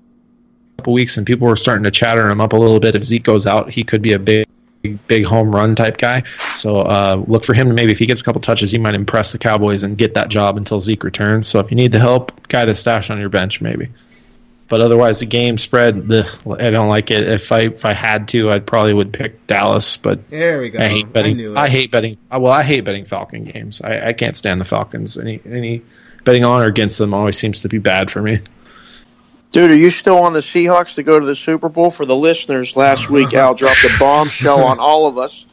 couple 0.79 0.93
weeks, 0.93 1.17
and 1.17 1.27
people 1.27 1.49
were 1.49 1.57
starting 1.57 1.85
to 1.85 1.91
chatter 1.91 2.29
him 2.29 2.41
up 2.41 2.53
a 2.53 2.57
little 2.57 2.81
bit. 2.81 2.95
If 2.95 3.05
Zeke 3.05 3.25
goes 3.25 3.47
out, 3.47 3.71
he 3.71 3.85
could 3.85 4.03
be 4.03 4.13
a 4.13 4.19
big 4.19 4.47
big 4.95 5.25
home 5.25 5.55
run 5.55 5.75
type 5.75 5.99
guy. 5.99 6.23
So 6.55 6.81
uh, 6.81 7.23
look 7.27 7.45
for 7.45 7.55
him 7.55 7.69
to 7.69 7.75
maybe 7.75 7.93
if 7.93 7.99
he 7.99 8.07
gets 8.07 8.21
a 8.21 8.25
couple 8.25 8.41
touches, 8.41 8.71
he 8.71 8.79
might 8.79 8.95
impress 8.95 9.33
the 9.33 9.39
Cowboys 9.39 9.83
and 9.83 9.97
get 9.97 10.15
that 10.15 10.29
job 10.29 10.57
until 10.57 10.81
Zeke 10.81 11.05
returns. 11.05 11.47
So 11.47 11.59
if 11.59 11.71
you 11.71 11.77
need 11.77 11.93
the 11.93 11.99
help, 11.99 12.49
guy 12.49 12.65
to 12.65 12.75
stash 12.75 13.11
on 13.11 13.19
your 13.19 13.29
bench 13.29 13.61
maybe. 13.61 13.89
But 14.69 14.81
otherwise, 14.81 15.21
the 15.21 15.27
game 15.27 15.59
spread, 15.59 16.11
I 16.11 16.71
don't 16.71 16.89
like 16.89 17.11
it. 17.11 17.29
If 17.29 17.53
I 17.53 17.61
if 17.61 17.85
I 17.85 17.93
had 17.93 18.27
to, 18.29 18.51
I 18.51 18.59
probably 18.59 18.95
would 18.95 19.13
pick 19.13 19.47
Dallas. 19.47 19.97
But 19.97 20.29
there 20.29 20.61
we 20.61 20.71
go. 20.71 20.81
I 20.81 20.89
hate 20.89 21.13
betting. 21.13 21.57
I, 21.57 21.63
I 21.63 21.69
hate 21.69 21.93
betting. 21.93 22.17
Well, 22.33 22.49
I 22.49 22.65
hate 22.65 22.81
betting 22.85 23.05
Falcon 23.05 23.45
games. 23.45 23.81
I, 23.83 24.09
I 24.09 24.13
can't 24.13 24.37
stand 24.37 24.61
the 24.61 24.65
Falcons. 24.65 25.17
Any 25.17 25.41
any 25.49 25.83
betting 26.25 26.45
on 26.45 26.63
or 26.63 26.67
against 26.67 26.99
them 26.99 27.15
always 27.15 27.39
seems 27.39 27.61
to 27.61 27.69
be 27.69 27.79
bad 27.79 28.11
for 28.11 28.23
me. 28.23 28.41
Dude, 29.57 29.71
are 29.71 29.75
you 29.75 29.89
still 29.89 30.19
on 30.19 30.35
the 30.35 30.41
Seahawks 30.41 30.97
to 30.97 31.03
go 31.03 31.19
to 31.19 31.25
the 31.25 31.35
Super 31.35 31.71
Bowl? 31.71 31.91
For 31.91 32.05
the 32.05 32.15
listeners, 32.15 32.77
last 32.77 33.09
week 33.11 33.33
Al 33.33 33.55
dropped 33.55 33.85
a 33.85 33.99
bombshell 33.99 34.63
on 34.63 34.79
all 34.79 35.07
of 35.07 35.17
us 35.17 35.47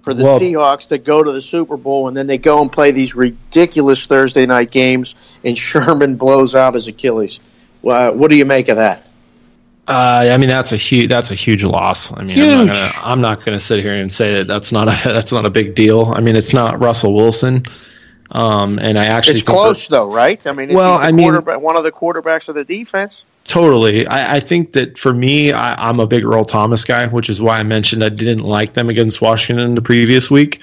for 0.00 0.14
the 0.14 0.24
well, 0.24 0.40
Seahawks 0.40 0.88
to 0.88 0.96
go 0.96 1.22
to 1.22 1.30
the 1.30 1.42
Super 1.42 1.76
Bowl, 1.76 2.08
and 2.08 2.16
then 2.16 2.26
they 2.26 2.38
go 2.38 2.62
and 2.62 2.72
play 2.72 2.90
these 2.90 3.14
ridiculous 3.14 4.06
Thursday 4.06 4.46
night 4.46 4.70
games, 4.70 5.14
and 5.44 5.58
Sherman 5.58 6.16
blows 6.16 6.54
out 6.54 6.72
his 6.72 6.86
Achilles. 6.86 7.38
Uh, 7.86 8.12
what 8.12 8.30
do 8.30 8.36
you 8.36 8.46
make 8.46 8.68
of 8.68 8.78
that? 8.78 9.06
Uh, 9.86 10.30
I 10.32 10.38
mean, 10.38 10.48
that's 10.48 10.72
a 10.72 10.78
huge 10.78 11.10
that's 11.10 11.30
a 11.30 11.34
huge 11.34 11.62
loss. 11.62 12.16
I 12.16 12.22
mean, 12.22 12.36
huge. 12.36 12.48
I'm 12.48 12.66
not 12.66 12.72
gonna 12.72 12.92
I'm 13.04 13.20
not 13.20 13.44
gonna 13.44 13.60
sit 13.60 13.82
here 13.82 13.94
and 13.94 14.10
say 14.10 14.36
that 14.36 14.46
that's 14.46 14.72
not 14.72 14.88
a 14.88 14.98
that's 15.12 15.32
not 15.32 15.44
a 15.44 15.50
big 15.50 15.74
deal. 15.74 16.14
I 16.16 16.20
mean, 16.20 16.34
it's 16.34 16.54
not 16.54 16.80
Russell 16.80 17.12
Wilson. 17.12 17.66
Um, 18.32 18.78
and 18.78 18.98
I 18.98 19.04
actually 19.04 19.34
it's 19.34 19.42
close 19.42 19.86
though, 19.88 20.10
right? 20.10 20.46
I 20.46 20.52
mean, 20.52 20.72
well, 20.72 20.94
I 20.94 21.12
mean, 21.12 21.34
one 21.34 21.76
of 21.76 21.84
the 21.84 21.92
quarterbacks 21.92 22.48
of 22.48 22.54
the 22.54 22.64
defense. 22.64 23.26
Totally. 23.50 24.06
I, 24.06 24.36
I 24.36 24.40
think 24.40 24.74
that 24.74 24.96
for 24.96 25.12
me, 25.12 25.50
I, 25.50 25.90
am 25.90 25.98
a 25.98 26.06
big 26.06 26.24
Earl 26.24 26.44
Thomas 26.44 26.84
guy, 26.84 27.08
which 27.08 27.28
is 27.28 27.42
why 27.42 27.58
I 27.58 27.64
mentioned 27.64 28.04
I 28.04 28.08
didn't 28.08 28.44
like 28.44 28.74
them 28.74 28.88
against 28.88 29.20
Washington 29.20 29.74
the 29.74 29.82
previous 29.82 30.30
week. 30.30 30.60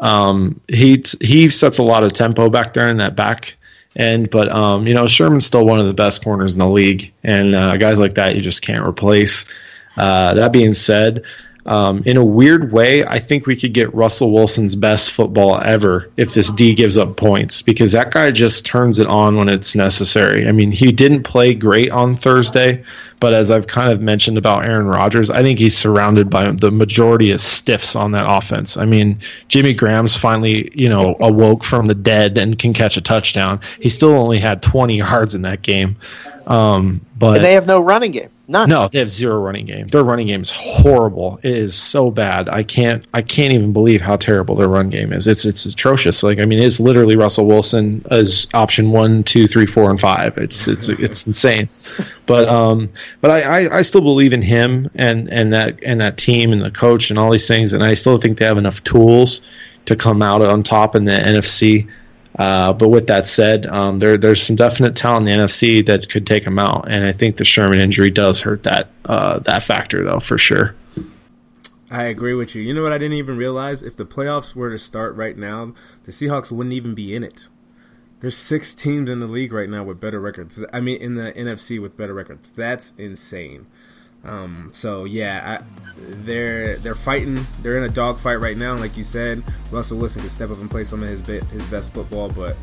Um, 0.00 0.60
he 0.68 1.02
he 1.22 1.48
sets 1.48 1.78
a 1.78 1.82
lot 1.82 2.04
of 2.04 2.12
tempo 2.12 2.50
back 2.50 2.74
there 2.74 2.90
in 2.90 2.98
that 2.98 3.16
back 3.16 3.56
end, 3.96 4.28
but 4.28 4.50
um, 4.52 4.86
you 4.86 4.92
know 4.92 5.08
Sherman's 5.08 5.46
still 5.46 5.64
one 5.64 5.80
of 5.80 5.86
the 5.86 5.94
best 5.94 6.22
corners 6.22 6.52
in 6.52 6.58
the 6.58 6.68
league, 6.68 7.10
and 7.24 7.54
uh, 7.54 7.78
guys 7.78 7.98
like 7.98 8.16
that 8.16 8.36
you 8.36 8.42
just 8.42 8.60
can't 8.60 8.86
replace. 8.86 9.46
Uh, 9.96 10.34
that 10.34 10.52
being 10.52 10.74
said, 10.74 11.24
um, 11.66 12.02
in 12.06 12.16
a 12.16 12.24
weird 12.24 12.72
way, 12.72 13.04
I 13.04 13.18
think 13.18 13.46
we 13.46 13.56
could 13.56 13.72
get 13.72 13.92
Russell 13.92 14.32
Wilson's 14.32 14.76
best 14.76 15.10
football 15.10 15.60
ever 15.62 16.08
if 16.16 16.32
this 16.34 16.50
D 16.52 16.74
gives 16.74 16.96
up 16.96 17.16
points 17.16 17.60
because 17.60 17.92
that 17.92 18.12
guy 18.12 18.30
just 18.30 18.64
turns 18.64 18.98
it 18.98 19.08
on 19.08 19.36
when 19.36 19.48
it's 19.48 19.74
necessary. 19.74 20.46
I 20.46 20.52
mean, 20.52 20.70
he 20.70 20.92
didn't 20.92 21.24
play 21.24 21.54
great 21.54 21.90
on 21.90 22.16
Thursday, 22.16 22.84
but 23.18 23.34
as 23.34 23.50
I've 23.50 23.66
kind 23.66 23.90
of 23.90 24.00
mentioned 24.00 24.38
about 24.38 24.64
Aaron 24.64 24.86
Rodgers, 24.86 25.28
I 25.28 25.42
think 25.42 25.58
he's 25.58 25.76
surrounded 25.76 26.30
by 26.30 26.50
the 26.52 26.70
majority 26.70 27.32
of 27.32 27.40
stiffs 27.40 27.96
on 27.96 28.12
that 28.12 28.26
offense. 28.28 28.76
I 28.76 28.84
mean, 28.84 29.18
Jimmy 29.48 29.74
Graham's 29.74 30.16
finally, 30.16 30.70
you 30.74 30.88
know, 30.88 31.16
awoke 31.20 31.64
from 31.64 31.86
the 31.86 31.94
dead 31.94 32.38
and 32.38 32.58
can 32.58 32.74
catch 32.74 32.96
a 32.96 33.00
touchdown. 33.00 33.58
He 33.80 33.88
still 33.88 34.10
only 34.10 34.38
had 34.38 34.62
20 34.62 34.98
yards 34.98 35.34
in 35.34 35.42
that 35.42 35.62
game. 35.62 35.96
Um, 36.46 37.00
but 37.18 37.36
and 37.36 37.44
they 37.44 37.54
have 37.54 37.66
no 37.66 37.80
running 37.80 38.12
game. 38.12 38.30
None. 38.48 38.68
No, 38.68 38.86
they 38.86 39.00
have 39.00 39.08
zero 39.08 39.40
running 39.40 39.66
game. 39.66 39.88
Their 39.88 40.04
running 40.04 40.28
game 40.28 40.42
is 40.42 40.52
horrible. 40.52 41.40
It 41.42 41.56
is 41.56 41.74
so 41.74 42.12
bad. 42.12 42.48
I 42.48 42.62
can't. 42.62 43.04
I 43.12 43.20
can't 43.20 43.52
even 43.52 43.72
believe 43.72 44.00
how 44.00 44.16
terrible 44.16 44.54
their 44.54 44.68
run 44.68 44.88
game 44.88 45.12
is. 45.12 45.26
It's 45.26 45.44
it's 45.44 45.66
atrocious. 45.66 46.22
Like 46.22 46.38
I 46.38 46.44
mean, 46.44 46.60
it's 46.60 46.78
literally 46.78 47.16
Russell 47.16 47.46
Wilson 47.46 48.04
as 48.12 48.46
option 48.54 48.92
one, 48.92 49.24
two, 49.24 49.48
three, 49.48 49.66
four, 49.66 49.90
and 49.90 50.00
five. 50.00 50.38
It's 50.38 50.68
it's 50.68 50.88
it's 50.88 51.26
insane. 51.26 51.68
But 52.26 52.48
um, 52.48 52.88
but 53.20 53.32
I, 53.32 53.40
I, 53.64 53.78
I 53.78 53.82
still 53.82 54.00
believe 54.02 54.32
in 54.32 54.42
him 54.42 54.88
and 54.94 55.28
and 55.32 55.52
that 55.52 55.82
and 55.82 56.00
that 56.00 56.16
team 56.16 56.52
and 56.52 56.62
the 56.62 56.70
coach 56.70 57.10
and 57.10 57.18
all 57.18 57.32
these 57.32 57.48
things. 57.48 57.72
And 57.72 57.82
I 57.82 57.94
still 57.94 58.18
think 58.18 58.38
they 58.38 58.44
have 58.44 58.58
enough 58.58 58.84
tools 58.84 59.40
to 59.86 59.96
come 59.96 60.22
out 60.22 60.42
on 60.42 60.62
top 60.62 60.94
in 60.94 61.04
the 61.04 61.12
NFC. 61.12 61.88
Uh, 62.38 62.72
but 62.72 62.88
with 62.88 63.06
that 63.06 63.26
said, 63.26 63.66
um, 63.66 63.98
there 63.98 64.16
there's 64.16 64.42
some 64.42 64.56
definite 64.56 64.94
talent 64.94 65.26
in 65.26 65.38
the 65.38 65.44
NFC 65.44 65.84
that 65.86 66.10
could 66.10 66.26
take 66.26 66.44
him 66.44 66.58
out, 66.58 66.86
and 66.88 67.06
I 67.06 67.12
think 67.12 67.38
the 67.38 67.44
Sherman 67.44 67.80
injury 67.80 68.10
does 68.10 68.40
hurt 68.40 68.62
that 68.64 68.90
uh, 69.06 69.38
that 69.40 69.62
factor 69.62 70.04
though 70.04 70.20
for 70.20 70.36
sure. 70.36 70.74
I 71.90 72.04
agree 72.04 72.34
with 72.34 72.54
you. 72.54 72.62
You 72.62 72.74
know 72.74 72.82
what? 72.82 72.92
I 72.92 72.98
didn't 72.98 73.16
even 73.16 73.36
realize 73.36 73.82
if 73.82 73.96
the 73.96 74.04
playoffs 74.04 74.54
were 74.54 74.70
to 74.70 74.78
start 74.78 75.14
right 75.14 75.36
now, 75.36 75.72
the 76.04 76.12
Seahawks 76.12 76.50
wouldn't 76.50 76.74
even 76.74 76.94
be 76.94 77.14
in 77.14 77.22
it. 77.22 77.48
There's 78.20 78.36
six 78.36 78.74
teams 78.74 79.08
in 79.08 79.20
the 79.20 79.26
league 79.26 79.52
right 79.52 79.68
now 79.68 79.84
with 79.84 80.00
better 80.00 80.20
records. 80.20 80.62
I 80.72 80.80
mean, 80.80 81.00
in 81.00 81.14
the 81.14 81.32
NFC 81.32 81.80
with 81.80 81.96
better 81.96 82.14
records. 82.14 82.50
That's 82.50 82.92
insane. 82.98 83.66
Um, 84.26 84.70
so 84.72 85.04
yeah, 85.04 85.60
I, 85.60 85.64
they're 85.98 86.76
they're 86.78 86.94
fighting. 86.94 87.38
They're 87.62 87.78
in 87.78 87.84
a 87.84 87.92
dogfight 87.92 88.40
right 88.40 88.56
now. 88.56 88.76
Like 88.76 88.96
you 88.96 89.04
said, 89.04 89.42
Russell 89.70 89.98
Wilson 89.98 90.22
could 90.22 90.30
step 90.30 90.50
up 90.50 90.58
and 90.58 90.70
play 90.70 90.84
some 90.84 91.02
of 91.02 91.08
his 91.08 91.26
his 91.26 91.70
best 91.70 91.94
football, 91.94 92.28
but 92.28 92.56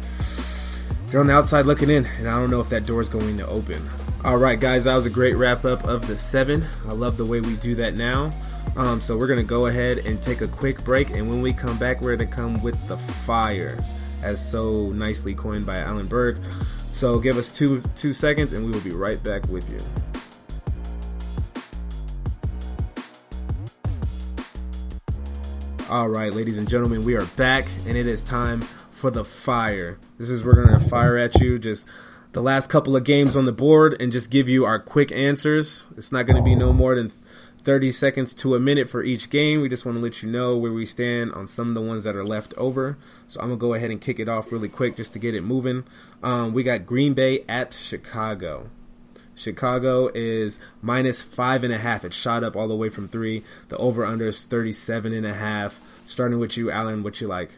they're 1.07 1.19
on 1.19 1.27
the 1.27 1.33
outside 1.33 1.65
looking 1.65 1.89
in, 1.89 2.05
and 2.05 2.27
I 2.27 2.33
don't 2.33 2.49
know 2.49 2.59
if 2.59 2.69
that 2.69 2.85
door 2.85 3.01
is 3.01 3.09
going 3.09 3.37
to 3.37 3.47
open. 3.47 3.87
All 4.23 4.37
right, 4.37 4.59
guys, 4.59 4.85
that 4.85 4.95
was 4.95 5.05
a 5.05 5.09
great 5.09 5.35
wrap 5.35 5.65
up 5.65 5.83
of 5.85 6.07
the 6.07 6.17
seven. 6.17 6.65
I 6.87 6.93
love 6.93 7.17
the 7.17 7.25
way 7.25 7.41
we 7.41 7.55
do 7.57 7.75
that 7.75 7.95
now. 7.95 8.31
Um, 8.75 9.01
so 9.01 9.17
we're 9.17 9.27
gonna 9.27 9.43
go 9.43 9.67
ahead 9.67 9.99
and 9.99 10.21
take 10.21 10.41
a 10.41 10.47
quick 10.47 10.83
break, 10.83 11.11
and 11.11 11.29
when 11.29 11.41
we 11.41 11.53
come 11.53 11.77
back, 11.77 12.01
we're 12.01 12.15
gonna 12.15 12.29
come 12.29 12.61
with 12.63 12.87
the 12.87 12.97
fire, 12.97 13.77
as 14.21 14.43
so 14.43 14.91
nicely 14.91 15.35
coined 15.35 15.65
by 15.65 15.77
Alan 15.77 16.07
Berg. 16.07 16.39
So 16.91 17.19
give 17.19 17.37
us 17.37 17.49
two 17.49 17.83
two 17.95 18.13
seconds, 18.13 18.53
and 18.53 18.65
we 18.65 18.71
will 18.71 18.81
be 18.81 18.91
right 18.91 19.21
back 19.23 19.47
with 19.49 19.71
you. 19.71 19.79
All 25.93 26.09
right, 26.09 26.33
ladies 26.33 26.57
and 26.57 26.67
gentlemen, 26.67 27.03
we 27.03 27.13
are 27.13 27.25
back, 27.37 27.67
and 27.85 27.95
it 27.95 28.07
is 28.07 28.23
time 28.23 28.61
for 28.61 29.11
the 29.11 29.23
fire. 29.23 29.99
This 30.17 30.31
is 30.31 30.43
we're 30.43 30.55
gonna 30.55 30.79
fire 30.79 31.19
at 31.19 31.39
you 31.39 31.59
just 31.59 31.87
the 32.31 32.41
last 32.41 32.71
couple 32.71 32.95
of 32.95 33.03
games 33.03 33.37
on 33.37 33.45
the 33.45 33.51
board 33.51 34.01
and 34.01 34.11
just 34.11 34.31
give 34.31 34.49
you 34.49 34.65
our 34.65 34.79
quick 34.79 35.11
answers. 35.11 35.85
It's 35.95 36.11
not 36.11 36.25
to 36.37 36.41
be 36.41 36.55
no 36.55 36.73
more 36.73 36.95
than 36.95 37.11
30 37.63 37.91
seconds 37.91 38.33
to 38.33 38.55
a 38.55 38.59
minute 38.59 38.89
for 38.89 39.03
each 39.03 39.29
game. 39.29 39.61
We 39.61 39.69
just 39.69 39.85
want 39.85 39.95
to 39.99 40.01
let 40.01 40.23
you 40.23 40.31
know 40.31 40.57
where 40.57 40.73
we 40.73 40.87
stand 40.87 41.31
on 41.33 41.45
some 41.45 41.67
of 41.67 41.73
the 41.75 41.81
ones 41.81 42.05
that 42.05 42.15
are 42.15 42.25
left 42.25 42.55
over. 42.57 42.97
So 43.27 43.39
I'm 43.39 43.49
to 43.51 43.55
go 43.55 43.75
ahead 43.75 43.91
and 43.91 44.01
kick 44.01 44.19
it 44.19 44.27
off 44.27 44.51
really 44.51 44.69
quick 44.69 44.97
just 44.97 45.13
to 45.13 45.19
get 45.19 45.35
it 45.35 45.43
moving. 45.43 45.83
Um, 46.23 46.53
we 46.55 46.63
got 46.63 46.87
Green 46.87 47.13
Bay 47.13 47.45
at 47.47 47.71
Chicago. 47.71 48.71
Chicago 49.35 50.09
is 50.13 50.59
minus 50.81 51.21
five 51.21 51.63
and 51.63 51.73
a 51.73 51.77
half. 51.77 52.05
It 52.05 52.13
shot 52.13 52.43
up 52.43 52.55
all 52.55 52.67
the 52.67 52.75
way 52.75 52.89
from 52.89 53.07
three. 53.07 53.43
The 53.69 53.77
over 53.77 54.05
under 54.05 54.27
is 54.27 54.43
37 54.43 55.13
and 55.13 55.25
a 55.25 55.33
half. 55.33 55.79
Starting 56.05 56.39
with 56.39 56.57
you, 56.57 56.69
Alan, 56.69 57.03
what 57.03 57.19
you 57.21 57.27
like? 57.27 57.49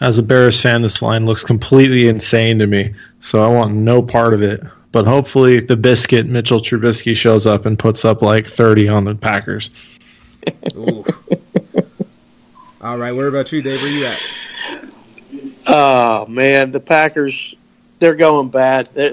As 0.00 0.18
a 0.18 0.22
Bears 0.22 0.60
fan, 0.60 0.82
this 0.82 1.00
line 1.00 1.24
looks 1.24 1.44
completely 1.44 2.08
insane 2.08 2.58
to 2.58 2.66
me. 2.66 2.94
So 3.20 3.42
I 3.42 3.48
want 3.48 3.72
no 3.74 4.02
part 4.02 4.34
of 4.34 4.42
it. 4.42 4.62
But 4.92 5.06
hopefully, 5.06 5.60
the 5.60 5.76
biscuit 5.76 6.26
Mitchell 6.26 6.60
Trubisky 6.60 7.14
shows 7.14 7.46
up 7.46 7.66
and 7.66 7.78
puts 7.78 8.04
up 8.04 8.22
like 8.22 8.46
30 8.46 8.88
on 8.88 9.04
the 9.04 9.14
Packers. 9.14 9.70
all 12.80 12.96
right, 12.96 13.12
where 13.12 13.28
about 13.28 13.52
you, 13.52 13.62
Dave? 13.62 13.82
Where 13.82 13.90
you 13.90 14.06
at? 14.06 14.22
Oh 15.68 16.26
man, 16.26 16.72
the 16.72 16.80
Packers 16.80 17.54
they're 17.98 18.14
going 18.14 18.48
bad. 18.48 18.88
They're, 18.94 19.12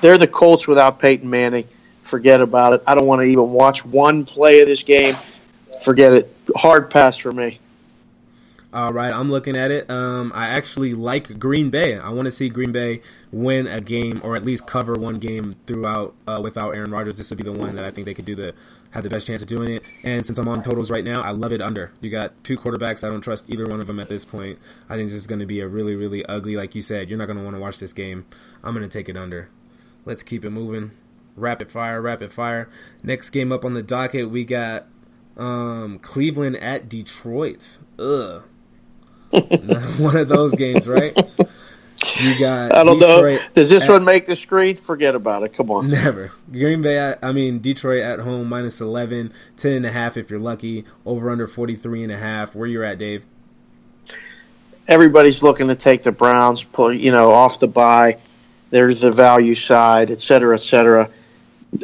they're 0.00 0.18
the 0.18 0.26
Colts 0.26 0.66
without 0.66 0.98
Peyton 0.98 1.28
Manning. 1.28 1.66
Forget 2.02 2.40
about 2.40 2.72
it. 2.72 2.82
I 2.86 2.94
don't 2.94 3.06
want 3.06 3.20
to 3.20 3.24
even 3.24 3.50
watch 3.50 3.84
one 3.84 4.24
play 4.24 4.60
of 4.60 4.68
this 4.68 4.82
game. 4.82 5.14
Forget 5.82 6.12
it. 6.12 6.36
Hard 6.54 6.90
pass 6.90 7.16
for 7.16 7.32
me. 7.32 7.58
All 8.72 8.92
right, 8.92 9.12
I'm 9.12 9.30
looking 9.30 9.56
at 9.56 9.70
it. 9.70 9.88
Um, 9.88 10.32
I 10.34 10.48
actually 10.48 10.92
like 10.92 11.38
Green 11.38 11.70
Bay. 11.70 11.96
I 11.96 12.10
want 12.10 12.26
to 12.26 12.30
see 12.30 12.48
Green 12.50 12.72
Bay 12.72 13.00
win 13.32 13.66
a 13.66 13.80
game 13.80 14.20
or 14.22 14.36
at 14.36 14.44
least 14.44 14.66
cover 14.66 14.92
one 14.94 15.14
game 15.14 15.54
throughout 15.66 16.14
uh, 16.28 16.40
without 16.42 16.72
Aaron 16.72 16.90
Rodgers. 16.90 17.16
This 17.16 17.30
would 17.30 17.38
be 17.38 17.44
the 17.44 17.52
one 17.52 17.74
that 17.76 17.84
I 17.84 17.90
think 17.90 18.04
they 18.04 18.12
could 18.12 18.26
do 18.26 18.34
the 18.34 18.54
have 18.90 19.02
the 19.02 19.10
best 19.10 19.26
chance 19.26 19.42
of 19.42 19.48
doing 19.48 19.70
it. 19.70 19.82
And 20.02 20.24
since 20.24 20.38
I'm 20.38 20.48
on 20.48 20.62
totals 20.62 20.90
right 20.90 21.04
now, 21.04 21.22
I 21.22 21.30
love 21.30 21.52
it 21.52 21.60
under. 21.60 21.92
You 22.00 22.10
got 22.10 22.42
two 22.44 22.56
quarterbacks. 22.56 23.04
I 23.04 23.08
don't 23.08 23.20
trust 23.20 23.50
either 23.50 23.66
one 23.66 23.80
of 23.80 23.86
them 23.86 24.00
at 24.00 24.08
this 24.08 24.24
point. 24.24 24.58
I 24.88 24.96
think 24.96 25.08
this 25.08 25.18
is 25.18 25.26
going 25.26 25.40
to 25.40 25.46
be 25.46 25.60
a 25.60 25.68
really, 25.68 25.94
really 25.94 26.24
ugly. 26.26 26.56
Like 26.56 26.74
you 26.74 26.82
said, 26.82 27.08
you're 27.08 27.18
not 27.18 27.26
going 27.26 27.38
to 27.38 27.44
want 27.44 27.56
to 27.56 27.60
watch 27.60 27.78
this 27.78 27.92
game. 27.92 28.26
I'm 28.62 28.74
going 28.74 28.88
to 28.88 28.98
take 28.98 29.08
it 29.08 29.16
under. 29.16 29.48
Let's 30.04 30.22
keep 30.22 30.44
it 30.44 30.50
moving. 30.50 30.92
Rapid 31.34 31.70
fire, 31.70 32.00
rapid 32.00 32.32
fire. 32.32 32.70
Next 33.02 33.30
game 33.30 33.52
up 33.52 33.64
on 33.64 33.74
the 33.74 33.82
docket, 33.82 34.30
we 34.30 34.44
got 34.44 34.86
um, 35.36 35.98
Cleveland 35.98 36.56
at 36.56 36.88
Detroit. 36.88 37.78
Ugh. 37.98 38.42
one 39.98 40.16
of 40.16 40.28
those 40.28 40.54
games, 40.54 40.88
right? 40.88 41.16
You 42.20 42.38
got. 42.38 42.74
I 42.74 42.84
don't 42.84 42.98
Detroit 42.98 43.40
know. 43.40 43.48
Does 43.54 43.70
this 43.70 43.84
at, 43.84 43.92
one 43.92 44.04
make 44.04 44.26
the 44.26 44.36
screen? 44.36 44.76
Forget 44.76 45.14
about 45.14 45.42
it. 45.42 45.52
Come 45.54 45.70
on. 45.70 45.90
Never. 45.90 46.32
Green 46.50 46.82
Bay. 46.82 46.98
At, 46.98 47.18
I 47.22 47.32
mean 47.32 47.60
Detroit 47.60 48.02
at 48.02 48.20
home 48.20 48.48
minus 48.48 48.80
11, 48.80 49.32
10 49.56 49.72
and 49.72 49.86
a 49.86 49.92
half 49.92 50.16
if 50.16 50.30
you're 50.30 50.40
lucky. 50.40 50.84
Over 51.04 51.30
under 51.30 51.46
43 51.46 52.04
and 52.04 52.12
a 52.12 52.18
half. 52.18 52.54
Where 52.54 52.66
you're 52.66 52.84
at, 52.84 52.98
Dave? 52.98 53.24
Everybody's 54.88 55.42
looking 55.42 55.68
to 55.68 55.74
take 55.74 56.04
the 56.04 56.12
Browns, 56.12 56.62
pull 56.62 56.92
you 56.92 57.10
know 57.10 57.32
off 57.32 57.60
the 57.60 57.68
buy. 57.68 58.18
There's 58.70 59.00
the 59.00 59.10
value 59.10 59.54
side, 59.54 60.10
et 60.10 60.20
cetera, 60.20 60.54
et 60.54 60.60
cetera. 60.60 61.10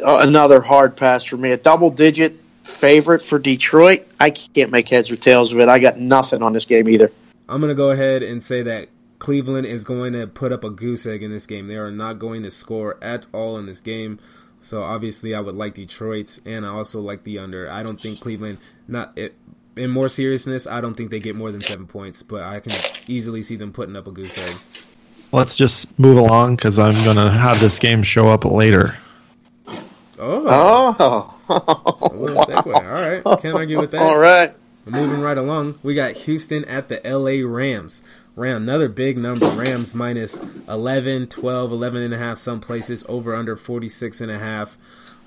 Uh, 0.03 0.17
another 0.21 0.61
hard 0.61 0.95
pass 0.95 1.23
for 1.25 1.37
me. 1.37 1.51
A 1.51 1.57
double 1.57 1.89
digit 1.89 2.39
favorite 2.63 3.21
for 3.21 3.39
Detroit. 3.39 4.07
I 4.19 4.31
can't 4.31 4.71
make 4.71 4.89
heads 4.89 5.11
or 5.11 5.15
tails 5.15 5.53
of 5.53 5.59
it. 5.59 5.69
I 5.69 5.79
got 5.79 5.97
nothing 5.97 6.41
on 6.41 6.53
this 6.53 6.65
game 6.65 6.87
either. 6.89 7.11
I'm 7.47 7.61
going 7.61 7.69
to 7.69 7.75
go 7.75 7.91
ahead 7.91 8.23
and 8.23 8.41
say 8.41 8.63
that 8.63 8.89
Cleveland 9.23 9.65
is 9.65 9.85
going 9.85 10.11
to 10.11 10.27
put 10.27 10.51
up 10.51 10.65
a 10.65 10.69
goose 10.69 11.05
egg 11.05 11.23
in 11.23 11.31
this 11.31 11.45
game. 11.45 11.69
They 11.69 11.77
are 11.77 11.89
not 11.89 12.19
going 12.19 12.43
to 12.43 12.51
score 12.51 13.01
at 13.01 13.25
all 13.31 13.57
in 13.57 13.65
this 13.65 13.79
game. 13.79 14.19
So 14.61 14.83
obviously, 14.83 15.33
I 15.33 15.39
would 15.39 15.55
like 15.55 15.75
Detroit, 15.75 16.39
and 16.45 16.65
I 16.65 16.69
also 16.69 16.99
like 16.99 17.23
the 17.23 17.39
under. 17.39 17.71
I 17.71 17.83
don't 17.83 17.99
think 17.99 18.19
Cleveland. 18.19 18.57
Not 18.85 19.17
it, 19.17 19.33
in 19.77 19.91
more 19.91 20.09
seriousness, 20.09 20.67
I 20.67 20.81
don't 20.81 20.95
think 20.95 21.09
they 21.09 21.21
get 21.21 21.37
more 21.37 21.53
than 21.53 21.61
seven 21.61 21.87
points, 21.87 22.21
but 22.21 22.41
I 22.41 22.59
can 22.59 22.73
easily 23.07 23.43
see 23.43 23.55
them 23.55 23.71
putting 23.71 23.95
up 23.95 24.07
a 24.07 24.11
goose 24.11 24.37
egg. 24.37 24.57
Let's 25.31 25.55
just 25.55 25.97
move 25.97 26.17
along 26.17 26.57
because 26.57 26.77
I'm 26.77 27.01
gonna 27.05 27.31
have 27.31 27.61
this 27.61 27.79
game 27.79 28.03
show 28.03 28.27
up 28.27 28.43
later. 28.43 28.97
Oh, 30.19 31.33
Oh, 31.49 32.09
a 32.11 32.13
little 32.13 32.43
segue. 32.43 32.75
All 32.75 32.81
right, 32.81 33.41
can't 33.41 33.55
argue 33.55 33.79
with 33.79 33.91
that. 33.91 34.01
all 34.05 34.17
right. 34.17 34.53
Moving 34.85 35.21
right 35.21 35.37
along, 35.37 35.79
we 35.81 35.95
got 35.95 36.11
Houston 36.11 36.65
at 36.65 36.89
the 36.89 36.99
LA 37.05 37.47
Rams. 37.49 38.01
Ram, 38.35 38.63
another 38.63 38.89
big 38.89 39.17
number. 39.17 39.45
Rams 39.45 39.93
minus 39.93 40.41
11, 40.67 41.27
12, 41.27 41.71
11 41.71 42.01
and 42.01 42.13
a 42.13 42.17
half 42.17 42.39
some 42.39 42.59
places, 42.59 43.05
over 43.07 43.35
under 43.35 43.55
46 43.55 44.21
and 44.21 44.31
a 44.31 44.39
half. 44.39 44.75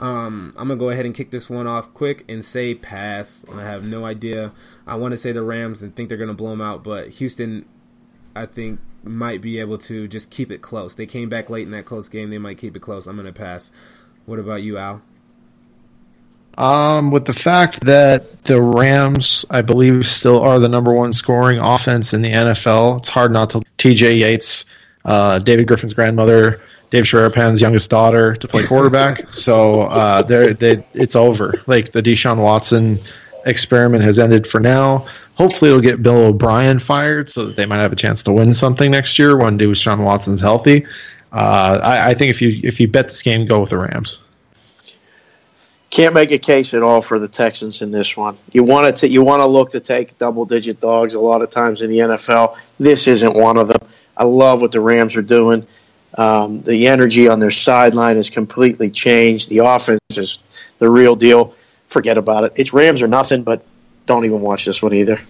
Um, 0.00 0.52
I'm 0.56 0.66
going 0.66 0.78
to 0.78 0.84
go 0.84 0.90
ahead 0.90 1.06
and 1.06 1.14
kick 1.14 1.30
this 1.30 1.48
one 1.48 1.68
off 1.68 1.94
quick 1.94 2.24
and 2.28 2.44
say 2.44 2.74
pass. 2.74 3.44
I 3.52 3.62
have 3.62 3.84
no 3.84 4.04
idea. 4.04 4.52
I 4.88 4.96
want 4.96 5.12
to 5.12 5.16
say 5.16 5.30
the 5.30 5.42
Rams 5.42 5.82
and 5.82 5.94
think 5.94 6.08
they're 6.08 6.18
going 6.18 6.28
to 6.28 6.34
blow 6.34 6.50
them 6.50 6.60
out, 6.60 6.82
but 6.82 7.08
Houston, 7.10 7.64
I 8.34 8.46
think, 8.46 8.80
might 9.04 9.40
be 9.40 9.60
able 9.60 9.78
to 9.78 10.08
just 10.08 10.30
keep 10.30 10.50
it 10.50 10.60
close. 10.60 10.96
They 10.96 11.06
came 11.06 11.28
back 11.28 11.48
late 11.48 11.62
in 11.62 11.70
that 11.70 11.86
close 11.86 12.08
game. 12.08 12.30
They 12.30 12.38
might 12.38 12.58
keep 12.58 12.76
it 12.76 12.80
close. 12.80 13.06
I'm 13.06 13.14
going 13.14 13.26
to 13.26 13.32
pass. 13.32 13.70
What 14.24 14.40
about 14.40 14.62
you, 14.62 14.78
Al? 14.78 15.00
Um, 16.58 17.10
with 17.10 17.26
the 17.26 17.34
fact 17.34 17.80
that 17.82 18.44
the 18.44 18.62
Rams, 18.62 19.44
I 19.50 19.60
believe, 19.60 20.06
still 20.06 20.40
are 20.40 20.58
the 20.58 20.68
number 20.68 20.92
one 20.92 21.12
scoring 21.12 21.58
offense 21.58 22.14
in 22.14 22.22
the 22.22 22.32
NFL, 22.32 22.98
it's 22.98 23.08
hard 23.08 23.32
not 23.32 23.50
to 23.50 23.62
T.J. 23.76 24.14
Yates, 24.14 24.64
uh, 25.04 25.38
David 25.38 25.66
Griffin's 25.68 25.92
grandmother, 25.92 26.60
Dave 26.90 27.04
Sharapan's 27.04 27.60
youngest 27.60 27.90
daughter, 27.90 28.34
to 28.36 28.48
play 28.48 28.64
quarterback. 28.64 29.28
so 29.32 29.82
uh, 29.82 30.22
they're, 30.22 30.54
they, 30.54 30.84
it's 30.94 31.14
over. 31.14 31.62
Like 31.66 31.92
the 31.92 32.02
Deshaun 32.02 32.42
Watson 32.42 32.98
experiment 33.44 34.02
has 34.02 34.18
ended 34.18 34.46
for 34.46 34.60
now. 34.60 35.06
Hopefully, 35.34 35.70
it'll 35.70 35.82
get 35.82 36.02
Bill 36.02 36.26
O'Brien 36.26 36.78
fired 36.78 37.28
so 37.28 37.44
that 37.44 37.56
they 37.56 37.66
might 37.66 37.80
have 37.80 37.92
a 37.92 37.96
chance 37.96 38.22
to 38.22 38.32
win 38.32 38.54
something 38.54 38.90
next 38.90 39.18
year 39.18 39.36
when 39.36 39.58
Deshaun 39.58 40.02
Watson's 40.02 40.40
healthy. 40.40 40.86
Uh, 41.32 41.78
I, 41.82 42.10
I 42.10 42.14
think 42.14 42.30
if 42.30 42.40
you 42.40 42.58
if 42.64 42.80
you 42.80 42.88
bet 42.88 43.08
this 43.08 43.22
game, 43.22 43.44
go 43.46 43.60
with 43.60 43.70
the 43.70 43.78
Rams. 43.78 44.18
Can't 45.90 46.14
make 46.14 46.32
a 46.32 46.38
case 46.38 46.74
at 46.74 46.82
all 46.82 47.00
for 47.00 47.18
the 47.18 47.28
Texans 47.28 47.80
in 47.80 47.90
this 47.90 48.16
one. 48.16 48.36
You 48.52 48.64
want 48.64 48.96
to 48.96 49.08
you 49.08 49.22
want 49.22 49.40
to 49.40 49.46
look 49.46 49.70
to 49.70 49.80
take 49.80 50.18
double 50.18 50.44
digit 50.44 50.80
dogs 50.80 51.14
a 51.14 51.20
lot 51.20 51.42
of 51.42 51.50
times 51.50 51.80
in 51.80 51.90
the 51.90 51.98
NFL. 51.98 52.56
This 52.78 53.06
isn't 53.06 53.34
one 53.34 53.56
of 53.56 53.68
them. 53.68 53.80
I 54.16 54.24
love 54.24 54.60
what 54.60 54.72
the 54.72 54.80
Rams 54.80 55.16
are 55.16 55.22
doing. 55.22 55.66
Um, 56.18 56.62
the 56.62 56.88
energy 56.88 57.28
on 57.28 57.40
their 57.40 57.50
sideline 57.50 58.16
has 58.16 58.30
completely 58.30 58.90
changed. 58.90 59.48
The 59.48 59.58
offense 59.58 60.00
is 60.10 60.42
the 60.78 60.90
real 60.90 61.14
deal. 61.14 61.54
Forget 61.88 62.18
about 62.18 62.44
it. 62.44 62.52
It's 62.56 62.72
Rams 62.72 63.02
or 63.02 63.08
nothing. 63.08 63.42
But 63.42 63.64
don't 64.06 64.24
even 64.24 64.40
watch 64.40 64.64
this 64.64 64.82
one 64.82 64.94
either. 64.94 65.20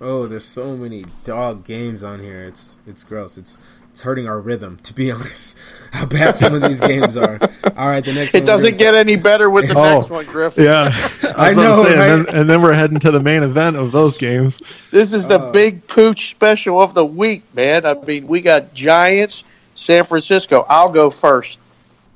Oh, 0.00 0.26
there's 0.26 0.44
so 0.44 0.76
many 0.76 1.04
dog 1.24 1.64
games 1.64 2.02
on 2.02 2.20
here. 2.20 2.44
It's 2.44 2.78
it's 2.86 3.04
gross. 3.04 3.38
It's 3.38 3.56
it's 3.94 4.02
hurting 4.02 4.26
our 4.26 4.40
rhythm, 4.40 4.76
to 4.82 4.92
be 4.92 5.12
honest. 5.12 5.56
How 5.92 6.04
bad 6.06 6.36
some 6.36 6.52
of 6.52 6.62
these 6.62 6.80
games 6.80 7.16
are. 7.16 7.38
All 7.76 7.86
right, 7.86 8.04
the 8.04 8.12
next. 8.12 8.34
It 8.34 8.40
one 8.40 8.46
doesn't 8.46 8.76
get 8.76 8.96
any 8.96 9.14
better 9.14 9.48
with 9.48 9.68
the 9.68 9.74
Oh. 9.78 9.94
next 9.94 10.10
one, 10.10 10.26
Griff. 10.26 10.56
Yeah, 10.58 10.90
I 11.36 11.54
know, 11.54 11.86
and, 11.86 11.94
right? 11.94 12.06
then, 12.08 12.26
and 12.36 12.50
then 12.50 12.60
we're 12.60 12.74
heading 12.74 12.98
to 12.98 13.12
the 13.12 13.20
main 13.20 13.44
event 13.44 13.76
of 13.76 13.92
those 13.92 14.18
games. 14.18 14.60
This 14.90 15.12
is 15.12 15.28
the 15.28 15.38
Uh. 15.38 15.52
big 15.52 15.86
pooch 15.86 16.30
special 16.30 16.82
of 16.82 16.92
the 16.92 17.04
week, 17.06 17.44
man. 17.54 17.86
I 17.86 17.94
mean, 17.94 18.26
we 18.26 18.40
got 18.40 18.74
Giants, 18.74 19.44
San 19.76 20.02
Francisco. 20.04 20.66
I'll 20.68 20.90
go 20.90 21.08
first. 21.08 21.60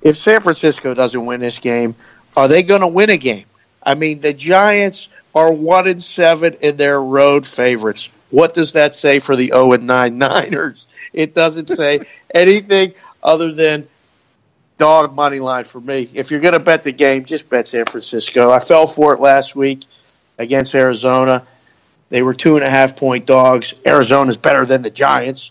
If 0.03 0.19
San 0.19 0.41
Francisco 0.41 0.93
doesn't 0.95 1.25
win 1.27 1.39
this 1.41 1.61
game, 1.61 1.95
are 2.37 2.49
they 2.49 2.65
going 2.65 2.81
to 2.81 2.89
win 2.89 3.11
a 3.11 3.17
game? 3.17 3.45
I 3.85 3.95
mean, 3.95 4.21
the 4.21 4.33
Giants 4.33 5.09
are 5.33 5.53
one 5.53 5.87
and 5.87 6.03
seven 6.03 6.57
and 6.61 6.77
they're 6.77 7.01
road 7.01 7.47
favorites. 7.47 8.11
What 8.31 8.55
does 8.55 8.75
that 8.75 8.95
say 8.95 9.21
for 9.21 9.37
the 9.37 9.49
zero 9.49 9.73
and 9.73 9.87
nine 9.87 10.19
Niners? 10.19 10.89
It 11.13 11.35
doesn't 11.35 11.67
say 11.67 12.01
anything 12.35 12.95
other 13.23 13.53
than 13.53 13.89
dog 14.77 15.15
money 15.15 15.41
line 15.41 15.65
for 15.65 15.81
me. 15.81 16.09
If 16.15 16.31
you're 16.31 16.41
going 16.41 16.55
to 16.55 16.61
bet 16.61 16.83
the 16.83 16.93
game, 16.93 17.25
just 17.25 17.49
bet 17.49 17.67
San 17.67 17.85
Francisco. 17.87 18.51
I 18.51 18.61
fell 18.61 18.87
for 18.87 19.15
it 19.15 19.21
last 19.21 19.57
week 19.57 19.85
against 20.39 20.75
Arizona. 20.75 21.47
They 22.11 22.23
were 22.23 22.35
two 22.35 22.57
and 22.57 22.65
a 22.65 22.71
half 22.71 22.97
point 22.97 23.27
dogs. 23.27 23.75
Arizona's 23.85 24.39
better 24.39 24.65
than 24.65 24.83
the 24.83 24.91
Giants. 24.91 25.51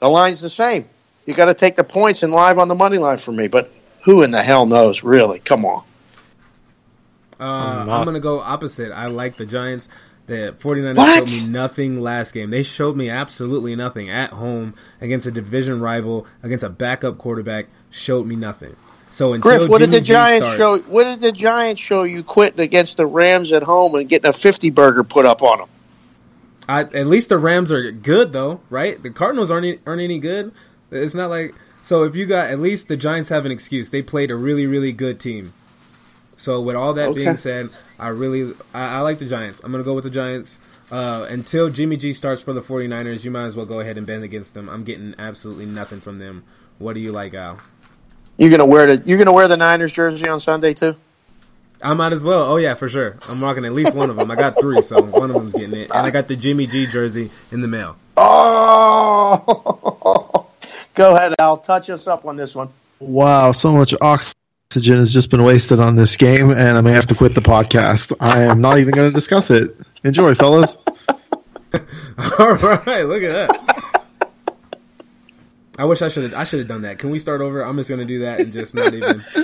The 0.00 0.08
line's 0.08 0.40
the 0.40 0.50
same. 0.50 0.88
You 1.24 1.34
got 1.34 1.46
to 1.46 1.54
take 1.54 1.74
the 1.74 1.84
points 1.84 2.22
and 2.22 2.32
live 2.32 2.58
on 2.58 2.68
the 2.68 2.74
money 2.74 2.98
line 2.98 3.18
for 3.18 3.32
me. 3.32 3.48
But 3.48 3.72
who 4.02 4.22
in 4.22 4.30
the 4.30 4.42
hell 4.42 4.66
knows? 4.66 5.02
Really? 5.02 5.40
Come 5.40 5.64
on. 5.64 5.82
Uh, 7.38 7.44
I'm 7.44 7.90
I'm, 7.90 8.04
going 8.04 8.14
to 8.14 8.20
go 8.20 8.40
opposite. 8.40 8.92
I 8.92 9.06
like 9.06 9.36
the 9.36 9.44
Giants. 9.44 9.88
The 10.26 10.54
49ers 10.58 10.96
What? 10.96 11.28
showed 11.28 11.46
me 11.46 11.52
nothing 11.52 12.00
last 12.00 12.32
game. 12.34 12.50
They 12.50 12.62
showed 12.64 12.96
me 12.96 13.08
absolutely 13.08 13.76
nothing 13.76 14.10
at 14.10 14.30
home 14.30 14.74
against 15.00 15.26
a 15.26 15.30
division 15.30 15.80
rival, 15.80 16.26
against 16.42 16.64
a 16.64 16.68
backup 16.68 17.16
quarterback. 17.18 17.66
Showed 17.90 18.26
me 18.26 18.34
nothing. 18.36 18.74
So 19.10 19.32
until 19.32 19.50
Griff, 19.58 19.68
what 19.68 19.78
did 19.78 19.92
the 19.92 20.00
Giants 20.00 20.48
starts- 20.52 20.84
show? 20.84 20.90
What 20.92 21.04
did 21.04 21.20
the 21.20 21.32
Giants 21.32 21.80
show 21.80 22.02
you 22.02 22.22
quitting 22.24 22.60
against 22.60 22.96
the 22.96 23.06
Rams 23.06 23.52
at 23.52 23.62
home 23.62 23.94
and 23.94 24.08
getting 24.08 24.28
a 24.28 24.32
fifty 24.32 24.68
burger 24.70 25.04
put 25.04 25.24
up 25.24 25.42
on 25.42 25.58
them? 25.60 25.68
I, 26.68 26.80
at 26.80 27.06
least 27.06 27.28
the 27.28 27.38
Rams 27.38 27.70
are 27.70 27.90
good 27.92 28.32
though, 28.32 28.60
right? 28.68 29.00
The 29.00 29.10
Cardinals 29.10 29.50
aren't 29.50 29.78
aren't 29.86 30.02
any 30.02 30.18
good. 30.18 30.52
It's 30.90 31.14
not 31.14 31.30
like 31.30 31.54
so. 31.82 32.02
If 32.02 32.16
you 32.16 32.26
got 32.26 32.50
at 32.50 32.58
least 32.58 32.88
the 32.88 32.96
Giants 32.96 33.28
have 33.28 33.46
an 33.46 33.52
excuse. 33.52 33.90
They 33.90 34.02
played 34.02 34.30
a 34.32 34.36
really 34.36 34.66
really 34.66 34.92
good 34.92 35.20
team. 35.20 35.52
So 36.36 36.60
with 36.60 36.76
all 36.76 36.94
that 36.94 37.10
Okay. 37.10 37.24
being 37.24 37.36
said, 37.36 37.70
I 37.98 38.08
really 38.08 38.54
I, 38.74 38.96
I 38.96 39.00
like 39.00 39.18
the 39.18 39.26
Giants. 39.26 39.60
I'm 39.64 39.72
gonna 39.72 39.84
go 39.84 39.94
with 39.94 40.04
the 40.04 40.10
Giants. 40.10 40.58
Uh, 40.90 41.26
until 41.28 41.68
Jimmy 41.68 41.96
G 41.96 42.12
starts 42.12 42.40
for 42.42 42.52
the 42.52 42.60
49ers, 42.62 43.24
you 43.24 43.30
might 43.32 43.46
as 43.46 43.56
well 43.56 43.66
go 43.66 43.80
ahead 43.80 43.98
and 43.98 44.06
bend 44.06 44.22
against 44.22 44.54
them. 44.54 44.68
I'm 44.68 44.84
getting 44.84 45.14
absolutely 45.18 45.66
nothing 45.66 46.00
from 46.00 46.20
them. 46.20 46.44
What 46.78 46.92
do 46.92 47.00
you 47.00 47.10
like, 47.10 47.34
Al? 47.34 47.58
You're 48.36 48.50
gonna 48.50 48.66
wear 48.66 48.96
the 48.96 49.08
you're 49.08 49.18
gonna 49.18 49.32
wear 49.32 49.48
the 49.48 49.56
Niners 49.56 49.92
jersey 49.92 50.28
on 50.28 50.38
Sunday 50.40 50.74
too. 50.74 50.94
I 51.82 51.94
might 51.94 52.12
as 52.12 52.22
well. 52.24 52.42
Oh 52.52 52.56
yeah, 52.56 52.74
for 52.74 52.88
sure. 52.88 53.16
I'm 53.28 53.42
rocking 53.42 53.64
at 53.64 53.72
least 53.72 53.94
one 53.94 54.10
of 54.10 54.16
them. 54.16 54.30
I 54.30 54.36
got 54.36 54.60
three, 54.60 54.82
so 54.82 55.02
one 55.02 55.30
of 55.30 55.36
them's 55.36 55.54
getting 55.54 55.74
it, 55.74 55.90
and 55.90 56.06
I 56.06 56.10
got 56.10 56.28
the 56.28 56.36
Jimmy 56.36 56.66
G 56.66 56.86
jersey 56.86 57.30
in 57.50 57.62
the 57.62 57.68
mail. 57.68 57.96
Oh, 58.16 60.46
go 60.94 61.16
ahead, 61.16 61.34
Al. 61.38 61.56
Touch 61.58 61.90
us 61.90 62.06
up 62.06 62.24
on 62.26 62.36
this 62.36 62.54
one. 62.54 62.68
Wow, 63.00 63.52
so 63.52 63.72
much 63.72 63.94
oxygen 64.00 64.32
has 64.74 65.12
just 65.12 65.30
been 65.30 65.42
wasted 65.42 65.80
on 65.80 65.96
this 65.96 66.16
game, 66.16 66.50
and 66.50 66.76
I 66.76 66.80
may 66.80 66.92
have 66.92 67.06
to 67.06 67.14
quit 67.14 67.34
the 67.34 67.40
podcast. 67.40 68.14
I 68.20 68.42
am 68.42 68.60
not 68.60 68.78
even 68.78 68.94
going 68.94 69.08
to 69.08 69.14
discuss 69.14 69.50
it. 69.50 69.78
Enjoy, 70.04 70.34
fellas. 70.34 70.76
All 72.38 72.54
right, 72.54 73.02
look 73.02 73.22
at 73.22 73.32
that. 73.32 73.92
I 75.78 75.84
wish 75.84 76.00
I 76.00 76.08
should 76.08 76.24
have. 76.24 76.34
I 76.34 76.44
should 76.44 76.58
have 76.60 76.68
done 76.68 76.82
that. 76.82 76.98
Can 76.98 77.10
we 77.10 77.18
start 77.18 77.42
over? 77.42 77.60
I'm 77.62 77.76
just 77.76 77.90
gonna 77.90 78.06
do 78.06 78.20
that 78.20 78.40
and 78.40 78.50
just 78.50 78.74
not 78.74 78.94
even. 78.94 79.24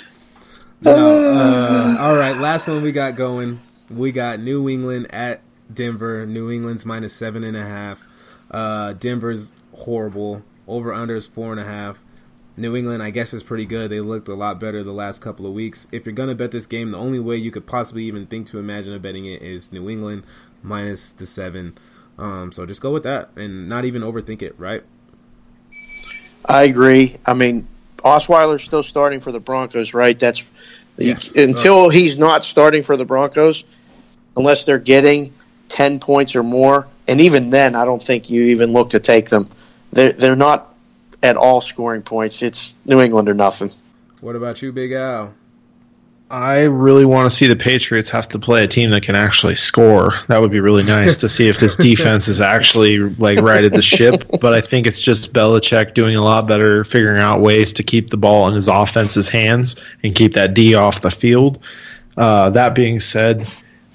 No. 0.85 1.31
Uh, 1.31 1.97
all 2.01 2.17
right, 2.17 2.37
last 2.37 2.67
one 2.67 2.83
we 2.83 2.91
got 2.91 3.15
going. 3.15 3.61
We 3.89 4.11
got 4.11 4.41
New 4.41 4.69
England 4.69 5.15
at 5.15 5.41
Denver. 5.73 6.27
New 6.27 6.51
England's 6.51 6.85
minus 6.85 7.15
seven 7.15 7.45
and 7.45 7.57
a 7.57 7.65
half. 7.65 8.05
Uh, 8.51 8.93
Denver's 8.95 9.53
horrible. 9.73 10.43
Over 10.67 10.93
under 10.93 11.15
is 11.15 11.29
four 11.29 11.53
and 11.53 11.61
a 11.61 11.65
half. 11.65 12.03
New 12.57 12.77
England, 12.77 13.03
I 13.03 13.11
guess, 13.11 13.33
is 13.33 13.43
pretty 13.43 13.65
good. 13.65 13.91
They 13.91 14.01
looked 14.01 14.29
a 14.29 14.35
lot 14.35 14.61
better 14.61 14.85
the 14.85 14.93
last 14.93 15.21
couple 15.23 15.47
of 15.47 15.53
weeks. 15.53 15.87
If 15.91 16.05
you're 16.05 16.15
gonna 16.15 16.35
bet 16.35 16.51
this 16.51 16.67
game, 16.67 16.91
the 16.91 16.99
only 16.99 17.19
way 17.19 17.37
you 17.37 17.51
could 17.51 17.67
possibly 17.67 18.05
even 18.05 18.27
think 18.27 18.49
to 18.49 18.59
imagine 18.59 18.93
of 18.93 19.03
betting 19.03 19.25
it 19.27 19.41
is 19.43 19.73
New 19.73 19.89
England 19.89 20.25
minus 20.63 21.13
the 21.13 21.27
seven. 21.27 21.79
Um, 22.19 22.53
so 22.53 22.67
just 22.67 22.83
go 22.83 22.91
with 22.93 23.05
that 23.05 23.31
and 23.37 23.69
not 23.69 23.85
even 23.87 24.03
overthink 24.03 24.43
it, 24.43 24.55
right? 24.59 24.83
I 26.45 26.65
agree. 26.65 27.17
I 27.25 27.35
mean, 27.35 27.67
Osweiler's 27.99 28.65
still 28.65 28.83
starting 28.83 29.21
for 29.21 29.33
the 29.33 29.41
Broncos, 29.41 29.95
right? 29.95 30.19
That's 30.19 30.45
Yes. 30.99 31.35
until 31.37 31.89
he's 31.89 32.19
not 32.19 32.45
starting 32.45 32.83
for 32.83 32.99
the 32.99 33.07
Broncos, 33.07 33.65
unless 34.37 34.67
they're 34.67 34.79
getting 34.79 35.33
ten 35.69 36.01
points 36.01 36.37
or 36.37 36.43
more, 36.43 36.87
and 37.09 37.21
even 37.23 37.49
then, 37.49 37.75
I 37.75 37.87
don't 37.87 38.03
think 38.03 38.29
you 38.29 38.45
even 38.47 38.73
look 38.75 38.91
to 38.91 39.01
take 39.01 39.31
them. 39.31 39.49
They're 39.93 40.13
they're 40.13 40.37
not 40.37 40.72
at 41.23 41.37
all 41.37 41.61
scoring 41.61 42.03
points. 42.03 42.43
It's 42.43 42.75
New 42.85 43.01
England 43.01 43.29
or 43.29 43.35
nothing. 43.35 43.71
What 44.21 44.37
about 44.37 44.63
you, 44.63 44.73
Big 44.73 44.93
Al? 44.93 45.33
I 46.33 46.63
really 46.63 47.05
want 47.05 47.31
to 47.31 47.37
see 47.37 47.47
the 47.47 47.57
Patriots 47.57 48.09
have 48.09 48.27
to 48.31 48.39
play 48.39 48.65
a 48.65 48.67
team 48.67 48.89
that 48.91 49.03
can 49.03 49.15
actually 49.15 49.55
score. 49.55 50.15
That 50.29 50.41
would 50.41 50.51
be 50.51 50.61
really 50.61 50.83
nice 50.83 51.19
to 51.19 51.29
see 51.29 51.47
if 51.49 51.61
this 51.61 51.77
defense 51.91 52.27
is 52.27 52.41
actually 52.41 53.01
like 53.01 53.41
righted 53.41 53.75
the 53.75 53.83
ship. 53.83 54.25
But 54.41 54.55
I 54.55 54.63
think 54.63 54.87
it's 54.87 54.99
just 54.99 55.35
Belichick 55.35 55.93
doing 55.93 56.17
a 56.17 56.23
lot 56.23 56.49
better, 56.49 56.85
figuring 56.85 57.21
out 57.21 57.43
ways 57.43 57.75
to 57.75 57.83
keep 57.83 58.09
the 58.09 58.17
ball 58.17 58.49
in 58.49 58.55
his 58.55 58.67
offense's 58.67 59.29
hands 59.29 59.77
and 60.03 60.15
keep 60.15 60.33
that 60.33 60.55
D 60.55 60.75
off 60.75 61.03
the 61.03 61.11
field. 61.11 61.63
Uh, 62.17 62.49
that 62.49 62.75
being 62.75 62.99
said, 62.99 63.47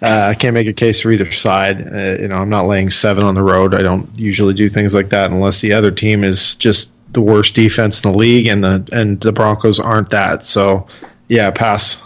uh, 0.03 0.27
I 0.29 0.35
can't 0.35 0.53
make 0.53 0.67
a 0.67 0.73
case 0.73 1.01
for 1.01 1.11
either 1.11 1.31
side. 1.31 1.91
Uh, 1.91 2.21
you 2.21 2.27
know, 2.27 2.37
I'm 2.37 2.49
not 2.49 2.67
laying 2.67 2.91
seven 2.91 3.23
on 3.23 3.33
the 3.33 3.41
road. 3.41 3.73
I 3.73 3.81
don't 3.81 4.07
usually 4.15 4.53
do 4.53 4.69
things 4.69 4.93
like 4.93 5.09
that 5.09 5.31
unless 5.31 5.61
the 5.61 5.73
other 5.73 5.89
team 5.89 6.23
is 6.23 6.55
just 6.55 6.89
the 7.17 7.21
worst 7.21 7.55
defense 7.55 8.03
in 8.03 8.11
the 8.11 8.15
league, 8.15 8.45
and 8.45 8.63
the 8.63 8.87
and 8.91 9.19
the 9.21 9.31
Broncos 9.31 9.79
aren't 9.79 10.11
that. 10.11 10.45
So, 10.45 10.85
yeah, 11.29 11.49
pass. 11.49 11.97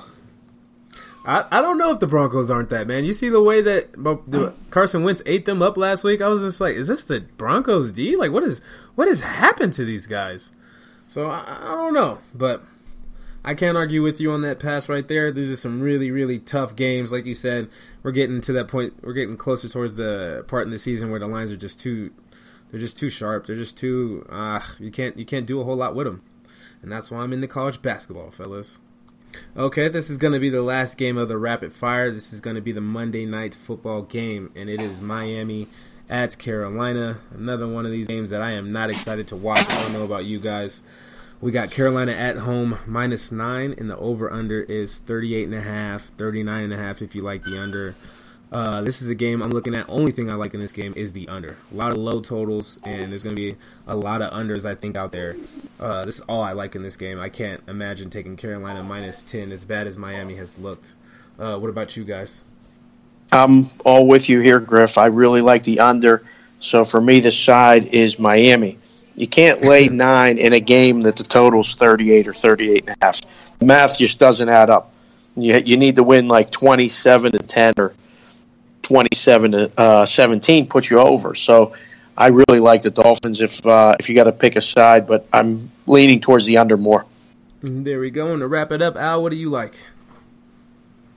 I, 1.26 1.46
I 1.52 1.62
don't 1.62 1.78
know 1.78 1.92
if 1.92 2.00
the 2.00 2.08
Broncos 2.08 2.50
aren't 2.50 2.70
that 2.70 2.88
man. 2.88 3.04
You 3.04 3.12
see 3.12 3.28
the 3.28 3.42
way 3.42 3.62
that 3.62 3.92
the, 3.92 4.54
Carson 4.70 5.04
Wentz 5.04 5.22
ate 5.26 5.44
them 5.44 5.62
up 5.62 5.76
last 5.76 6.06
week. 6.06 6.22
I 6.22 6.30
was 6.30 6.42
just 6.42 6.62
like, 6.62 6.76
is 6.76 6.88
this 6.88 7.04
the 7.04 7.20
Broncos 7.38 7.92
D? 7.92 8.16
Like, 8.16 8.32
what 8.32 8.44
is 8.44 8.62
what 8.96 9.10
has 9.10 9.20
happened 9.20 9.74
to 9.74 9.84
these 9.84 10.08
guys? 10.08 10.54
So 11.10 11.30
I, 11.30 11.60
I 11.60 11.76
don't 11.76 11.94
know, 11.94 12.20
but 12.34 12.64
I 13.44 13.54
can't 13.54 13.76
argue 13.76 14.02
with 14.02 14.22
you 14.22 14.32
on 14.32 14.42
that 14.44 14.60
pass 14.60 14.88
right 14.88 15.06
there. 15.06 15.30
These 15.30 15.50
are 15.50 15.58
some 15.58 15.82
really 15.82 16.10
really 16.10 16.40
tough 16.40 16.78
games, 16.78 17.12
like 17.12 17.26
you 17.26 17.36
said. 17.36 17.68
We're 18.02 18.14
getting 18.14 18.40
to 18.40 18.54
that 18.54 18.70
point. 18.70 18.94
We're 19.04 19.12
getting 19.12 19.36
closer 19.36 19.68
towards 19.68 19.96
the 19.96 20.46
part 20.48 20.66
in 20.66 20.72
the 20.72 20.80
season 20.80 21.12
where 21.12 21.20
the 21.20 21.28
lines 21.28 21.52
are 21.52 21.58
just 21.58 21.82
too 21.82 22.12
they're 22.72 22.80
just 22.80 22.98
too 22.98 23.10
sharp. 23.10 23.46
They're 23.46 23.56
just 23.56 23.78
too 23.78 24.26
ah. 24.32 24.66
You 24.80 24.92
can't 24.92 25.18
you 25.18 25.26
can't 25.26 25.46
do 25.46 25.60
a 25.60 25.64
whole 25.64 25.76
lot 25.76 25.96
with 25.96 26.08
them, 26.08 26.22
and 26.82 26.92
that's 26.92 27.12
why 27.12 27.20
I'm 27.20 27.34
into 27.34 27.48
college 27.48 27.82
basketball, 27.82 28.32
fellas. 28.32 28.80
Okay, 29.56 29.88
this 29.88 30.10
is 30.10 30.18
going 30.18 30.34
to 30.34 30.40
be 30.40 30.50
the 30.50 30.62
last 30.62 30.98
game 30.98 31.18
of 31.18 31.30
the 31.30 31.38
rapid 31.38 31.72
fire. 31.72 32.12
This 32.12 32.34
is 32.34 32.42
going 32.42 32.56
to 32.56 32.62
be 32.62 32.72
the 32.72 32.82
Monday 32.82 33.26
night 33.26 33.54
football 33.54 34.02
game, 34.02 34.52
and 34.56 34.70
it 34.70 34.82
is 34.82 35.02
Miami 35.02 35.68
at 36.10 36.38
Carolina. 36.38 37.20
Another 37.32 37.68
one 37.68 37.86
of 37.86 37.92
these 37.92 38.08
games 38.08 38.30
that 38.32 38.42
I 38.42 38.52
am 38.52 38.72
not 38.72 38.90
excited 38.90 39.28
to 39.30 39.36
watch. 39.36 39.70
I 39.70 39.82
don't 39.84 39.94
know 39.94 40.04
about 40.04 40.26
you 40.26 40.40
guys. 40.40 40.84
We 41.40 41.52
got 41.52 41.72
Carolina 41.72 42.12
at 42.12 42.38
home 42.38 42.78
minus 42.86 43.32
nine, 43.32 43.74
and 43.78 43.90
the 43.90 43.98
over 43.98 44.32
under 44.32 44.62
is 44.62 44.98
38 44.98 45.46
and 45.46 45.56
a 45.56 45.62
half, 45.62 46.12
39 46.18 46.64
and 46.66 46.74
a 46.74 46.78
half 46.78 47.02
if 47.02 47.16
you 47.16 47.22
like 47.22 47.44
the 47.44 47.60
under. 47.60 47.96
Uh, 48.52 48.82
this 48.82 49.02
is 49.02 49.08
a 49.08 49.16
game 49.16 49.42
I'm 49.42 49.52
looking 49.52 49.74
at. 49.76 49.90
Only 49.90 50.12
thing 50.12 50.30
I 50.30 50.34
like 50.34 50.54
in 50.54 50.60
this 50.60 50.74
game 50.74 50.94
is 50.98 51.14
the 51.14 51.30
under. 51.30 51.56
A 51.72 51.76
lot 51.76 51.92
of 51.92 51.98
low 51.98 52.20
totals, 52.20 52.80
and 52.84 53.12
there's 53.12 53.24
going 53.24 53.36
to 53.36 53.42
be 53.42 53.56
a 53.88 53.96
lot 53.96 54.22
of 54.22 54.34
unders, 54.34 54.66
I 54.66 54.76
think, 54.76 54.98
out 54.98 55.14
there. 55.14 55.38
Uh, 55.80 56.04
this 56.04 56.16
is 56.16 56.22
all 56.22 56.42
I 56.42 56.52
like 56.52 56.76
in 56.76 56.84
this 56.84 56.98
game. 56.98 57.20
I 57.20 57.30
can't 57.30 57.62
imagine 57.70 58.10
taking 58.10 58.36
Carolina 58.36 58.84
minus 58.84 59.24
10 59.24 59.54
as 59.54 59.64
bad 59.64 59.88
as 59.88 59.98
Miami 59.98 60.36
has 60.36 60.58
looked. 60.58 60.96
Uh, 61.40 61.58
what 61.58 61.70
about 61.70 61.96
you 61.96 62.04
guys? 62.04 62.44
I'm 63.32 63.70
all 63.86 64.06
with 64.06 64.28
you 64.28 64.42
here, 64.42 64.60
Griff. 64.60 64.98
I 64.98 65.06
really 65.06 65.40
like 65.40 65.64
the 65.64 65.80
under. 65.80 66.22
So 66.60 66.84
for 66.84 67.00
me, 67.00 67.22
the 67.22 67.32
side 67.32 67.86
is 67.88 68.20
Miami. 68.20 68.78
You 69.16 69.28
can't 69.28 69.62
lay 69.62 69.88
nine 69.90 70.38
in 70.38 70.52
a 70.52 70.60
game 70.60 71.02
that 71.02 71.16
the 71.16 71.24
total's 71.24 71.76
38 71.76 72.28
or 72.28 72.34
38 72.34 72.88
and 72.88 72.98
a 73.02 73.06
half. 73.06 73.22
Math 73.62 73.98
just 73.98 74.20
doesn't 74.20 74.50
add 74.50 74.70
up. 74.70 74.92
You, 75.38 75.56
you 75.56 75.78
need 75.78 75.96
to 75.96 76.04
win 76.04 76.28
like 76.28 76.52
27 76.52 77.32
to 77.32 77.40
10 77.40 77.76
or 77.78 77.94
27 78.92 79.54
to 79.54 79.72
uh, 79.78 80.06
17 80.06 80.68
puts 80.68 80.90
you 80.90 81.00
over. 81.00 81.34
So 81.34 81.74
I 82.18 82.28
really 82.28 82.60
like 82.60 82.82
the 82.82 82.92
Dolphins 82.92 83.40
if 83.40 83.66
uh, 83.66 83.96
if 83.98 84.10
you 84.10 84.16
got 84.16 84.26
to 84.26 84.34
pick 84.34 84.58
a 84.58 84.62
side, 84.62 85.08
but 85.08 85.26
I'm 85.32 85.72
leaning 85.88 86.20
towards 86.20 86.46
the 86.46 86.58
under 86.58 86.76
more. 86.76 87.06
Mm-hmm, 87.64 87.84
there 87.84 88.02
we 88.02 88.10
go. 88.10 88.34
And 88.34 88.42
to 88.42 88.48
wrap 88.48 88.74
it 88.74 88.82
up, 88.82 88.98
Al, 88.98 89.24
what 89.24 89.32
do 89.32 89.38
you 89.38 89.50
like? 89.50 89.76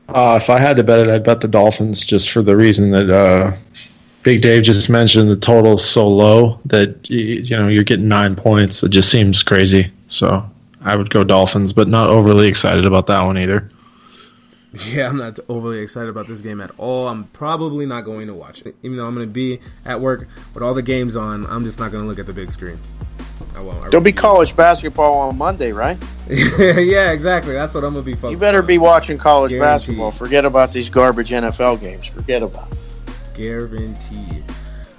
Uh, 0.09 0.39
if 0.41 0.51
I 0.51 0.61
had 0.61 0.77
to 0.77 0.85
bet 0.85 1.01
it, 1.01 1.09
I'd 1.09 1.25
bet 1.25 1.41
the 1.41 1.49
Dolphins 1.49 2.05
just 2.05 2.31
for 2.31 2.43
the 2.43 2.57
reason 2.57 2.93
that 2.93 3.11
uh, 3.11 3.57
Big 4.23 4.41
Dave 4.41 4.63
just 4.63 4.89
mentioned 4.89 5.29
the 5.29 5.37
total's 5.37 5.85
so 5.85 6.07
low 6.07 6.61
that 6.67 7.11
you 7.11 7.57
know 7.57 7.67
you're 7.67 7.83
getting 7.83 8.07
nine 8.07 8.37
points. 8.37 8.85
It 8.85 8.91
just 8.91 9.11
seems 9.11 9.43
crazy. 9.43 9.91
So 10.07 10.49
I 10.83 10.95
would 10.95 11.11
go 11.11 11.25
Dolphins, 11.25 11.73
but 11.73 11.89
not 11.89 12.09
overly 12.09 12.47
excited 12.47 12.85
about 12.85 13.09
that 13.09 13.25
one 13.25 13.37
either. 13.37 13.69
Yeah, 14.87 15.09
I'm 15.09 15.17
not 15.17 15.39
overly 15.49 15.79
excited 15.81 16.09
about 16.09 16.27
this 16.27 16.41
game 16.41 16.61
at 16.61 16.71
all. 16.79 17.07
I'm 17.09 17.25
probably 17.25 17.87
not 17.87 18.05
going 18.05 18.27
to 18.27 18.35
watch 18.35 18.63
it. 18.63 18.75
Even 18.83 18.99
though 18.99 19.07
I'm 19.07 19.15
going 19.15 19.27
to 19.27 19.33
be 19.33 19.61
at 19.85 20.01
work 20.01 20.27
with 20.53 20.63
all 20.63 20.75
the 20.75 20.83
games 20.83 21.15
on, 21.17 21.47
I'm 21.47 21.65
just 21.65 21.79
not 21.79 21.93
going 21.93 22.03
to 22.03 22.09
look 22.09 22.19
at 22.19 22.27
the 22.27 22.33
big 22.33 22.51
screen. 22.51 22.79
I 23.57 23.61
won't. 23.61 23.83
There'll 23.91 24.03
be 24.03 24.13
college 24.13 24.57
basketball 24.57 25.15
on 25.21 25.39
Monday, 25.39 25.71
right? 25.73 25.97
yeah, 26.29 27.13
exactly. 27.13 27.53
That's 27.53 27.73
what 27.75 27.85
I'm 27.85 27.93
going 27.95 28.05
to 28.05 28.11
be 28.11 28.15
focused 28.15 28.33
You 28.33 28.39
better 28.39 28.59
on. 28.61 28.67
be 28.67 28.79
watching 28.79 29.17
college 29.19 29.51
Guaranteed. 29.53 29.63
basketball. 29.65 30.11
Forget 30.11 30.45
about 30.45 30.73
these 30.73 30.91
garbage 30.91 31.31
NFL 31.31 31.81
games. 31.81 32.07
Forget 32.07 32.43
about 32.43 32.71
it. 32.73 32.79
Guaranteed. 33.35 34.45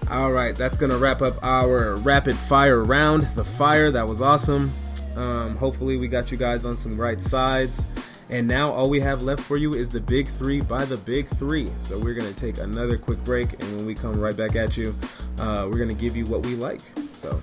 All 0.10 0.32
right, 0.32 0.56
that's 0.56 0.78
going 0.78 0.92
to 0.92 0.98
wrap 0.98 1.22
up 1.22 1.44
our 1.44 1.96
rapid 1.98 2.36
fire 2.36 2.84
round. 2.84 3.24
The 3.36 3.44
fire, 3.44 3.92
that 3.92 4.08
was 4.08 4.22
awesome. 4.22 4.72
Um, 5.16 5.56
hopefully, 5.58 5.98
we 5.98 6.08
got 6.08 6.32
you 6.32 6.38
guys 6.38 6.64
on 6.66 6.78
some 6.78 7.00
right 7.00 7.20
sides. 7.20 7.86
And 8.30 8.48
now 8.48 8.72
all 8.72 8.90
we 8.90 9.00
have 9.02 9.22
left 9.22 9.44
for 9.44 9.56
you 9.56 9.76
is 9.76 9.88
the 9.88 10.00
big 10.00 10.28
three 10.28 10.60
by 10.60 10.84
the 10.84 10.98
big 10.98 11.28
three. 11.38 11.68
So 11.76 12.00
we're 12.00 12.16
going 12.16 12.32
to 12.32 12.40
take 12.40 12.58
another 12.58 12.98
quick 12.98 13.24
break. 13.24 13.54
And 13.54 13.78
when 13.78 13.86
we 13.86 13.94
come 13.94 14.14
right 14.14 14.36
back 14.36 14.56
at 14.56 14.76
you, 14.76 14.96
uh, 15.38 15.68
we're 15.70 15.78
going 15.78 15.90
to 15.90 15.96
give 15.96 16.16
you 16.16 16.26
what 16.26 16.46
we 16.46 16.56
like. 16.56 16.82
So 17.14 17.42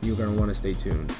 you're 0.00 0.16
going 0.16 0.32
to 0.32 0.38
want 0.38 0.50
to 0.50 0.54
stay 0.54 0.72
tuned. 0.72 1.14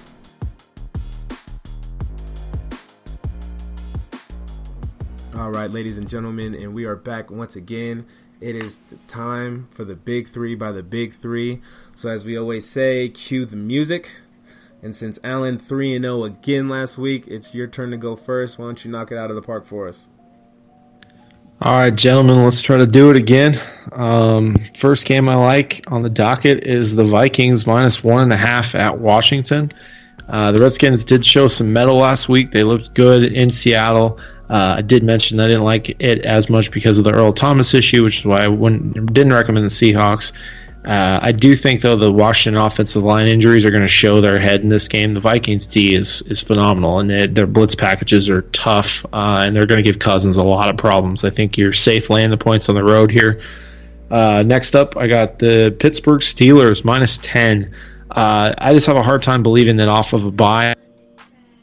All 5.36 5.50
right, 5.50 5.70
ladies 5.70 5.98
and 5.98 6.08
gentlemen, 6.08 6.54
and 6.54 6.74
we 6.74 6.84
are 6.84 6.96
back 6.96 7.30
once 7.30 7.54
again. 7.54 8.06
It 8.40 8.56
is 8.56 8.80
time 9.06 9.68
for 9.70 9.84
the 9.84 9.94
big 9.94 10.28
three 10.28 10.54
by 10.54 10.72
the 10.72 10.82
big 10.82 11.14
three. 11.14 11.60
So, 11.94 12.08
as 12.08 12.24
we 12.24 12.36
always 12.36 12.68
say, 12.68 13.08
cue 13.08 13.46
the 13.46 13.56
music. 13.56 14.10
And 14.82 14.94
since 14.94 15.18
Alan 15.24 15.58
3 15.58 15.96
and 15.96 16.04
0 16.04 16.24
again 16.24 16.68
last 16.68 16.98
week, 16.98 17.26
it's 17.26 17.52
your 17.52 17.66
turn 17.66 17.90
to 17.90 17.96
go 17.96 18.14
first. 18.14 18.58
Why 18.58 18.66
don't 18.66 18.84
you 18.84 18.90
knock 18.90 19.10
it 19.10 19.18
out 19.18 19.30
of 19.30 19.36
the 19.36 19.42
park 19.42 19.66
for 19.66 19.88
us? 19.88 20.08
All 21.60 21.72
right, 21.72 21.94
gentlemen, 21.94 22.44
let's 22.44 22.60
try 22.60 22.76
to 22.76 22.86
do 22.86 23.10
it 23.10 23.16
again. 23.16 23.60
Um, 23.90 24.56
first 24.76 25.06
game 25.06 25.28
I 25.28 25.34
like 25.34 25.84
on 25.90 26.02
the 26.02 26.10
docket 26.10 26.64
is 26.64 26.94
the 26.94 27.04
Vikings 27.04 27.66
minus 27.66 28.04
one 28.04 28.22
and 28.22 28.32
a 28.32 28.36
half 28.36 28.76
at 28.76 29.00
Washington. 29.00 29.72
Uh, 30.28 30.52
the 30.52 30.62
Redskins 30.62 31.04
did 31.04 31.26
show 31.26 31.48
some 31.48 31.72
mettle 31.72 31.96
last 31.96 32.28
week. 32.28 32.52
They 32.52 32.62
looked 32.62 32.94
good 32.94 33.32
in 33.32 33.50
Seattle. 33.50 34.20
Uh, 34.48 34.74
I 34.78 34.82
did 34.82 35.02
mention 35.02 35.40
I 35.40 35.48
didn't 35.48 35.64
like 35.64 35.90
it 36.00 36.24
as 36.24 36.48
much 36.48 36.70
because 36.70 36.96
of 36.98 37.04
the 37.04 37.12
Earl 37.12 37.32
Thomas 37.32 37.74
issue, 37.74 38.04
which 38.04 38.20
is 38.20 38.24
why 38.24 38.44
I 38.44 38.48
wouldn't, 38.48 39.12
didn't 39.12 39.32
recommend 39.32 39.66
the 39.66 39.70
Seahawks. 39.70 40.32
Uh, 40.88 41.20
I 41.22 41.32
do 41.32 41.54
think 41.54 41.82
though 41.82 41.96
the 41.96 42.10
Washington 42.10 42.60
offensive 42.60 43.02
line 43.02 43.28
injuries 43.28 43.62
are 43.66 43.70
going 43.70 43.82
to 43.82 43.88
show 43.88 44.22
their 44.22 44.38
head 44.38 44.62
in 44.62 44.70
this 44.70 44.88
game. 44.88 45.12
The 45.12 45.20
Vikings 45.20 45.66
D 45.66 45.94
is 45.94 46.22
is 46.22 46.40
phenomenal, 46.40 46.98
and 46.98 47.10
they, 47.10 47.26
their 47.26 47.46
blitz 47.46 47.74
packages 47.74 48.30
are 48.30 48.40
tough, 48.52 49.04
uh, 49.12 49.42
and 49.44 49.54
they're 49.54 49.66
going 49.66 49.76
to 49.76 49.84
give 49.84 49.98
Cousins 49.98 50.38
a 50.38 50.42
lot 50.42 50.70
of 50.70 50.78
problems. 50.78 51.24
I 51.24 51.30
think 51.30 51.58
you're 51.58 51.74
safe 51.74 52.08
laying 52.08 52.30
the 52.30 52.38
points 52.38 52.70
on 52.70 52.74
the 52.74 52.82
road 52.82 53.10
here. 53.10 53.42
Uh, 54.10 54.42
next 54.46 54.74
up, 54.74 54.96
I 54.96 55.06
got 55.06 55.38
the 55.38 55.76
Pittsburgh 55.78 56.22
Steelers 56.22 56.82
minus 56.86 57.18
ten. 57.18 57.70
Uh, 58.12 58.54
I 58.56 58.72
just 58.72 58.86
have 58.86 58.96
a 58.96 59.02
hard 59.02 59.22
time 59.22 59.42
believing 59.42 59.76
that 59.76 59.88
off 59.88 60.14
of 60.14 60.24
a 60.24 60.30
bye 60.30 60.74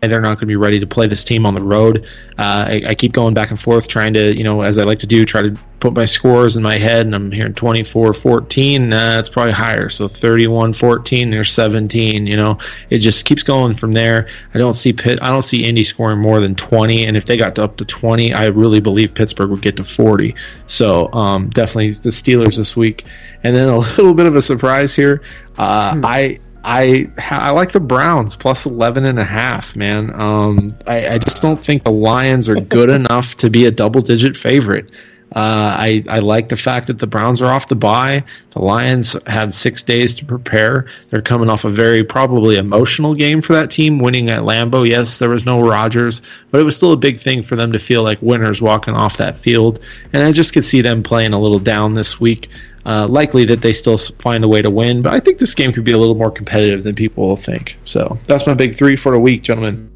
they're 0.02 0.22
not 0.22 0.36
going 0.36 0.42
to 0.42 0.46
be 0.46 0.56
ready 0.56 0.80
to 0.80 0.88
play 0.88 1.08
this 1.08 1.24
team 1.24 1.46
on 1.46 1.54
the 1.54 1.62
road. 1.62 2.08
Uh, 2.38 2.66
I, 2.68 2.84
I, 2.88 2.96
keep 2.96 3.14
going 3.14 3.34
back 3.34 3.50
and 3.50 3.60
forth, 3.60 3.88
trying 3.88 4.14
to, 4.14 4.36
you 4.36 4.44
know, 4.44 4.62
as 4.62 4.78
I 4.78 4.84
like 4.84 5.00
to 5.00 5.08
do, 5.08 5.26
try 5.26 5.42
to 5.42 5.58
put 5.80 5.94
my 5.94 6.06
scores 6.06 6.58
in 6.58 6.64
my 6.64 6.78
head, 6.78 7.06
and 7.06 7.16
I'm 7.16 7.32
hearing 7.32 7.54
24 7.54 8.14
14. 8.14 8.94
Uh, 8.94 9.18
it's 9.20 9.30
probably 9.30 9.54
higher. 9.54 9.90
So 9.90 10.08
31 10.08 10.74
14, 10.74 11.30
there's 11.30 11.52
17. 11.54 12.28
You 12.28 12.36
know, 12.36 12.58
it 12.90 13.00
just 13.00 13.26
keeps 13.26 13.42
going 13.42 13.76
from 13.76 13.94
there. 13.94 14.28
I 14.54 14.58
don't 14.58 14.74
see 14.74 14.92
Pitt, 14.92 15.20
I 15.22 15.30
don't 15.30 15.44
see 15.44 15.64
Indy 15.64 15.84
scoring 15.84 16.20
more 16.20 16.40
than 16.40 16.56
20. 16.56 17.06
And 17.06 17.16
if 17.16 17.26
they 17.26 17.38
got 17.38 17.58
up 17.58 17.78
to 17.78 17.86
20, 17.86 18.34
I 18.34 18.48
really 18.48 18.80
believe 18.80 19.14
Pittsburgh 19.14 19.50
would 19.50 19.62
get 19.62 19.78
to 19.78 19.84
40. 19.84 20.36
So 20.68 21.12
um, 21.14 21.50
definitely 21.52 21.92
the 21.92 22.10
Steelers 22.10 22.58
this 22.58 22.76
week. 22.76 23.06
And 23.44 23.56
then 23.56 23.70
a 23.70 23.78
little 23.98 24.14
bit 24.14 24.26
of 24.26 24.36
a 24.36 24.42
surprise 24.42 24.94
here. 24.94 25.22
Uh, 25.58 25.96
hmm. 25.96 26.06
I 26.06 26.40
I 26.66 27.08
I 27.18 27.52
like 27.52 27.72
the 27.72 27.80
Browns 27.80 28.36
plus 28.36 28.66
11 28.66 29.06
and 29.06 29.20
a 29.20 29.24
half, 29.24 29.76
man. 29.76 30.12
Um, 30.20 30.76
I, 30.88 31.10
I 31.10 31.18
just 31.20 31.42
don't 31.42 31.64
think 31.64 31.84
the 31.84 31.92
Lions 31.92 32.50
are 32.50 32.56
good 32.56 32.90
enough 33.02 33.36
to 33.38 33.50
be 33.50 33.66
a 33.66 33.72
double 33.72 34.02
digit 34.02 34.36
favorite. 34.36 34.90
Uh, 35.36 35.76
I, 35.78 36.04
I 36.08 36.20
like 36.20 36.48
the 36.50 36.56
fact 36.56 36.88
that 36.88 37.00
the 37.00 37.08
Browns 37.08 37.42
are 37.42 37.52
off 37.52 37.68
the 37.68 37.76
bye. 37.76 38.24
The 38.52 38.60
Lions 38.60 39.18
had 39.28 39.54
six 39.54 39.84
days 39.84 40.14
to 40.16 40.26
prepare. 40.26 40.88
They're 41.10 41.22
coming 41.22 41.50
off 41.50 41.66
a 41.66 41.70
very 41.70 42.06
probably 42.06 42.56
emotional 42.56 43.14
game 43.14 43.42
for 43.42 43.52
that 43.54 43.70
team, 43.70 44.00
winning 44.00 44.30
at 44.30 44.42
Lambeau. 44.42 44.88
Yes, 44.88 45.20
there 45.20 45.30
was 45.30 45.46
no 45.46 45.62
Rodgers, 45.62 46.22
but 46.52 46.62
it 46.62 46.64
was 46.64 46.78
still 46.78 46.94
a 46.94 46.98
big 46.98 47.20
thing 47.20 47.44
for 47.44 47.58
them 47.58 47.74
to 47.74 47.80
feel 47.80 48.02
like 48.02 48.22
winners 48.22 48.62
walking 48.62 48.94
off 48.94 49.18
that 49.18 49.40
field. 49.40 49.84
And 50.14 50.24
I 50.24 50.32
just 50.32 50.54
could 50.54 50.64
see 50.64 50.82
them 50.82 51.04
playing 51.04 51.34
a 51.34 51.40
little 51.40 51.60
down 51.60 51.96
this 51.96 52.20
week. 52.20 52.50
Uh, 52.86 53.08
likely 53.08 53.46
that 53.46 53.62
they 53.62 53.74
still 53.74 53.98
find 53.98 54.44
a 54.44 54.48
way 54.48 54.62
to 54.62 54.70
win, 54.70 55.02
but 55.02 55.12
I 55.12 55.20
think 55.20 55.40
this 55.40 55.56
game 55.56 55.74
could 55.74 55.84
be 55.84 55.92
a 55.92 55.98
little 55.98 56.14
more 56.14 56.30
competitive 56.30 56.84
than 56.84 56.94
people 56.94 57.28
will 57.28 57.36
think. 57.36 57.80
So 57.84 58.20
that's 58.28 58.46
my 58.46 58.54
big 58.54 58.78
three 58.78 58.96
for 58.96 59.12
the 59.12 59.20
week, 59.20 59.42
gentlemen. 59.42 59.92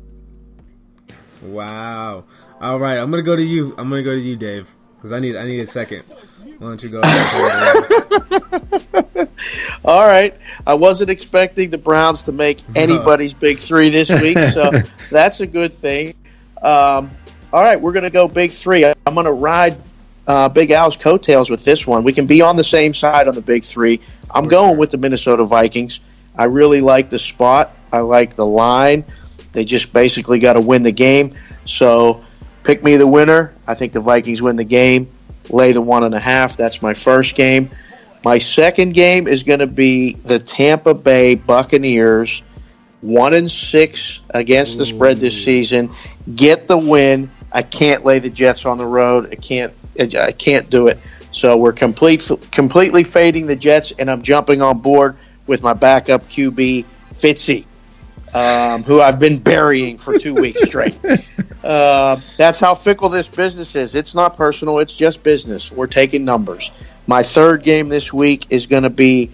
Wow. 1.43 2.23
All 2.59 2.79
right, 2.79 2.97
I'm 2.97 3.11
gonna 3.11 3.21
go 3.21 3.35
to 3.35 3.43
you. 3.43 3.75
I'm 3.77 3.89
gonna 3.89 4.01
go 4.01 4.11
to 4.11 4.19
you, 4.19 4.35
Dave, 4.35 4.73
because 4.95 5.11
I 5.11 5.19
need 5.19 5.35
I 5.35 5.45
need 5.45 5.59
a 5.59 5.67
second. 5.67 6.03
Why 6.59 6.67
don't 6.67 6.83
you 6.83 6.89
go? 6.89 7.01
All 9.85 10.05
right. 10.05 10.35
I 10.67 10.73
wasn't 10.73 11.09
expecting 11.09 11.69
the 11.69 11.77
Browns 11.77 12.23
to 12.23 12.33
make 12.33 12.59
anybody's 12.75 13.33
big 13.33 13.59
three 13.59 13.89
this 13.89 14.09
week, 14.09 14.37
so 14.37 14.69
that's 15.11 15.39
a 15.39 15.47
good 15.47 15.73
thing. 15.73 16.15
Um, 16.61 17.11
All 17.53 17.61
right, 17.61 17.79
we're 17.79 17.93
going 17.93 18.03
to 18.03 18.09
go 18.09 18.27
big 18.27 18.51
three. 18.51 18.85
I'm 18.85 19.13
going 19.13 19.25
to 19.25 19.31
ride 19.31 19.77
uh, 20.29 20.47
Big 20.47 20.69
Al's 20.69 20.95
coattails 20.95 21.49
with 21.49 21.65
this 21.65 21.87
one. 21.87 22.03
We 22.03 22.13
can 22.13 22.27
be 22.27 22.43
on 22.43 22.55
the 22.55 22.63
same 22.63 22.93
side 22.93 23.27
on 23.27 23.33
the 23.33 23.41
big 23.41 23.63
three. 23.63 23.99
I'm 24.29 24.47
going 24.47 24.77
with 24.77 24.91
the 24.91 24.97
Minnesota 24.99 25.43
Vikings. 25.43 26.01
I 26.37 26.43
really 26.43 26.81
like 26.81 27.09
the 27.09 27.17
spot. 27.17 27.75
I 27.91 28.01
like 28.01 28.35
the 28.35 28.45
line. 28.45 29.05
They 29.53 29.65
just 29.65 29.91
basically 29.91 30.37
got 30.37 30.53
to 30.53 30.61
win 30.61 30.83
the 30.83 30.91
game. 30.91 31.33
So 31.65 32.23
pick 32.63 32.83
me 32.83 32.95
the 32.97 33.07
winner. 33.07 33.55
I 33.65 33.73
think 33.73 33.91
the 33.91 34.01
Vikings 34.01 34.39
win 34.39 34.55
the 34.55 34.63
game. 34.63 35.09
Lay 35.49 35.71
the 35.71 35.81
one 35.81 36.03
and 36.03 36.13
a 36.13 36.19
half. 36.19 36.55
That's 36.55 36.79
my 36.79 36.93
first 36.93 37.33
game. 37.33 37.71
My 38.23 38.37
second 38.37 38.93
game 38.93 39.27
is 39.27 39.43
going 39.43 39.59
to 39.59 39.67
be 39.67 40.13
the 40.13 40.37
Tampa 40.37 40.93
Bay 40.93 41.33
Buccaneers, 41.33 42.43
one 43.01 43.33
and 43.33 43.49
six 43.49 44.21
against 44.29 44.77
the 44.77 44.85
spread 44.85 45.17
this 45.17 45.43
season. 45.43 45.89
Get 46.35 46.67
the 46.67 46.77
win. 46.77 47.31
I 47.51 47.63
can't 47.63 48.05
lay 48.05 48.19
the 48.19 48.29
Jets 48.29 48.67
on 48.67 48.77
the 48.77 48.85
road. 48.85 49.29
I 49.31 49.35
can't. 49.35 49.73
I 49.99 50.31
can't 50.31 50.69
do 50.69 50.87
it. 50.87 50.99
So 51.31 51.57
we're 51.57 51.73
complete, 51.73 52.29
completely 52.51 53.03
fading 53.03 53.47
the 53.47 53.55
Jets, 53.55 53.91
and 53.91 54.09
I'm 54.09 54.21
jumping 54.21 54.61
on 54.61 54.79
board 54.79 55.17
with 55.45 55.61
my 55.61 55.73
backup 55.73 56.27
QB 56.27 56.85
Fitzy, 57.13 57.65
um, 58.33 58.83
who 58.83 59.01
I've 59.01 59.19
been 59.19 59.39
burying 59.39 59.97
for 59.97 60.17
two 60.17 60.33
weeks 60.33 60.63
straight. 60.63 60.97
Uh, 61.61 62.21
that's 62.37 62.57
how 62.57 62.73
fickle 62.73 63.09
this 63.09 63.27
business 63.27 63.75
is. 63.75 63.93
It's 63.93 64.15
not 64.15 64.37
personal, 64.37 64.79
it's 64.79 64.95
just 64.95 65.23
business. 65.23 65.69
We're 65.69 65.87
taking 65.87 66.23
numbers. 66.23 66.71
My 67.05 67.21
third 67.21 67.63
game 67.63 67.89
this 67.89 68.13
week 68.13 68.47
is 68.49 68.67
going 68.67 68.83
to 68.83 68.89
be 68.89 69.31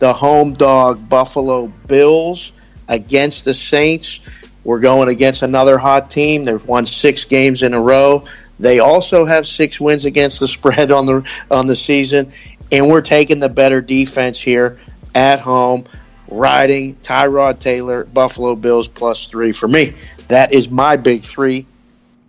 the 0.00 0.12
home 0.12 0.54
dog 0.54 1.08
Buffalo 1.08 1.68
Bills 1.86 2.52
against 2.88 3.44
the 3.44 3.54
Saints. 3.54 4.20
We're 4.64 4.80
going 4.80 5.08
against 5.08 5.42
another 5.42 5.78
hot 5.78 6.10
team. 6.10 6.44
They've 6.44 6.64
won 6.64 6.84
six 6.84 7.24
games 7.24 7.62
in 7.62 7.74
a 7.74 7.80
row. 7.80 8.24
They 8.60 8.80
also 8.80 9.24
have 9.24 9.46
six 9.46 9.80
wins 9.80 10.04
against 10.04 10.40
the 10.40 10.48
spread 10.56 10.90
on 10.90 11.06
the 11.06 11.28
on 11.50 11.66
the 11.66 11.76
season, 11.76 12.32
and 12.70 12.88
we're 12.88 13.02
taking 13.02 13.40
the 13.40 13.48
better 13.48 13.80
defense 13.80 14.40
here 14.40 14.78
at 15.14 15.40
home, 15.40 15.86
riding 16.28 16.96
Tyrod 16.96 17.58
Taylor, 17.58 18.04
Buffalo 18.04 18.54
Bills 18.54 18.88
plus 18.88 19.26
three 19.26 19.52
for 19.52 19.68
me. 19.68 19.94
That 20.28 20.52
is 20.52 20.70
my 20.70 20.96
big 20.96 21.22
three. 21.22 21.66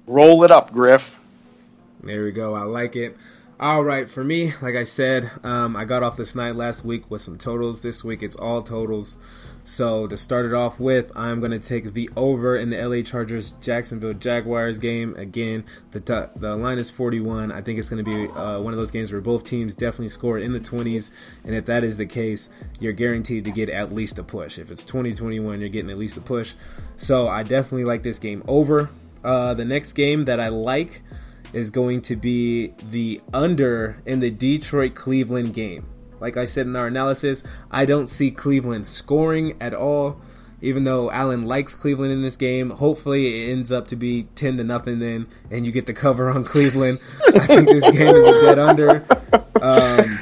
Roll 0.07 0.43
it 0.43 0.51
up, 0.51 0.71
Griff. 0.71 1.19
There 2.01 2.23
we 2.23 2.31
go. 2.31 2.55
I 2.55 2.63
like 2.63 2.95
it. 2.95 3.17
All 3.59 3.83
right, 3.83 4.09
for 4.09 4.23
me, 4.23 4.53
like 4.61 4.75
I 4.75 4.83
said, 4.83 5.29
um, 5.43 5.75
I 5.75 5.83
got 5.83 6.01
off 6.01 6.15
this 6.15 6.33
night 6.33 6.55
last 6.55 6.85
week 6.85 7.11
with 7.11 7.19
some 7.19 7.37
totals. 7.37 7.81
This 7.81 8.05
week, 8.05 8.23
it's 8.23 8.37
all 8.37 8.61
totals. 8.61 9.17
So 9.63 10.07
to 10.07 10.17
start 10.17 10.45
it 10.45 10.53
off 10.53 10.79
with, 10.79 11.11
I'm 11.15 11.39
going 11.39 11.51
to 11.51 11.59
take 11.59 11.93
the 11.93 12.09
over 12.15 12.57
in 12.57 12.71
the 12.71 12.77
LA 12.77 13.03
Chargers 13.03 13.51
Jacksonville 13.61 14.13
Jaguars 14.13 14.79
game. 14.79 15.15
Again, 15.15 15.63
the 15.91 16.29
the 16.35 16.55
line 16.55 16.79
is 16.79 16.89
41. 16.89 17.51
I 17.51 17.61
think 17.61 17.77
it's 17.77 17.89
going 17.89 18.03
to 18.03 18.11
be 18.11 18.31
uh, 18.33 18.59
one 18.59 18.73
of 18.73 18.79
those 18.79 18.91
games 18.91 19.11
where 19.11 19.21
both 19.21 19.43
teams 19.43 19.75
definitely 19.75 20.09
score 20.09 20.39
in 20.39 20.53
the 20.53 20.59
20s, 20.59 21.11
and 21.43 21.55
if 21.55 21.65
that 21.67 21.83
is 21.83 21.97
the 21.97 22.05
case, 22.05 22.49
you're 22.79 22.93
guaranteed 22.93 23.45
to 23.45 23.51
get 23.51 23.69
at 23.69 23.93
least 23.93 24.17
a 24.17 24.23
push. 24.23 24.57
If 24.57 24.71
it's 24.71 24.83
2021, 24.83 25.59
you're 25.59 25.69
getting 25.69 25.91
at 25.91 25.97
least 25.97 26.17
a 26.17 26.21
push. 26.21 26.53
So 26.97 27.27
I 27.27 27.43
definitely 27.43 27.85
like 27.85 28.03
this 28.03 28.19
game 28.19 28.43
over. 28.47 28.89
Uh, 29.23 29.53
the 29.53 29.65
next 29.65 29.93
game 29.93 30.25
that 30.25 30.39
I 30.39 30.47
like 30.47 31.01
is 31.53 31.71
going 31.71 32.01
to 32.01 32.15
be 32.15 32.73
the 32.91 33.21
under 33.33 34.01
in 34.05 34.19
the 34.19 34.31
Detroit 34.31 34.95
Cleveland 34.95 35.53
game. 35.53 35.85
Like 36.19 36.37
I 36.37 36.45
said 36.45 36.67
in 36.67 36.75
our 36.75 36.87
analysis, 36.87 37.43
I 37.71 37.85
don't 37.85 38.07
see 38.07 38.31
Cleveland 38.31 38.87
scoring 38.87 39.55
at 39.59 39.73
all. 39.73 40.19
Even 40.61 40.83
though 40.83 41.09
Alan 41.09 41.41
likes 41.41 41.73
Cleveland 41.73 42.11
in 42.11 42.21
this 42.21 42.35
game, 42.35 42.71
hopefully 42.71 43.45
it 43.45 43.51
ends 43.51 43.71
up 43.71 43.87
to 43.87 43.95
be 43.95 44.23
ten 44.35 44.57
to 44.57 44.63
nothing 44.63 44.99
then, 44.99 45.27
and 45.49 45.65
you 45.65 45.71
get 45.71 45.85
the 45.85 45.93
cover 45.93 46.29
on 46.29 46.43
Cleveland. 46.43 46.99
I 47.33 47.47
think 47.47 47.67
this 47.69 47.89
game 47.89 48.13
is 48.15 48.25
a 48.25 48.41
dead 48.41 48.59
under. 48.59 49.05
Um, 49.61 50.19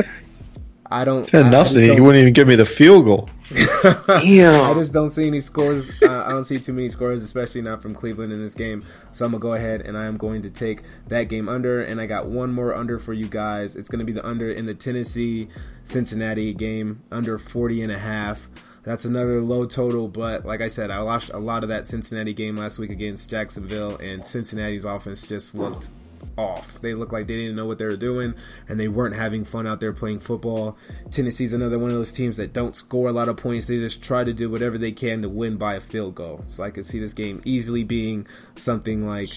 I 0.89 1.05
don't. 1.05 1.27
Ten 1.27 1.45
I- 1.45 1.47
I 1.47 1.51
nothing. 1.51 1.77
He 1.79 1.87
don't- 1.87 2.03
wouldn't 2.03 2.21
even 2.21 2.33
give 2.33 2.47
me 2.47 2.55
the 2.55 2.65
field 2.65 3.05
goal. 3.05 3.29
I 3.83 4.73
just 4.75 4.93
don't 4.93 5.09
see 5.09 5.27
any 5.27 5.39
scores. 5.39 6.01
Uh, 6.03 6.23
I 6.25 6.29
don't 6.31 6.43
see 6.45 6.59
too 6.59 6.73
many 6.73 6.89
scores, 6.89 7.23
especially 7.23 7.61
not 7.61 7.81
from 7.81 7.93
Cleveland 7.95 8.33
in 8.33 8.41
this 8.41 8.53
game. 8.55 8.83
So 9.11 9.25
I'm 9.25 9.31
gonna 9.31 9.41
go 9.41 9.53
ahead 9.53 9.81
and 9.81 9.97
I 9.97 10.05
am 10.05 10.17
going 10.17 10.41
to 10.43 10.49
take 10.49 10.83
that 11.07 11.23
game 11.23 11.47
under. 11.49 11.81
And 11.81 11.99
I 12.01 12.05
got 12.05 12.27
one 12.27 12.51
more 12.51 12.75
under 12.75 12.99
for 12.99 13.13
you 13.13 13.27
guys. 13.27 13.75
It's 13.75 13.89
gonna 13.89 14.03
be 14.03 14.11
the 14.13 14.25
under 14.25 14.51
in 14.51 14.65
the 14.65 14.73
Tennessee 14.73 15.47
Cincinnati 15.83 16.53
game, 16.53 17.03
under 17.11 17.37
40 17.37 17.81
and 17.83 17.91
a 17.91 17.99
half. 17.99 18.49
That's 18.83 19.03
another 19.03 19.41
low 19.41 19.65
total, 19.65 20.07
but 20.07 20.45
like 20.45 20.61
I 20.61 20.69
said, 20.69 20.91
I 20.91 21.01
watched 21.01 21.31
a 21.33 21.39
lot 21.39 21.63
of 21.63 21.69
that 21.69 21.85
Cincinnati 21.87 22.33
game 22.33 22.55
last 22.55 22.79
week 22.79 22.89
against 22.89 23.29
Jacksonville, 23.29 23.97
and 23.97 24.23
Cincinnati's 24.23 24.85
offense 24.85 25.27
just 25.27 25.53
looked 25.55 25.89
off. 26.37 26.79
They 26.81 26.93
looked 26.93 27.13
like 27.13 27.27
they 27.27 27.35
didn't 27.35 27.55
know 27.55 27.65
what 27.65 27.77
they 27.77 27.85
were 27.85 27.97
doing 27.97 28.33
and 28.69 28.79
they 28.79 28.87
weren't 28.87 29.15
having 29.15 29.45
fun 29.45 29.67
out 29.67 29.79
there 29.79 29.93
playing 29.93 30.19
football. 30.19 30.77
Tennessee's 31.11 31.53
another 31.53 31.79
one 31.79 31.89
of 31.89 31.95
those 31.95 32.11
teams 32.11 32.37
that 32.37 32.53
don't 32.53 32.75
score 32.75 33.09
a 33.09 33.11
lot 33.11 33.29
of 33.29 33.37
points. 33.37 33.65
They 33.65 33.77
just 33.77 34.01
try 34.01 34.23
to 34.23 34.33
do 34.33 34.49
whatever 34.49 34.77
they 34.77 34.91
can 34.91 35.21
to 35.21 35.29
win 35.29 35.57
by 35.57 35.75
a 35.75 35.79
field 35.79 36.15
goal. 36.15 36.43
So 36.47 36.63
I 36.63 36.71
could 36.71 36.85
see 36.85 36.99
this 36.99 37.13
game 37.13 37.41
easily 37.45 37.83
being 37.83 38.27
something 38.55 39.07
like 39.07 39.31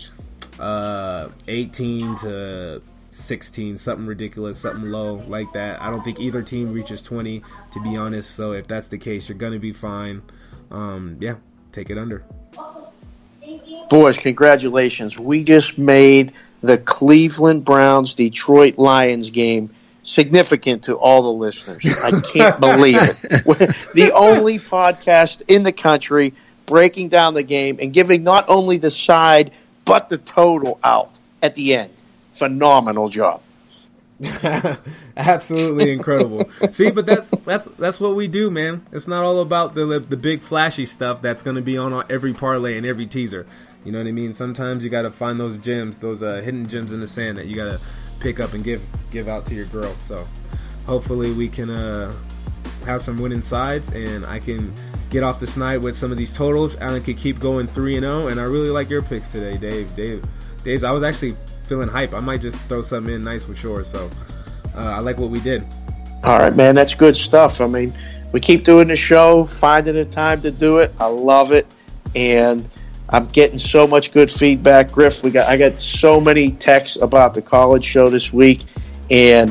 uh, 0.58 1.28
18 1.48 2.16
to 2.18 2.82
16, 3.10 3.76
something 3.76 4.06
ridiculous, 4.06 4.58
something 4.58 4.90
low 4.90 5.22
like 5.26 5.52
that. 5.52 5.80
I 5.80 5.90
don't 5.90 6.02
think 6.02 6.20
either 6.20 6.42
team 6.42 6.72
reaches 6.72 7.02
20, 7.02 7.42
to 7.72 7.82
be 7.82 7.96
honest. 7.96 8.30
So 8.34 8.52
if 8.52 8.66
that's 8.66 8.88
the 8.88 8.98
case, 8.98 9.28
you're 9.28 9.38
going 9.38 9.52
to 9.52 9.58
be 9.58 9.72
fine. 9.72 10.22
Um, 10.70 11.16
yeah, 11.20 11.36
take 11.72 11.90
it 11.90 11.98
under. 11.98 12.24
Boys, 13.90 14.18
congratulations. 14.18 15.18
We 15.18 15.42
just 15.42 15.76
made 15.76 16.32
the 16.62 16.78
Cleveland 16.78 17.64
Browns 17.64 18.14
Detroit 18.14 18.78
Lions 18.78 19.30
game 19.30 19.68
significant 20.04 20.84
to 20.84 20.94
all 20.94 21.22
the 21.22 21.32
listeners. 21.32 21.84
I 21.98 22.12
can't 22.20 22.60
believe 22.60 23.02
it. 23.02 23.44
We're 23.44 23.54
the 23.94 24.12
only 24.14 24.60
podcast 24.60 25.42
in 25.48 25.64
the 25.64 25.72
country 25.72 26.32
breaking 26.66 27.08
down 27.08 27.34
the 27.34 27.42
game 27.42 27.78
and 27.82 27.92
giving 27.92 28.22
not 28.22 28.44
only 28.48 28.76
the 28.76 28.92
side 28.92 29.50
but 29.84 30.08
the 30.08 30.18
total 30.18 30.78
out 30.84 31.18
at 31.42 31.56
the 31.56 31.74
end. 31.74 31.92
Phenomenal 32.30 33.08
job. 33.08 33.42
Absolutely 35.16 35.90
incredible. 35.90 36.48
See, 36.70 36.90
but 36.90 37.06
that's 37.06 37.30
that's 37.44 37.66
that's 37.78 37.98
what 37.98 38.14
we 38.14 38.28
do, 38.28 38.50
man. 38.50 38.86
It's 38.92 39.08
not 39.08 39.24
all 39.24 39.40
about 39.40 39.74
the 39.74 39.98
the 39.98 40.16
big 40.16 40.42
flashy 40.42 40.84
stuff 40.84 41.22
that's 41.22 41.42
going 41.42 41.56
to 41.56 41.62
be 41.62 41.76
on 41.76 42.04
every 42.08 42.34
parlay 42.34 42.76
and 42.76 42.86
every 42.86 43.06
teaser. 43.06 43.46
You 43.84 43.92
know 43.92 43.98
what 43.98 44.06
I 44.06 44.12
mean? 44.12 44.32
Sometimes 44.32 44.84
you 44.84 44.90
got 44.90 45.02
to 45.02 45.10
find 45.10 45.40
those 45.40 45.56
gems, 45.58 45.98
those 45.98 46.22
uh, 46.22 46.42
hidden 46.42 46.66
gems 46.66 46.92
in 46.92 47.00
the 47.00 47.06
sand 47.06 47.38
that 47.38 47.46
you 47.46 47.54
got 47.54 47.70
to 47.70 47.80
pick 48.20 48.38
up 48.38 48.52
and 48.52 48.62
give 48.62 48.82
give 49.10 49.26
out 49.28 49.46
to 49.46 49.54
your 49.54 49.66
girl. 49.66 49.94
So, 49.98 50.26
hopefully, 50.86 51.32
we 51.32 51.48
can 51.48 51.70
uh, 51.70 52.14
have 52.84 53.00
some 53.00 53.16
winning 53.16 53.42
sides, 53.42 53.88
and 53.90 54.26
I 54.26 54.38
can 54.38 54.74
get 55.08 55.22
off 55.22 55.40
this 55.40 55.56
night 55.56 55.78
with 55.78 55.96
some 55.96 56.12
of 56.12 56.18
these 56.18 56.32
totals. 56.32 56.76
Alan 56.76 57.02
could 57.02 57.16
keep 57.16 57.40
going 57.40 57.66
three 57.66 57.96
and 57.96 58.04
zero, 58.04 58.28
and 58.28 58.38
I 58.38 58.44
really 58.44 58.68
like 58.68 58.90
your 58.90 59.02
picks 59.02 59.32
today, 59.32 59.56
Dave. 59.56 59.94
Dave, 59.96 60.22
Dave. 60.62 60.84
I 60.84 60.92
was 60.92 61.02
actually 61.02 61.34
feeling 61.64 61.88
hype. 61.88 62.12
I 62.12 62.20
might 62.20 62.42
just 62.42 62.60
throw 62.62 62.82
something 62.82 63.14
in 63.14 63.22
nice 63.22 63.48
with 63.48 63.58
Shore. 63.58 63.82
So, 63.82 64.10
uh, 64.74 64.80
I 64.80 64.98
like 64.98 65.18
what 65.18 65.30
we 65.30 65.40
did. 65.40 65.64
All 66.22 66.38
right, 66.38 66.54
man, 66.54 66.74
that's 66.74 66.94
good 66.94 67.16
stuff. 67.16 67.62
I 67.62 67.66
mean, 67.66 67.94
we 68.32 68.40
keep 68.40 68.64
doing 68.64 68.88
the 68.88 68.96
show, 68.96 69.46
finding 69.46 69.94
the 69.94 70.04
time 70.04 70.42
to 70.42 70.50
do 70.50 70.78
it. 70.78 70.92
I 71.00 71.06
love 71.06 71.50
it, 71.50 71.66
and 72.14 72.68
I'm 73.12 73.26
getting 73.28 73.58
so 73.58 73.86
much 73.86 74.12
good 74.12 74.30
feedback. 74.30 74.92
Griff, 74.92 75.22
we 75.22 75.30
got 75.30 75.48
I 75.48 75.56
got 75.56 75.80
so 75.80 76.20
many 76.20 76.52
texts 76.52 76.96
about 77.00 77.34
the 77.34 77.42
college 77.42 77.84
show 77.84 78.08
this 78.08 78.32
week, 78.32 78.64
and 79.10 79.50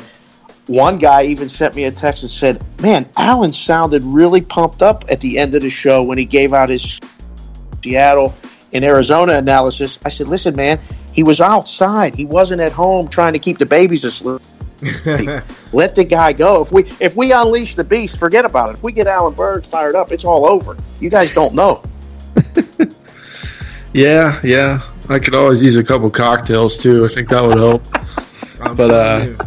one 0.67 0.97
guy 0.97 1.23
even 1.23 1.49
sent 1.49 1.75
me 1.75 1.83
a 1.83 1.91
text 1.91 2.23
and 2.23 2.31
said, 2.31 2.63
"Man, 2.81 3.07
Alan 3.17 3.51
sounded 3.51 4.03
really 4.03 4.41
pumped 4.41 4.81
up 4.81 5.03
at 5.09 5.19
the 5.19 5.37
end 5.37 5.55
of 5.55 5.61
the 5.61 5.69
show 5.69 6.03
when 6.03 6.17
he 6.17 6.25
gave 6.25 6.53
out 6.53 6.69
his 6.69 6.99
Seattle 7.83 8.33
and 8.71 8.85
Arizona 8.85 9.33
analysis." 9.33 9.99
I 10.05 10.09
said, 10.09 10.29
"Listen, 10.29 10.55
man, 10.55 10.79
he 11.11 11.23
was 11.23 11.41
outside. 11.41 12.15
He 12.15 12.25
wasn't 12.25 12.61
at 12.61 12.71
home 12.71 13.09
trying 13.09 13.33
to 13.33 13.39
keep 13.39 13.57
the 13.57 13.65
babies 13.65 14.05
asleep." 14.05 14.41
Let 15.73 15.95
the 15.95 16.05
guy 16.09 16.31
go. 16.31 16.61
If 16.61 16.71
we 16.71 16.83
if 17.01 17.17
we 17.17 17.33
unleash 17.33 17.75
the 17.75 17.83
beast, 17.83 18.17
forget 18.17 18.45
about 18.45 18.69
it. 18.69 18.75
If 18.75 18.83
we 18.83 18.93
get 18.93 19.07
Alan 19.07 19.33
Berg 19.33 19.65
fired 19.65 19.95
up, 19.95 20.13
it's 20.13 20.23
all 20.23 20.45
over. 20.45 20.77
You 21.01 21.09
guys 21.09 21.33
don't 21.33 21.53
know. 21.53 21.83
Yeah, 23.93 24.39
yeah. 24.43 24.81
I 25.09 25.19
could 25.19 25.33
always 25.33 25.63
use 25.63 25.75
a 25.75 25.83
couple 25.83 26.09
cocktails 26.09 26.77
too. 26.77 27.05
I 27.05 27.07
think 27.07 27.29
that 27.29 27.43
would 27.43 27.57
help. 27.57 27.83
But, 28.75 28.91
uh. 28.91 29.45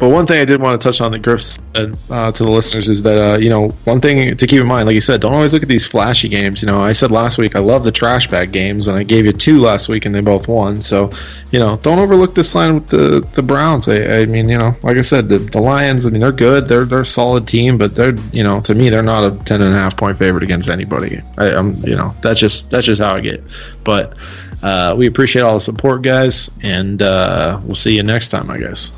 But 0.00 0.08
one 0.08 0.26
thing 0.26 0.40
I 0.40 0.46
did 0.46 0.62
want 0.62 0.80
to 0.80 0.88
touch 0.88 1.02
on 1.02 1.12
that 1.12 1.20
Griff 1.20 1.42
said 1.42 1.94
uh, 2.08 2.32
to 2.32 2.42
the 2.42 2.50
listeners 2.50 2.88
is 2.88 3.02
that 3.02 3.18
uh, 3.18 3.36
you 3.38 3.50
know 3.50 3.68
one 3.84 4.00
thing 4.00 4.34
to 4.34 4.46
keep 4.46 4.60
in 4.60 4.66
mind, 4.66 4.86
like 4.86 4.94
you 4.94 5.00
said, 5.02 5.20
don't 5.20 5.34
always 5.34 5.52
look 5.52 5.62
at 5.62 5.68
these 5.68 5.86
flashy 5.86 6.26
games. 6.26 6.62
You 6.62 6.66
know, 6.66 6.80
I 6.80 6.94
said 6.94 7.10
last 7.10 7.36
week 7.36 7.54
I 7.54 7.58
love 7.58 7.84
the 7.84 7.92
trash 7.92 8.26
bag 8.26 8.50
games, 8.50 8.88
and 8.88 8.98
I 8.98 9.02
gave 9.02 9.26
you 9.26 9.32
two 9.32 9.60
last 9.60 9.88
week, 9.90 10.06
and 10.06 10.14
they 10.14 10.22
both 10.22 10.48
won. 10.48 10.80
So, 10.80 11.10
you 11.52 11.58
know, 11.58 11.76
don't 11.76 11.98
overlook 11.98 12.34
this 12.34 12.54
line 12.54 12.76
with 12.76 12.88
the 12.88 13.20
the 13.34 13.42
Browns. 13.42 13.88
I, 13.88 14.20
I 14.20 14.24
mean, 14.24 14.48
you 14.48 14.56
know, 14.56 14.74
like 14.82 14.96
I 14.96 15.02
said, 15.02 15.28
the, 15.28 15.36
the 15.36 15.60
Lions. 15.60 16.06
I 16.06 16.10
mean, 16.10 16.20
they're 16.20 16.32
good. 16.32 16.66
They're 16.66 16.86
they're 16.86 17.02
a 17.02 17.06
solid 17.06 17.46
team, 17.46 17.76
but 17.76 17.94
they're 17.94 18.16
you 18.32 18.42
know 18.42 18.62
to 18.62 18.74
me 18.74 18.88
they're 18.88 19.02
not 19.02 19.22
a 19.22 19.36
ten 19.44 19.60
and 19.60 19.74
a 19.74 19.76
half 19.76 19.98
point 19.98 20.16
favorite 20.18 20.42
against 20.42 20.70
anybody. 20.70 21.20
I, 21.36 21.50
I'm 21.50 21.74
you 21.84 21.94
know 21.94 22.14
that's 22.22 22.40
just 22.40 22.70
that's 22.70 22.86
just 22.86 23.02
how 23.02 23.16
I 23.16 23.20
get. 23.20 23.44
But 23.84 24.14
Uh, 24.62 24.94
we 24.94 25.06
appreciate 25.06 25.40
all 25.40 25.54
the 25.54 25.60
support, 25.60 26.02
guys, 26.02 26.50
and 26.62 27.00
uh, 27.00 27.58
we'll 27.64 27.74
see 27.74 27.96
you 27.96 28.02
next 28.02 28.28
time, 28.28 28.50
I 28.50 28.58
guess. 28.58 28.92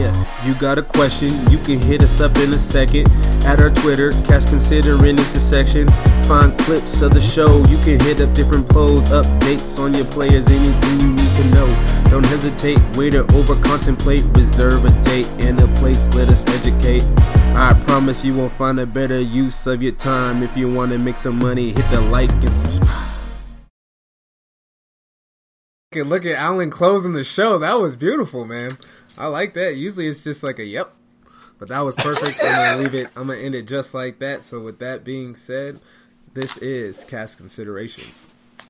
Yeah. 0.00 0.46
You 0.46 0.54
got 0.54 0.78
a 0.78 0.82
question, 0.82 1.30
you 1.50 1.58
can 1.58 1.80
hit 1.80 2.02
us 2.02 2.20
up 2.20 2.34
in 2.38 2.52
a 2.52 2.58
second. 2.58 3.08
At 3.44 3.60
our 3.60 3.70
Twitter, 3.70 4.10
Cash 4.26 4.46
Considering 4.46 5.18
is 5.18 5.32
the 5.32 5.40
section. 5.40 5.86
Find 6.24 6.56
clips 6.60 7.02
of 7.02 7.12
the 7.12 7.20
show, 7.20 7.58
you 7.66 7.78
can 7.84 8.00
hit 8.00 8.20
up 8.20 8.34
different 8.34 8.68
polls, 8.68 9.08
updates 9.10 9.78
on 9.78 9.92
your 9.94 10.06
players, 10.06 10.48
anything 10.48 11.00
you 11.00 11.12
need 11.14 11.32
to 11.34 11.44
know. 11.50 11.68
Don't 12.10 12.26
hesitate, 12.26 12.78
wait 12.96 13.14
or 13.14 13.30
over 13.34 13.54
contemplate. 13.62 14.24
Reserve 14.36 14.84
a 14.84 15.02
date 15.02 15.28
and 15.44 15.60
a 15.60 15.68
place, 15.78 16.08
let 16.14 16.28
us 16.28 16.46
educate. 16.58 17.04
I 17.54 17.74
promise 17.86 18.24
you 18.24 18.34
won't 18.34 18.52
find 18.54 18.80
a 18.80 18.86
better 18.86 19.20
use 19.20 19.66
of 19.66 19.82
your 19.82 19.92
time. 19.92 20.42
If 20.42 20.56
you 20.56 20.72
want 20.72 20.92
to 20.92 20.98
make 20.98 21.16
some 21.16 21.38
money, 21.38 21.72
hit 21.72 21.90
the 21.90 22.00
like 22.00 22.30
and 22.32 22.54
subscribe. 22.54 23.06
Look 25.92 26.24
at 26.24 26.36
Alan 26.36 26.70
closing 26.70 27.14
the 27.14 27.24
show. 27.24 27.58
That 27.58 27.80
was 27.80 27.96
beautiful, 27.96 28.44
man. 28.44 28.78
I 29.18 29.26
like 29.26 29.54
that. 29.54 29.76
Usually 29.76 30.08
it's 30.08 30.24
just 30.24 30.42
like 30.42 30.58
a 30.58 30.64
yep. 30.64 30.94
But 31.58 31.68
that 31.68 31.80
was 31.80 31.94
perfect. 31.96 32.40
I'm 32.42 32.76
gonna 32.76 32.82
leave 32.82 32.94
it 32.94 33.08
I'm 33.16 33.26
gonna 33.26 33.38
end 33.38 33.54
it 33.54 33.66
just 33.66 33.92
like 33.92 34.18
that. 34.20 34.44
So 34.44 34.60
with 34.60 34.78
that 34.78 35.04
being 35.04 35.34
said, 35.34 35.80
this 36.32 36.56
is 36.58 37.04
Cash 37.04 37.34
Considerations. 37.34 38.26